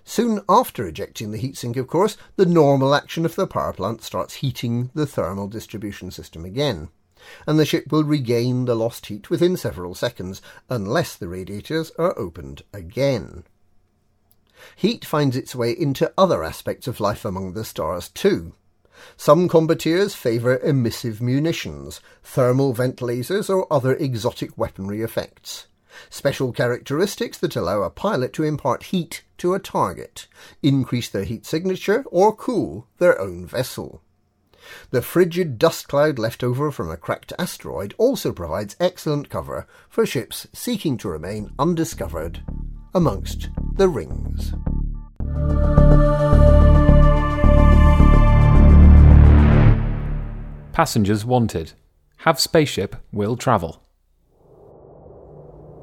[0.03, 4.35] Soon after ejecting the heatsink, of course, the normal action of the power plant starts
[4.35, 6.89] heating the thermal distribution system again,
[7.47, 10.39] and the ship will regain the lost heat within several seconds,
[10.69, 13.43] unless the radiators are opened again.
[14.75, 18.53] Heat finds its way into other aspects of life among the stars too.
[19.17, 25.65] Some combatants favour emissive munitions, thermal vent lasers, or other exotic weaponry effects
[26.09, 30.27] special characteristics that allow a pilot to impart heat to a target,
[30.61, 34.01] increase their heat signature, or cool their own vessel.
[34.89, 40.05] The frigid dust cloud left over from a cracked asteroid also provides excellent cover for
[40.05, 42.43] ships seeking to remain undiscovered
[42.93, 44.53] amongst the rings.
[50.73, 51.73] Passengers wanted.
[52.17, 53.84] Have spaceship will travel.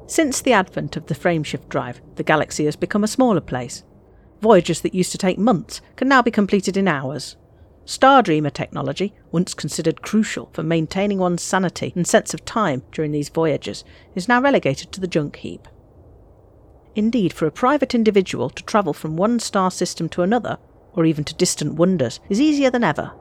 [0.05, 3.83] Since the advent of the frameshift drive, the galaxy has become a smaller place.
[4.41, 7.37] Voyages that used to take months can now be completed in hours.
[7.85, 13.29] Stardreamer technology, once considered crucial for maintaining one's sanity and sense of time during these
[13.29, 13.83] voyages,
[14.15, 15.67] is now relegated to the junk heap.
[16.95, 20.57] Indeed, for a private individual to travel from one star system to another,
[20.93, 23.11] or even to distant wonders, is easier than ever.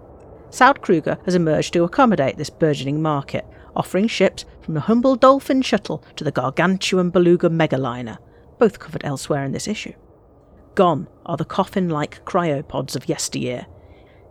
[0.50, 5.62] Saud Kruger has emerged to accommodate this burgeoning market, offering ships from the humble Dolphin
[5.62, 8.18] shuttle to the gargantuan Beluga megaliner,
[8.58, 9.94] both covered elsewhere in this issue.
[10.74, 13.66] Gone are the coffin like cryopods of yesteryear.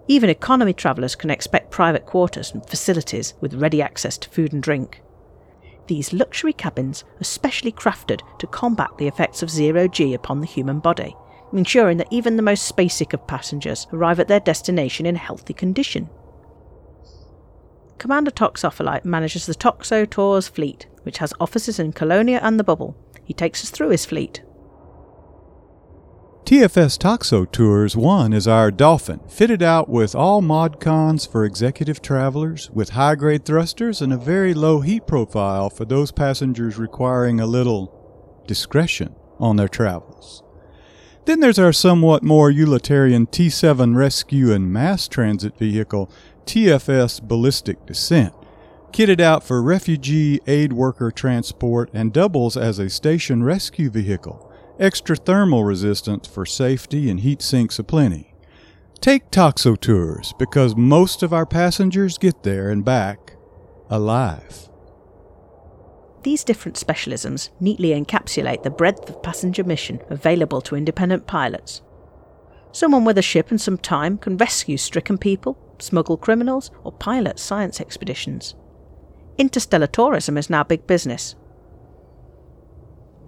[0.08, 4.64] Even economy travellers can expect private quarters and facilities with ready access to food and
[4.64, 5.02] drink.
[5.88, 10.48] These luxury cabins are specially crafted to combat the effects of zero G upon the
[10.48, 11.16] human body,
[11.54, 16.10] ensuring that even the most spacek of passengers arrive at their destination in healthy condition.
[18.02, 22.98] Commander Toxopholite manages the Toxo Tours fleet, which has offices in Colonia and the Bubble.
[23.24, 24.42] He takes us through his fleet.
[26.44, 32.02] TFS Toxo Tours 1 is our Dolphin, fitted out with all mod cons for executive
[32.02, 37.40] travelers, with high grade thrusters and a very low heat profile for those passengers requiring
[37.40, 40.42] a little discretion on their travels.
[41.26, 46.12] Then there's our somewhat more utilitarian T7 rescue and mass transit vehicle,
[46.46, 48.34] TFS Ballistic Descent,
[48.92, 55.16] kitted out for refugee aid worker transport and doubles as a station rescue vehicle, extra
[55.16, 58.34] thermal resistance for safety and heat sinks aplenty.
[59.00, 63.36] Take Toxo Tours because most of our passengers get there and back
[63.90, 64.70] alive.
[66.24, 71.82] These different specialisms neatly encapsulate the breadth of passenger mission available to independent pilots.
[72.72, 77.40] Someone with a ship and some time can rescue stricken people, smuggle criminals, or pilot
[77.40, 78.56] science expeditions.
[79.38, 81.36] Interstellar tourism is now big business.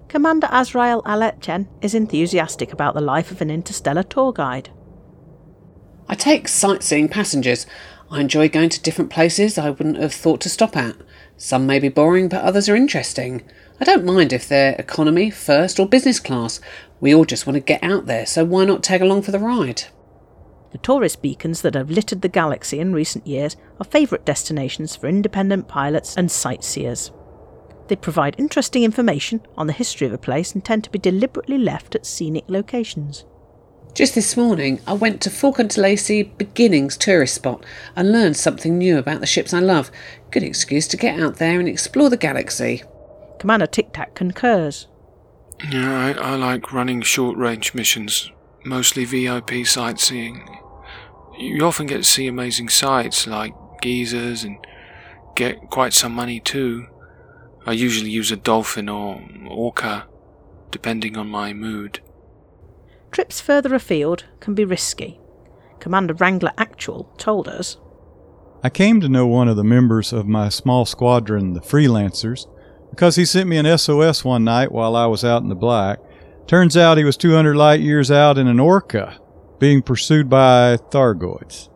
[0.08, 4.70] Commander Azrael Aletchen is enthusiastic about the life of an interstellar tour guide.
[6.08, 7.66] I take sightseeing passengers.
[8.12, 10.96] I enjoy going to different places I wouldn't have thought to stop at.
[11.38, 13.42] Some may be boring, but others are interesting.
[13.80, 16.60] I don't mind if they're economy, first, or business class.
[17.00, 19.40] We all just want to get out there, so why not tag along for the
[19.40, 19.86] ride?
[20.74, 25.08] The tourist beacons that have littered the galaxy in recent years are favourite destinations for
[25.08, 27.12] independent pilots and sightseers.
[27.90, 31.60] They provide interesting information on the history of a place and tend to be deliberately
[31.60, 33.24] left at scenic locations.
[33.94, 37.64] Just this morning, I went to Faulcon DeLacy Beginnings tourist spot
[37.96, 39.92] and learned something new about the ships I love.
[40.32, 42.82] Good excuse to get out there and explore the galaxy.
[43.38, 44.88] Commander Tic Tac concurs.
[45.70, 48.32] Yeah, I, I like running short range missions,
[48.66, 50.63] mostly VIP sightseeing.
[51.38, 54.58] You often get to see amazing sights like geysers and
[55.36, 56.88] get quite some money too.
[57.66, 60.06] I usually use a dolphin or orca,
[60.72, 62.02] depending on my mood.
[63.12, 65.20] Trips further afield can be risky.
[65.80, 67.78] Commander Wrangler Actual told us.
[68.64, 72.48] I came to know one of the members of my small squadron, the Freelancers,
[72.90, 76.00] because he sent me an SOS one night while I was out in the black.
[76.48, 79.20] Turns out he was 200 light years out in an orca,
[79.64, 81.70] being pursued by Thargoids.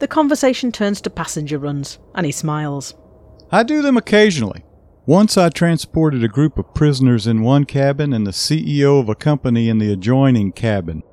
[0.00, 2.94] The conversation turns to passenger runs, and he smiles.
[3.52, 4.64] I do them occasionally.
[5.06, 9.14] Once I transported a group of prisoners in one cabin and the CEO of a
[9.14, 11.04] company in the adjoining cabin.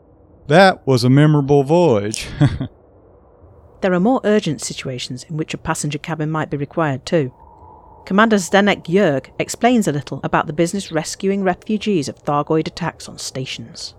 [0.48, 2.28] That was a memorable voyage.
[3.82, 7.32] there are more urgent situations in which a passenger cabin might be required too.
[8.08, 13.20] Commander Zdenek Yerg explains a little about the business rescuing refugees of Thargoid attacks on
[13.20, 13.94] stations.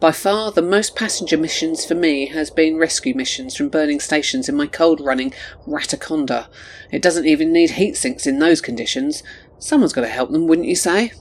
[0.00, 4.48] By far, the most passenger missions for me has been rescue missions from burning stations
[4.48, 5.34] in my cold running
[5.66, 6.48] Rataconda.
[6.90, 9.22] It doesn't even need heat sinks in those conditions.
[9.58, 11.12] Someone's got to help them, wouldn't you say?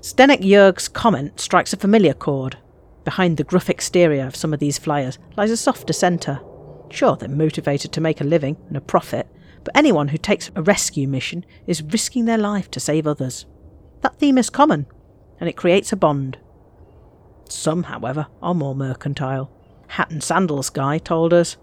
[0.00, 2.58] Zdenek Yerg's comment strikes a familiar chord.
[3.04, 6.40] Behind the gruff exterior of some of these flyers lies a softer centre.
[6.90, 9.28] Sure, they're motivated to make a living and a profit,
[9.62, 13.46] but anyone who takes a rescue mission is risking their life to save others.
[14.00, 14.86] That theme is common,
[15.38, 16.38] and it creates a bond.
[17.48, 19.50] Some, however, are more mercantile.
[19.88, 21.56] Hat and Sandals guy told us.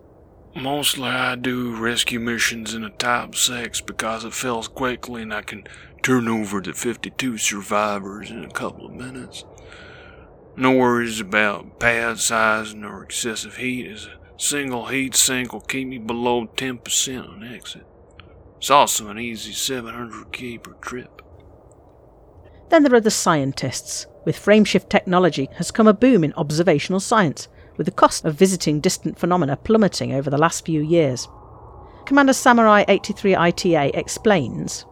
[0.55, 5.41] Mostly I do rescue missions in a Type 6 because it fills quickly and I
[5.41, 5.63] can
[6.03, 9.45] turn over the 52 survivors in a couple of minutes.
[10.55, 15.87] No worries about pad sizing or excessive heat as a single heat sink will keep
[15.87, 17.87] me below 10% on exit.
[18.57, 21.21] It's also an easy 700k per trip.
[22.69, 24.05] Then there are the scientists.
[24.25, 27.47] With frameshift technology has come a boom in observational science,
[27.77, 31.27] with the cost of visiting distant phenomena plummeting over the last few years.
[32.05, 34.85] Commander Samurai 83 ITA explains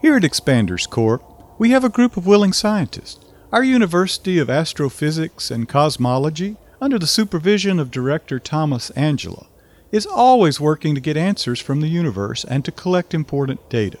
[0.00, 1.22] Here at Expanders Corp,
[1.58, 3.24] we have a group of willing scientists.
[3.52, 9.46] Our University of Astrophysics and Cosmology, under the supervision of Director Thomas Angela,
[9.92, 14.00] is always working to get answers from the universe and to collect important data.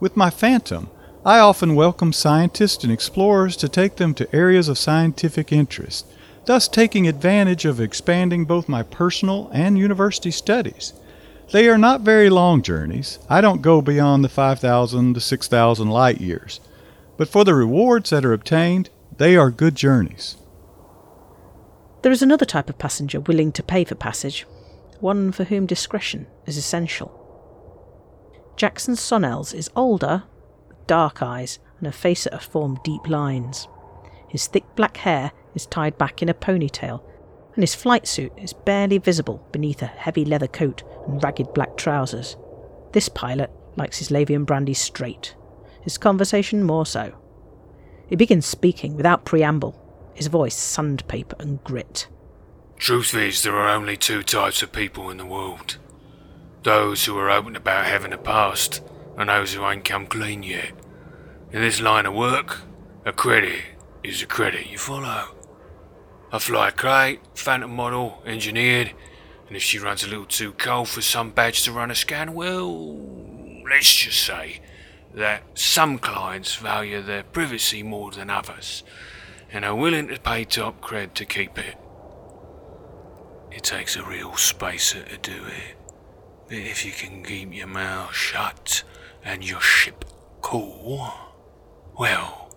[0.00, 0.90] With my Phantom,
[1.24, 6.04] I often welcome scientists and explorers to take them to areas of scientific interest,
[6.46, 10.94] thus taking advantage of expanding both my personal and university studies.
[11.52, 13.20] They are not very long journeys.
[13.28, 16.58] I don't go beyond the 5,000 to 6,000 light years.
[17.16, 20.36] But for the rewards that are obtained, they are good journeys.
[22.02, 24.44] There is another type of passenger willing to pay for passage,
[24.98, 27.16] one for whom discretion is essential.
[28.56, 30.24] Jackson Sonnells is older,
[30.86, 33.68] dark eyes and a face that has formed deep lines.
[34.28, 37.02] His thick black hair is tied back in a ponytail,
[37.54, 41.76] and his flight suit is barely visible beneath a heavy leather coat and ragged black
[41.76, 42.36] trousers.
[42.92, 45.34] This pilot likes his Lavian brandy straight,
[45.82, 47.14] his conversation more so.
[48.06, 49.78] He begins speaking without preamble,
[50.14, 52.08] his voice sandpaper and grit.
[52.76, 55.78] Truth is, there are only two types of people in the world
[56.62, 58.82] those who are open about having a past,
[59.16, 60.72] and those who ain't come clean yet.
[61.52, 62.62] In this line of work,
[63.04, 63.60] a credit
[64.02, 65.34] is a credit, you follow?
[66.32, 68.92] I fly a crate, phantom model, engineered,
[69.46, 72.32] and if she runs a little too cold for some badge to run a scan,
[72.32, 72.96] well,
[73.68, 74.60] let's just say
[75.14, 78.82] that some clients value their privacy more than others,
[79.52, 81.76] and are willing to pay top cred to keep it.
[83.50, 85.76] It takes a real spacer to do it.
[86.48, 88.84] But if you can keep your mouth shut
[89.24, 90.04] and your ship
[90.40, 91.10] cool,
[91.98, 92.50] well.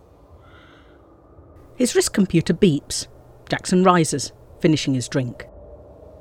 [1.75, 3.07] His wrist computer beeps.
[3.49, 5.45] Jackson rises, finishing his drink.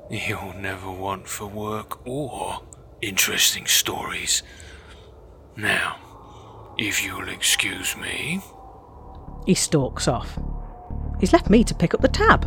[0.09, 2.61] You'll never want for work or
[3.01, 4.43] interesting stories.
[5.57, 5.97] Now,
[6.77, 8.41] if you'll excuse me.
[9.45, 10.37] He stalks off.
[11.19, 12.45] He's left me to pick up the tab.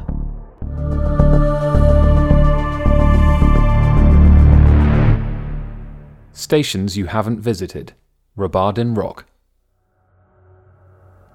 [6.39, 7.94] Stations you haven't visited.
[8.36, 9.24] Robardin Rock.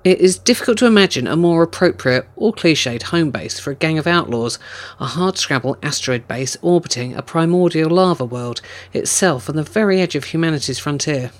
[0.06, 4.00] It is difficult to imagine a more appropriate or cliched home base for a gang
[4.00, 4.60] of outlaws,
[5.02, 8.62] a hardscrabble asteroid base orbiting a primordial lava world,
[8.94, 11.32] itself on the very edge of humanity's frontier.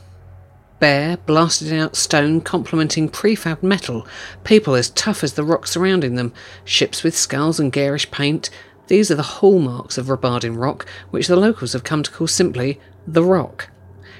[0.80, 4.06] Bare, blasted out stone complementing prefab metal,
[4.44, 6.34] people as tough as the rock surrounding them,
[6.66, 8.50] ships with skulls and garish paint.
[8.88, 12.82] These are the hallmarks of Robardin Rock, which the locals have come to call simply
[13.08, 13.70] the Rock.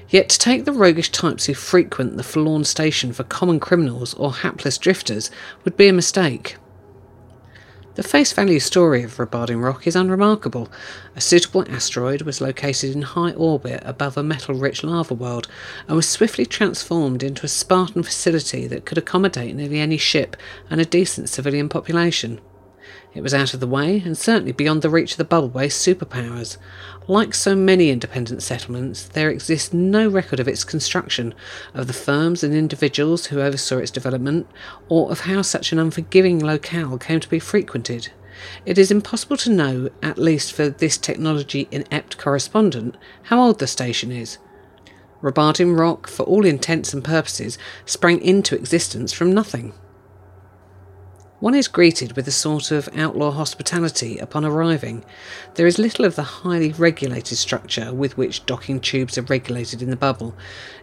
[0.10, 4.34] Yet to take the roguish types who frequent the forlorn station for common criminals or
[4.34, 5.32] hapless drifters
[5.64, 6.58] would be a mistake.
[7.96, 10.68] The face value story of Robardin Rock is unremarkable.
[11.16, 15.48] A suitable asteroid was located in high orbit above a metal rich lava world
[15.88, 20.36] and was swiftly transformed into a Spartan facility that could accommodate nearly any ship
[20.72, 22.42] and a decent civilian population.
[23.16, 26.58] It was out of the way and certainly beyond the reach of the bubble-based superpowers.
[27.08, 31.36] Like so many independent settlements, there exists no record of its construction,
[31.74, 34.48] of the firms and individuals who oversaw its development,
[34.90, 38.10] or of how such an unforgiving locale came to be frequented.
[38.66, 43.68] It is impossible to know, at least for this technology inept correspondent, how old the
[43.68, 44.40] station is.
[45.22, 49.74] Robardin Rock, for all intents and purposes, sprang into existence from nothing.
[51.44, 55.04] One is greeted with a sort of outlaw hospitality upon arriving.
[55.56, 59.90] There is little of the highly regulated structure with which docking tubes are regulated in
[59.90, 60.38] the bubble.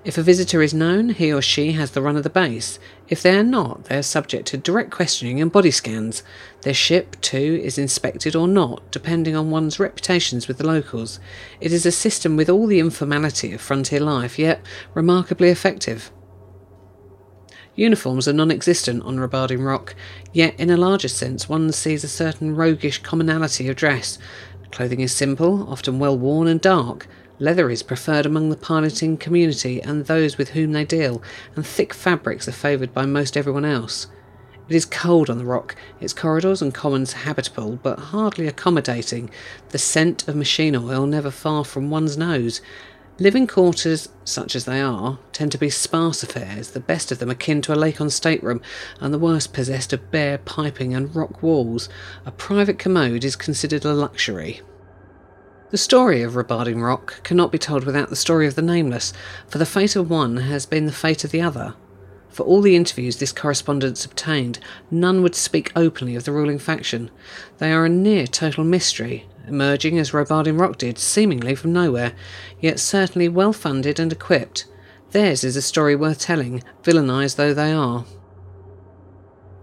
[0.05, 2.79] If a visitor is known, he or she has the run of the base.
[3.09, 6.23] If they are not, they are subject to direct questioning and body scans.
[6.61, 11.21] Their ship, too, is inspected or not, depending on one's reputations with the locals.
[11.63, 14.61] It is a system with all the informality of frontier life, yet
[14.93, 16.13] remarkably effective.
[17.81, 19.95] Uniforms are non existent on Robardin Rock,
[20.35, 24.19] yet in a larger sense one sees a certain roguish commonality of dress.
[24.71, 27.09] Clothing is simple, often well worn and dark.
[27.39, 31.23] Leather is preferred among the piloting community and those with whom they deal,
[31.57, 34.09] and thick fabrics are favoured by most everyone else.
[34.69, 39.31] It is cold on the rock, its corridors and commons habitable but hardly accommodating,
[39.71, 42.61] the scent of machine oil never far from one's nose,
[43.21, 47.29] Living quarters, such as they are, tend to be sparse affairs, the best of them
[47.29, 48.63] akin to a Lakon stateroom,
[48.99, 51.91] and the worst possessed of bare piping and rock walls.
[52.25, 54.63] A private commode is considered a luxury.
[55.71, 59.13] The story of Robardin Rock cannot be told without the story of the Nameless,
[59.47, 61.75] for the fate of one has been the fate of the other.
[62.31, 64.61] For all the interviews this correspondence obtained,
[64.91, 67.11] none would speak openly of the ruling faction.
[67.59, 72.13] They are a near total mystery, emerging as Robardin Rock did, seemingly from nowhere,
[72.61, 74.67] yet certainly well funded and equipped.
[75.11, 78.05] Theirs is a story worth telling, villainised though they are.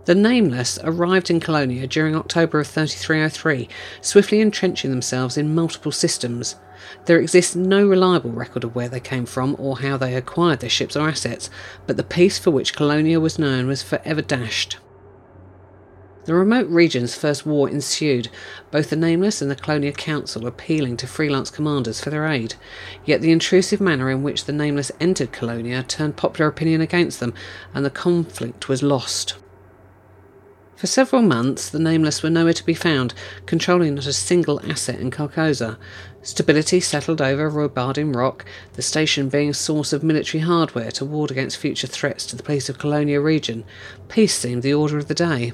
[0.05, 3.67] The Nameless arrived in Colonia during October of 3303,
[3.99, 6.55] swiftly entrenching themselves in multiple systems.
[7.05, 10.69] There exists no reliable record of where they came from or how they acquired their
[10.69, 11.49] ships or assets,
[11.85, 14.77] but the peace for which Colonia was known was forever dashed.
[16.27, 18.27] The remote region's first war ensued,
[18.69, 22.55] both the Nameless and the Colonia Council appealing to freelance commanders for their aid.
[23.05, 27.33] Yet the intrusive manner in which the Nameless entered Colonia turned popular opinion against them,
[27.73, 29.35] and the conflict was lost.
[30.75, 33.13] For several months, the Nameless were nowhere to be found,
[33.45, 35.77] controlling not a single asset in Carcosa.
[36.23, 38.43] Stability settled over Robardin Rock,
[38.73, 42.43] the station being a source of military hardware to ward against future threats to the
[42.43, 43.63] peace of Colonia region.
[44.09, 45.53] Peace seemed the order of the day.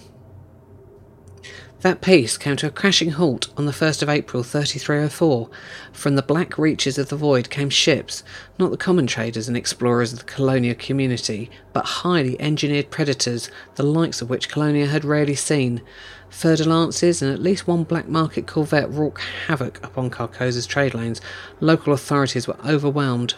[1.84, 5.50] That peace came to a crashing halt on the 1st of April 3304.
[5.92, 8.24] From the black reaches of the void came ships,
[8.58, 13.84] not the common traders and explorers of the Colonia community, but highly engineered predators, the
[13.84, 15.82] likes of which Colonia had rarely seen.
[16.30, 21.20] Fer-de-Lances and at least one black market corvette wrought havoc upon Carcosa's trade lanes.
[21.60, 23.34] Local authorities were overwhelmed.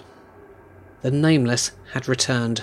[1.02, 2.62] The Nameless had returned.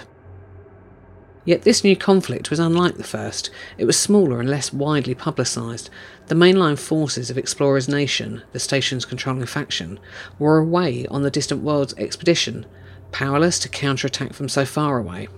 [1.44, 3.50] Yet this new conflict was unlike the first.
[3.76, 5.90] It was smaller and less widely publicised.
[6.28, 9.98] The mainline forces of Explorers Nation, the station's controlling faction,
[10.38, 12.64] were away on the distant world's expedition,
[13.10, 15.28] powerless to counterattack from so far away.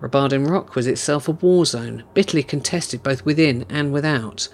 [0.00, 4.48] Robardin Rock was itself a war zone, bitterly contested both within and without.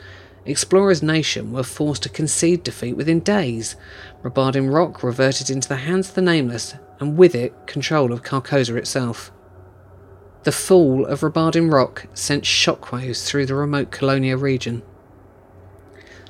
[0.44, 3.76] Explorers Nation were forced to concede defeat within days.
[4.22, 8.76] Robardin Rock reverted into the hands of the Nameless, and with it, control of Carcosa
[8.76, 9.32] itself.
[10.46, 14.84] The fall of Robardin Rock sent shockwaves through the remote Colonia region.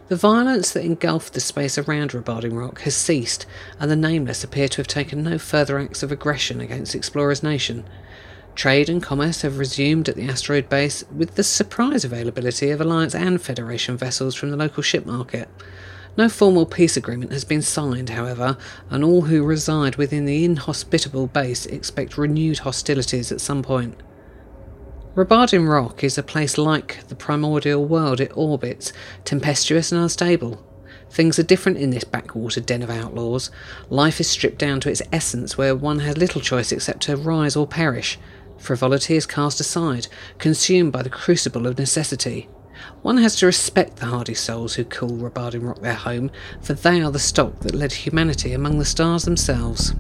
[0.09, 3.45] The violence that engulfed the space around Robardin Rock has ceased,
[3.79, 7.85] and the Nameless appear to have taken no further acts of aggression against Explorers Nation.
[8.55, 13.15] Trade and commerce have resumed at the asteroid base with the surprise availability of Alliance
[13.15, 15.47] and Federation vessels from the local ship market.
[16.17, 18.57] No formal peace agreement has been signed, however,
[18.89, 24.03] and all who reside within the inhospitable base expect renewed hostilities at some point.
[25.15, 28.95] Robardin Rock is a place like the primordial world it orbits,
[29.25, 30.65] tempestuous and unstable.
[31.11, 33.51] Things are different in this backwater den of outlaws.
[33.91, 37.57] Life is stripped down to its essence, where one has little choice except to rise
[37.57, 38.19] or perish.
[38.59, 42.49] Frivolity is cast aside, consumed by the crucible of necessity.
[43.03, 46.31] One has to respect the hardy souls who call Robardin Rock their home,
[46.61, 49.95] for they are the stock that led humanity among the stars themselves.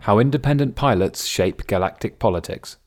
[0.00, 2.78] How independent pilots shape galactic politics.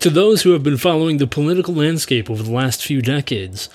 [0.00, 3.68] To those who have been following the political landscape over the last few decades,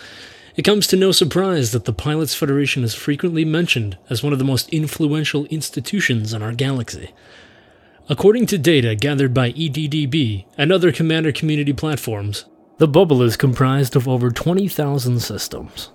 [0.58, 4.40] it comes to no surprise that the Pilots Federation is frequently mentioned as one of
[4.40, 7.14] the most influential institutions in our galaxy.
[8.10, 12.46] According to data gathered by EDDB and other commander community platforms,
[12.78, 15.90] the bubble is comprised of over 20,000 systems.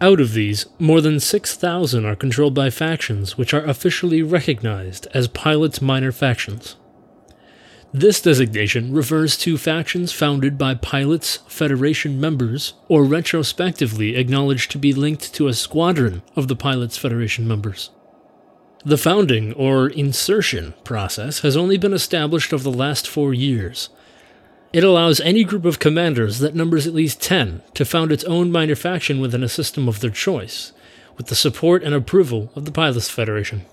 [0.00, 5.28] Out of these, more than 6,000 are controlled by factions which are officially recognized as
[5.28, 6.74] Pilots Minor Factions.
[7.92, 14.92] This designation refers to factions founded by Pilots Federation members or retrospectively acknowledged to be
[14.92, 17.90] linked to a squadron of the Pilots Federation members.
[18.86, 23.88] The founding, or insertion, process has only been established over the last four years.
[24.72, 28.52] It allows any group of commanders that numbers at least 10 to found its own
[28.52, 30.70] minor faction within a system of their choice,
[31.16, 33.66] with the support and approval of the Pilots Federation.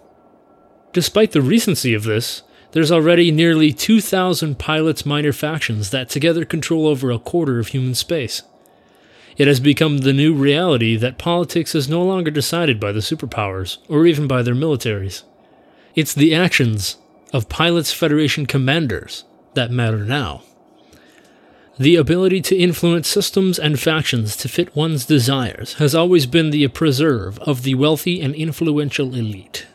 [0.93, 2.41] Despite the recency of this,
[2.71, 7.93] there's already nearly 2,000 pilots minor factions that together control over a quarter of human
[7.93, 8.41] space.
[9.37, 13.77] It has become the new reality that politics is no longer decided by the superpowers
[13.87, 15.23] or even by their militaries.
[15.95, 16.97] It's the actions
[17.31, 20.43] of Pilots Federation commanders that matter now.
[21.79, 26.67] The ability to influence systems and factions to fit one's desires has always been the
[26.67, 29.65] preserve of the wealthy and influential elite.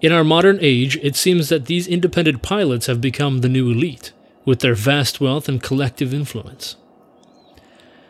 [0.00, 4.12] In our modern age, it seems that these independent pilots have become the new elite,
[4.44, 6.76] with their vast wealth and collective influence.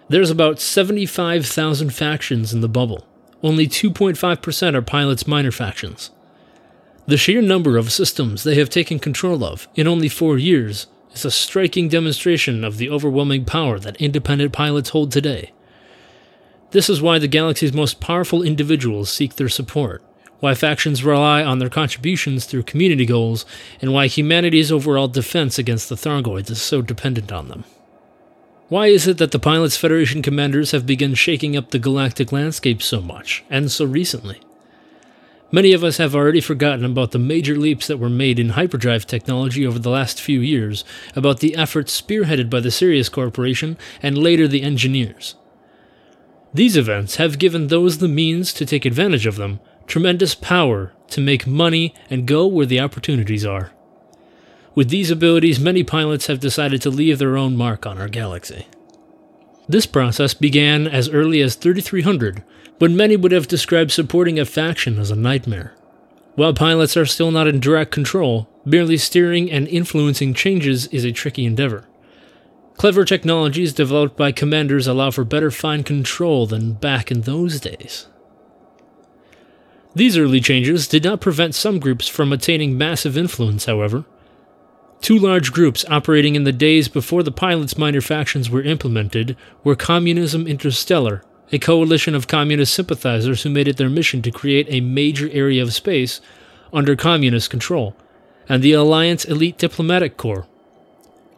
[0.09, 3.07] There's about 75,000 factions in the bubble.
[3.43, 6.11] Only 2.5% are pilots' minor factions.
[7.07, 11.25] The sheer number of systems they have taken control of in only four years is
[11.25, 15.53] a striking demonstration of the overwhelming power that independent pilots hold today.
[16.73, 20.03] This is why the galaxy's most powerful individuals seek their support,
[20.41, 23.47] why factions rely on their contributions through community goals,
[23.81, 27.65] and why humanity's overall defense against the Thargoids is so dependent on them.
[28.69, 32.83] Why is it that the Pilots Federation commanders have begun shaking up the galactic landscape
[32.83, 34.41] so much, and so recently?
[35.53, 39.07] Many of us have already forgotten about the major leaps that were made in hyperdrive
[39.07, 40.83] technology over the last few years,
[41.15, 45.35] about the efforts spearheaded by the Sirius Corporation and later the engineers.
[46.55, 51.21] These events have given those the means to take advantage of them tremendous power to
[51.21, 53.74] make money and go where the opportunities are.
[54.75, 58.67] With these abilities, many pilots have decided to leave their own mark on our galaxy.
[59.69, 62.43] This process began as early as 3300,
[62.79, 65.75] when many would have described supporting a faction as a nightmare.
[66.35, 71.13] While pilots are still not in direct control, merely steering and influencing changes is a
[71.13, 71.87] tricky endeavor.
[72.77, 78.09] Clever technologies developed by commanders allow for better fine control than back in those days.
[79.95, 84.05] These early changes did not prevent some groups from attaining massive influence, however.
[85.05, 89.77] Two large groups operating in the days before the pilots' minor factions were implemented were
[89.77, 91.23] Communism Interstellar,
[91.53, 95.63] a coalition of communist sympathizers who made it their mission to create a major area
[95.63, 96.23] of space
[96.73, 97.95] under communist control,
[98.49, 100.47] and the Alliance Elite Diplomatic Corps,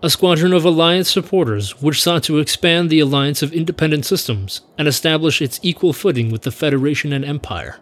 [0.00, 4.86] a squadron of Alliance supporters which sought to expand the alliance of independent systems and
[4.86, 7.80] establish its equal footing with the Federation and Empire.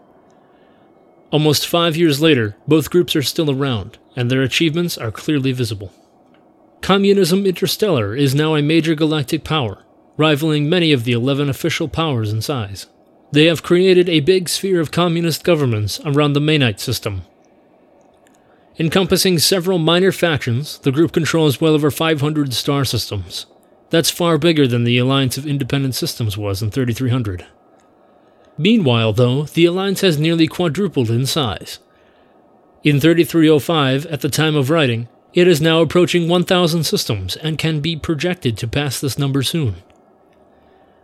[1.30, 5.92] Almost five years later, both groups are still around, and their achievements are clearly visible.
[6.80, 9.84] Communism Interstellar is now a major galactic power,
[10.16, 12.86] rivaling many of the 11 official powers in size.
[13.32, 17.22] They have created a big sphere of communist governments around the Mainite system.
[18.78, 23.46] Encompassing several minor factions, the group controls well over 500 star systems.
[23.90, 27.46] That's far bigger than the Alliance of Independent Systems was in 3300.
[28.58, 31.78] Meanwhile, though, the Alliance has nearly quadrupled in size.
[32.84, 37.80] In 3305, at the time of writing, it is now approaching 1,000 systems and can
[37.80, 39.76] be projected to pass this number soon.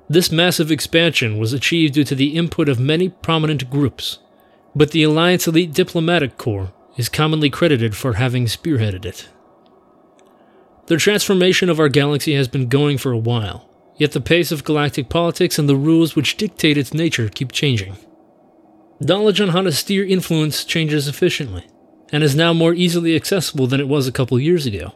[0.07, 4.19] This massive expansion was achieved due to the input of many prominent groups,
[4.77, 9.31] but the Alliance Elite Diplomatic Corps is commonly credited for having spearheaded it.
[10.87, 14.65] The transformation of our galaxy has been going for a while, yet the pace of
[14.65, 17.97] galactic politics and the rules which dictate its nature keep changing.
[19.03, 21.67] Knowledge on how to steer influence changes efficiently,
[22.13, 24.95] and is now more easily accessible than it was a couple years ago,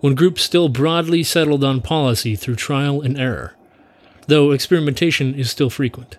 [0.00, 3.54] when groups still broadly settled on policy through trial and error,
[4.28, 6.16] though experimentation is still frequent.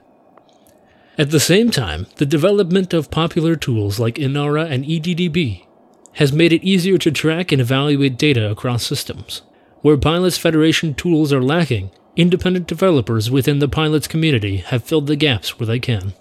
[1.17, 5.65] At the same time, the development of popular tools like Inara and EDDB
[6.13, 9.41] has made it easier to track and evaluate data across systems.
[9.81, 15.15] Where Pilots Federation tools are lacking, independent developers within the pilots community have filled the
[15.15, 16.13] gaps where they can.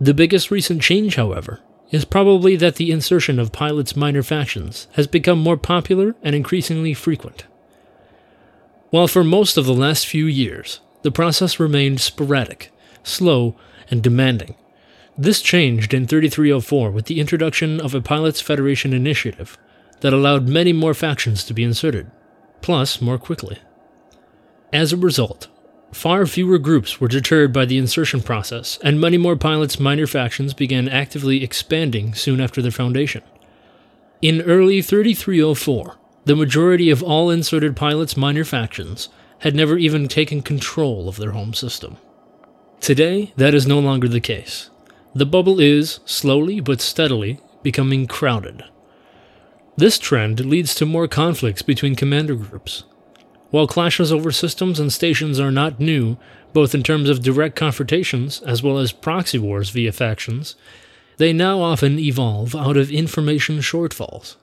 [0.00, 1.60] The biggest recent change, however,
[1.90, 6.94] is probably that the insertion of pilots' minor factions has become more popular and increasingly
[6.94, 7.44] frequent.
[8.88, 12.72] While for most of the last few years, the process remained sporadic,
[13.02, 13.56] slow,
[13.90, 14.54] and demanding,
[15.18, 19.58] this changed in 3304 with the introduction of a Pilots Federation initiative
[20.00, 22.10] that allowed many more factions to be inserted,
[22.62, 23.58] plus more quickly.
[24.72, 25.48] As a result,
[25.92, 30.54] far fewer groups were deterred by the insertion process, and many more pilots' minor factions
[30.54, 33.22] began actively expanding soon after their foundation.
[34.22, 39.08] In early 3304, the majority of all inserted pilots' minor factions
[39.40, 41.96] had never even taken control of their home system.
[42.80, 44.70] Today, that is no longer the case.
[45.14, 48.62] The bubble is, slowly but steadily, becoming crowded.
[49.76, 52.84] This trend leads to more conflicts between commander groups,
[53.50, 56.16] while clashes over systems and stations are not new,
[56.52, 60.56] both in terms of direct confrontations as well as proxy wars via factions,
[61.16, 64.36] they now often evolve out of information shortfalls.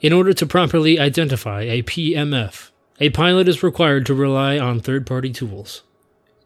[0.00, 2.70] In order to properly identify a PMF,
[3.00, 5.82] a pilot is required to rely on third party tools.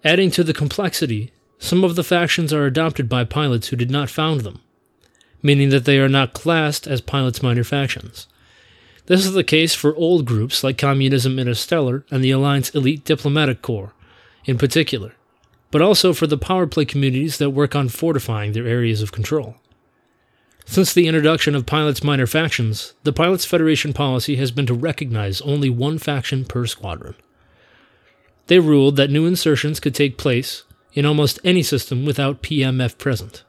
[0.05, 4.11] Adding to the complexity, some of the factions are adopted by pilots who did not
[4.11, 4.61] found them,
[5.43, 8.27] meaning that they are not classed as pilots' minor factions.
[9.07, 13.61] This is the case for old groups like Communism Interstellar and the Alliance Elite Diplomatic
[13.61, 13.93] Corps,
[14.45, 15.15] in particular,
[15.73, 19.57] but also for the power play communities that work on fortifying their areas of control.
[20.65, 25.41] Since the introduction of pilots' minor factions, the Pilots Federation policy has been to recognize
[25.41, 27.17] only one faction per squadron.
[28.47, 30.63] They ruled that new insertions could take place
[30.95, 33.43] in almost any system without PMF present.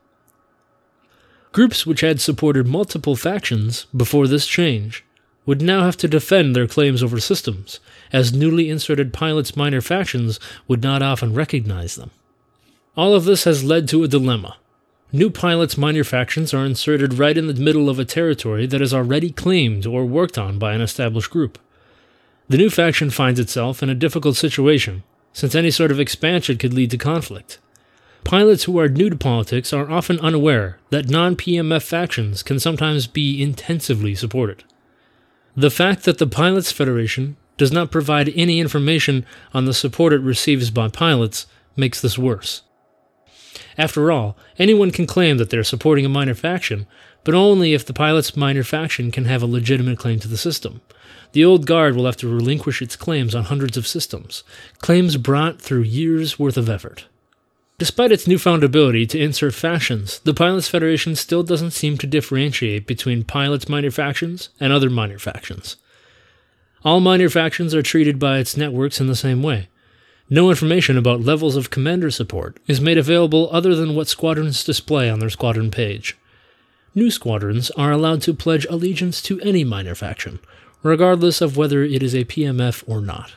[1.51, 5.05] Groups which had supported multiple factions before this change
[5.45, 7.79] would now have to defend their claims over systems,
[8.11, 12.11] as newly inserted pilots' minor factions would not often recognize them.
[12.95, 14.57] All of this has led to a dilemma.
[15.11, 18.93] New pilots' minor factions are inserted right in the middle of a territory that is
[18.93, 21.59] already claimed or worked on by an established group.
[22.49, 26.73] The new faction finds itself in a difficult situation, since any sort of expansion could
[26.73, 27.59] lead to conflict.
[28.23, 33.05] Pilots who are new to politics are often unaware that non PMF factions can sometimes
[33.05, 34.63] be intensively supported.
[35.55, 39.23] The fact that the Pilots Federation does not provide any information
[39.53, 42.63] on the support it receives by pilots makes this worse.
[43.77, 46.87] After all, anyone can claim that they're supporting a minor faction,
[47.23, 50.81] but only if the pilot's minor faction can have a legitimate claim to the system.
[51.33, 54.43] The old guard will have to relinquish its claims on hundreds of systems,
[54.79, 57.05] claims brought through years' worth of effort.
[57.79, 62.85] Despite its newfound ability to insert factions, the Pilots Federation still doesn't seem to differentiate
[62.85, 65.75] between pilots' minor factions and other minor factions.
[66.85, 69.69] All minor factions are treated by its networks in the same way.
[70.29, 75.09] No information about levels of commander support is made available other than what squadrons display
[75.09, 76.15] on their squadron page.
[76.95, 80.39] New squadrons are allowed to pledge allegiance to any minor faction,
[80.83, 83.33] regardless of whether it is a PMF or not.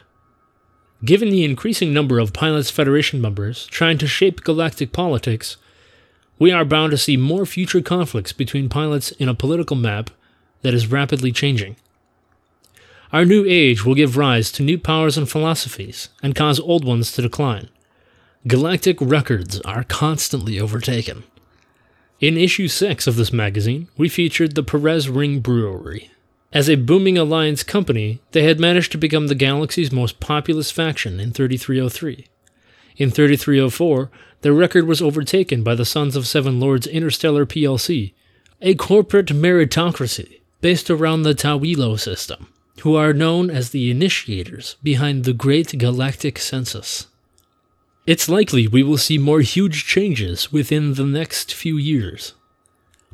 [1.05, 5.57] Given the increasing number of Pilots Federation members trying to shape galactic politics,
[6.39, 10.11] we are bound to see more future conflicts between pilots in a political map
[10.63, 11.77] that is rapidly changing.
[13.13, 17.13] Our new age will give rise to new powers and philosophies and cause old ones
[17.13, 17.69] to decline.
[18.47, 21.25] Galactic records are constantly overtaken.
[22.21, 26.11] In issue 6 of this magazine, we featured the Perez Ring Brewery.
[26.57, 31.21] As a booming Alliance company, they had managed to become the galaxy's most populous faction
[31.21, 32.29] in 3303.
[32.97, 34.11] In 3304,
[34.41, 38.15] their record was overtaken by the Sons of Seven Lords Interstellar PLC,
[38.63, 42.49] a corporate meritocracy based around the Tawilo system
[42.81, 47.09] who are known as the initiators behind the Great Galactic Census.
[48.07, 52.33] It's likely we will see more huge changes within the next few years.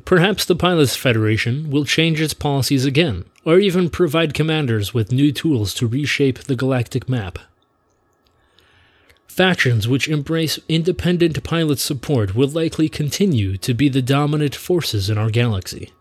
[0.05, 5.31] Perhaps the Pilots Federation will change its policies again, or even provide commanders with new
[5.31, 7.39] tools to reshape the galactic map.
[9.27, 15.17] Factions which embrace independent pilot support will likely continue to be the dominant forces in
[15.17, 15.91] our galaxy.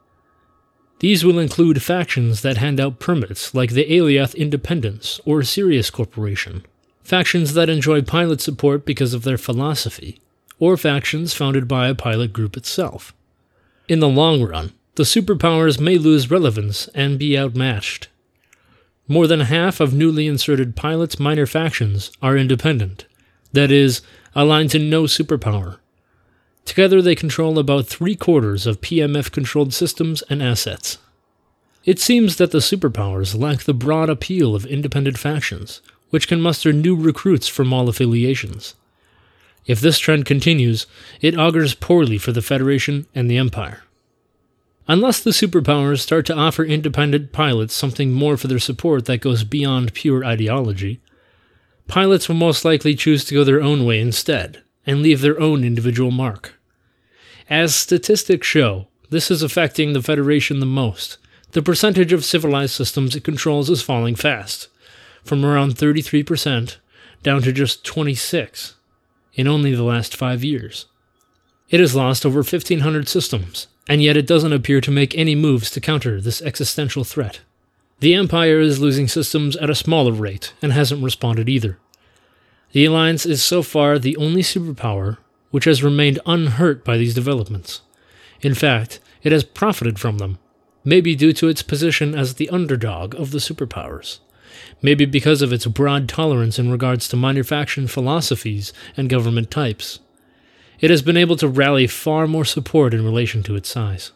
[0.98, 6.64] These will include factions that hand out permits, like the Aliath Independence or Sirius Corporation,
[7.02, 10.20] factions that enjoy pilot support because of their philosophy,
[10.60, 13.12] or factions founded by a pilot group itself.
[13.88, 18.08] In the long run, the superpowers may lose relevance and be outmatched.
[19.08, 23.06] More than half of newly inserted pilots' minor factions are independent,
[23.52, 24.02] that is,
[24.34, 25.78] aligned to no superpower.
[26.64, 30.98] Together, they control about three quarters of PMF controlled systems and assets.
[31.84, 36.72] It seems that the superpowers lack the broad appeal of independent factions, which can muster
[36.72, 38.74] new recruits from all affiliations.
[39.66, 40.86] If this trend continues,
[41.20, 43.82] it augurs poorly for the Federation and the Empire.
[44.92, 49.42] Unless the superpowers start to offer independent pilots something more for their support that goes
[49.42, 51.00] beyond pure ideology,
[51.88, 55.64] pilots will most likely choose to go their own way instead and leave their own
[55.64, 56.60] individual mark.
[57.48, 61.16] As statistics show, this is affecting the Federation the most.
[61.52, 64.68] The percentage of civilized systems it controls is falling fast,
[65.24, 66.76] from around 33%
[67.22, 68.74] down to just 26
[69.32, 70.84] in only the last 5 years.
[71.70, 75.70] It has lost over 1500 systems, and yet it doesn't appear to make any moves
[75.70, 77.40] to counter this existential threat.
[78.00, 81.78] The Empire is losing systems at a smaller rate and hasn't responded either.
[82.72, 85.18] The Alliance is so far the only superpower
[85.52, 87.82] which has remained unhurt by these developments.
[88.40, 90.38] In fact, it has profited from them,
[90.84, 94.18] maybe due to its position as the underdog of the superpowers,
[94.80, 100.00] maybe because of its broad tolerance in regards to minor faction philosophies and government types.
[100.82, 104.12] It has been able to rally far more support in relation to its size.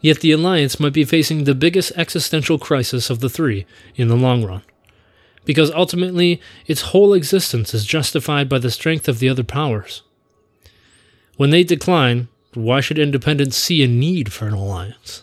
[0.00, 3.66] Yet the Alliance might be facing the biggest existential crisis of the three
[3.96, 4.62] in the long run
[5.46, 10.02] because ultimately its whole existence is justified by the strength of the other powers.
[11.36, 15.22] When they decline, why should independence see a need for an alliance?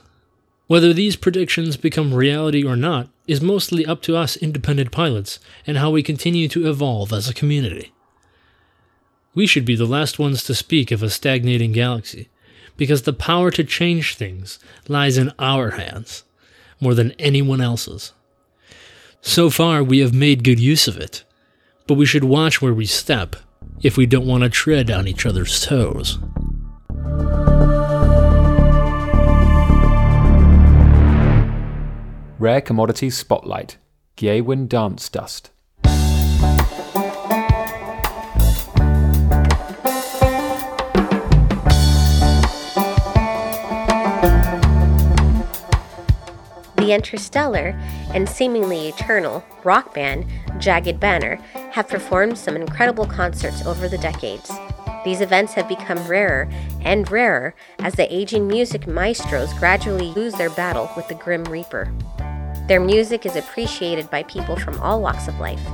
[0.68, 5.78] Whether these predictions become reality or not is mostly up to us independent pilots and
[5.78, 7.93] how we continue to evolve as a community.
[9.35, 12.30] We should be the last ones to speak of a stagnating galaxy,
[12.77, 16.23] because the power to change things lies in our hands
[16.80, 18.14] more than anyone else's.
[19.22, 21.23] So far, we have made good use of it,
[21.88, 23.35] but we should watch where we step
[23.81, 26.19] if we don't want to tread on each other's toes.
[32.38, 33.77] Rare Commodities Spotlight
[34.15, 35.49] Geawen Dance Dust.
[46.84, 47.80] The interstellar
[48.14, 50.26] and seemingly eternal rock band
[50.57, 51.38] Jagged Banner
[51.72, 54.51] have performed some incredible concerts over the decades.
[55.05, 56.49] These events have become rarer
[56.81, 61.89] and rarer as the aging music maestros gradually lose their battle with the Grim Reaper.
[62.68, 65.65] Their music is appreciated by people from all walks of life.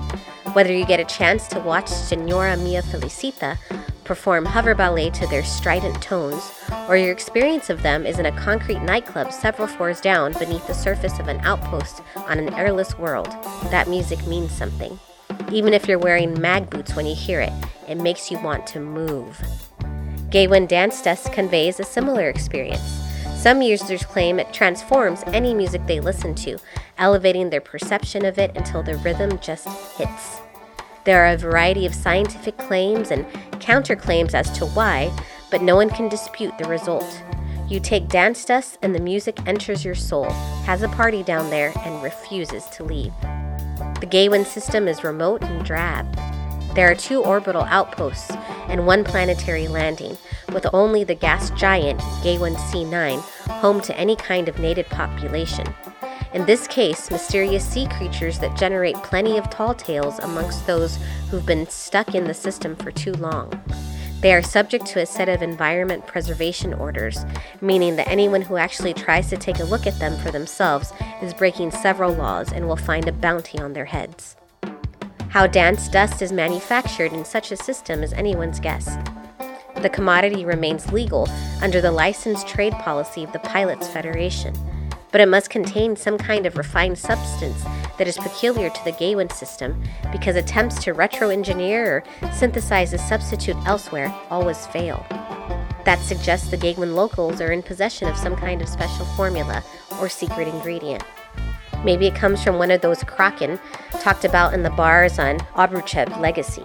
[0.54, 3.58] Whether you get a chance to watch Senora Mia Felicita
[4.10, 6.52] perform hover ballet to their strident tones,
[6.88, 10.74] or your experience of them is in a concrete nightclub several floors down beneath the
[10.74, 13.28] surface of an outpost on an airless world,
[13.70, 14.98] that music means something.
[15.52, 17.54] Even if you're wearing mag boots when you hear it,
[17.88, 19.40] it makes you want to move.
[20.32, 22.82] Geawen Dance Dust conveys a similar experience.
[23.36, 26.58] Some users claim it transforms any music they listen to,
[26.98, 29.68] elevating their perception of it until the rhythm just
[30.00, 30.40] hits.
[31.06, 33.26] There are a variety of scientific claims and
[33.62, 35.12] counterclaims as to why,
[35.50, 37.24] but no one can dispute the result.
[37.68, 40.30] You take dance dust and the music enters your soul,
[40.66, 43.14] has a party down there, and refuses to leave.
[44.00, 46.08] The Geawen system is remote and drab.
[46.76, 48.32] There are two orbital outposts
[48.68, 50.18] and one planetary landing,
[50.54, 53.20] with only the gas giant Geawen C9
[53.60, 55.66] home to any kind of native population.
[56.32, 60.98] In this case, mysterious sea creatures that generate plenty of tall tales amongst those
[61.30, 63.52] who've been stuck in the system for too long.
[64.22, 67.26] They are subject to a set of environment preservation orders,
[67.62, 71.34] meaning that anyone who actually tries to take a look at them for themselves is
[71.34, 74.36] breaking several laws and will find a bounty on their heads.
[75.30, 78.98] How dance dust is manufactured in such a system is anyone's guess.
[79.82, 81.28] The commodity remains legal
[81.62, 84.54] under the licensed trade policy of the Pilots Federation,
[85.12, 87.64] but it must contain some kind of refined substance
[87.98, 89.82] that is peculiar to the Geawen system
[90.12, 95.06] because attempts to retro engineer or synthesize a substitute elsewhere always fail.
[95.86, 99.64] That suggests the Geawen locals are in possession of some kind of special formula
[100.00, 101.04] or secret ingredient.
[101.84, 103.60] Maybe it comes from one of those Kraken
[104.02, 106.64] talked about in the bars on Obruchev Legacy.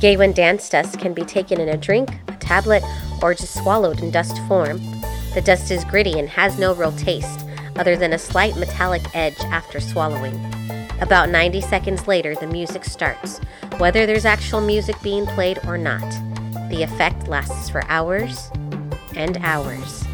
[0.00, 2.82] Geawen dance dust can be taken in a drink, a tablet,
[3.22, 4.80] or just swallowed in dust form.
[5.34, 7.44] The dust is gritty and has no real taste,
[7.74, 10.34] other than a slight metallic edge after swallowing.
[11.00, 13.40] About 90 seconds later, the music starts,
[13.78, 16.08] whether there's actual music being played or not.
[16.70, 18.48] The effect lasts for hours
[19.16, 20.04] and hours.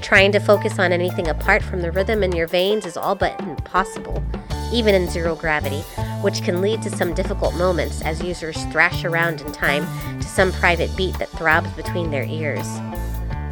[0.00, 3.38] Trying to focus on anything apart from the rhythm in your veins is all but
[3.40, 4.22] impossible,
[4.72, 5.82] even in zero gravity,
[6.22, 9.86] which can lead to some difficult moments as users thrash around in time
[10.20, 12.66] to some private beat that throbs between their ears.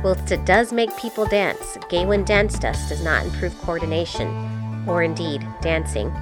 [0.02, 4.28] Whilst it does make people dance, Geawen Dance Dust does not improve coordination,
[4.86, 6.12] or indeed dancing.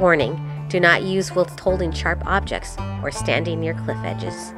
[0.00, 4.52] Warning do not use whilst holding sharp objects or standing near cliff edges.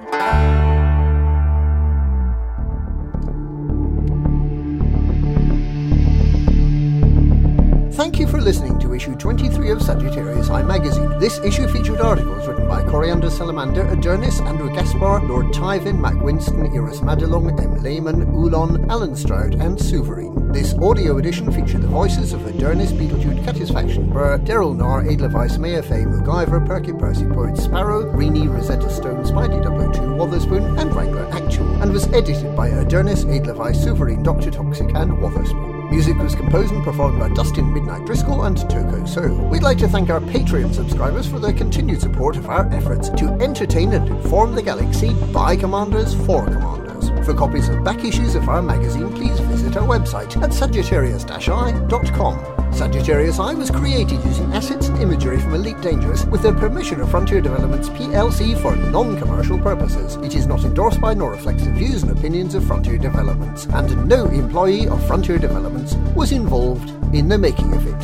[7.96, 11.18] Thank you for listening to issue 23 of Sagittarius Eye magazine.
[11.18, 16.66] This issue featured articles written by Coriander Salamander, Adonis, Andrew Gaspar, Lord Tyvin, Mac Winston,
[16.74, 17.82] Iris Madelung, M.
[17.82, 20.52] Lehman, Ulon, Alan Stroud, and Suverine.
[20.52, 26.04] This audio edition featured the voices of Adonis, Beetlejude, Catisfaction Burr, Daryl Nar, Edelweiss, Mayafay,
[26.04, 29.62] MacGyver, Perky, Percy, Poet, Sparrow, Reenie, Rosetta Stone, Spidey
[29.94, 34.50] 002, Wotherspoon, and Wrangler Actual, and was edited by Adonis, Edelweiss, Suverine, Dr.
[34.50, 35.75] Toxic, and Wotherspoon.
[35.90, 39.28] Music was composed and performed by Dustin Midnight Driscoll and Toko So.
[39.28, 43.28] We'd like to thank our Patreon subscribers for their continued support of our efforts to
[43.40, 46.85] entertain and inform the galaxy by commanders for commanders.
[47.24, 52.72] For copies of back issues of our magazine, please visit our website at sagittarius-eye.com.
[52.72, 57.10] Sagittarius Eye was created using assets and imagery from Elite Dangerous with the permission of
[57.10, 60.16] Frontier Developments PLC for non-commercial purposes.
[60.16, 64.06] It is not endorsed by nor reflects the views and opinions of Frontier Developments, and
[64.06, 68.02] no employee of Frontier Developments was involved in the making of it.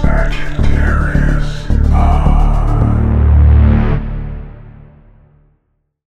[0.00, 2.39] Sagittarius Eye.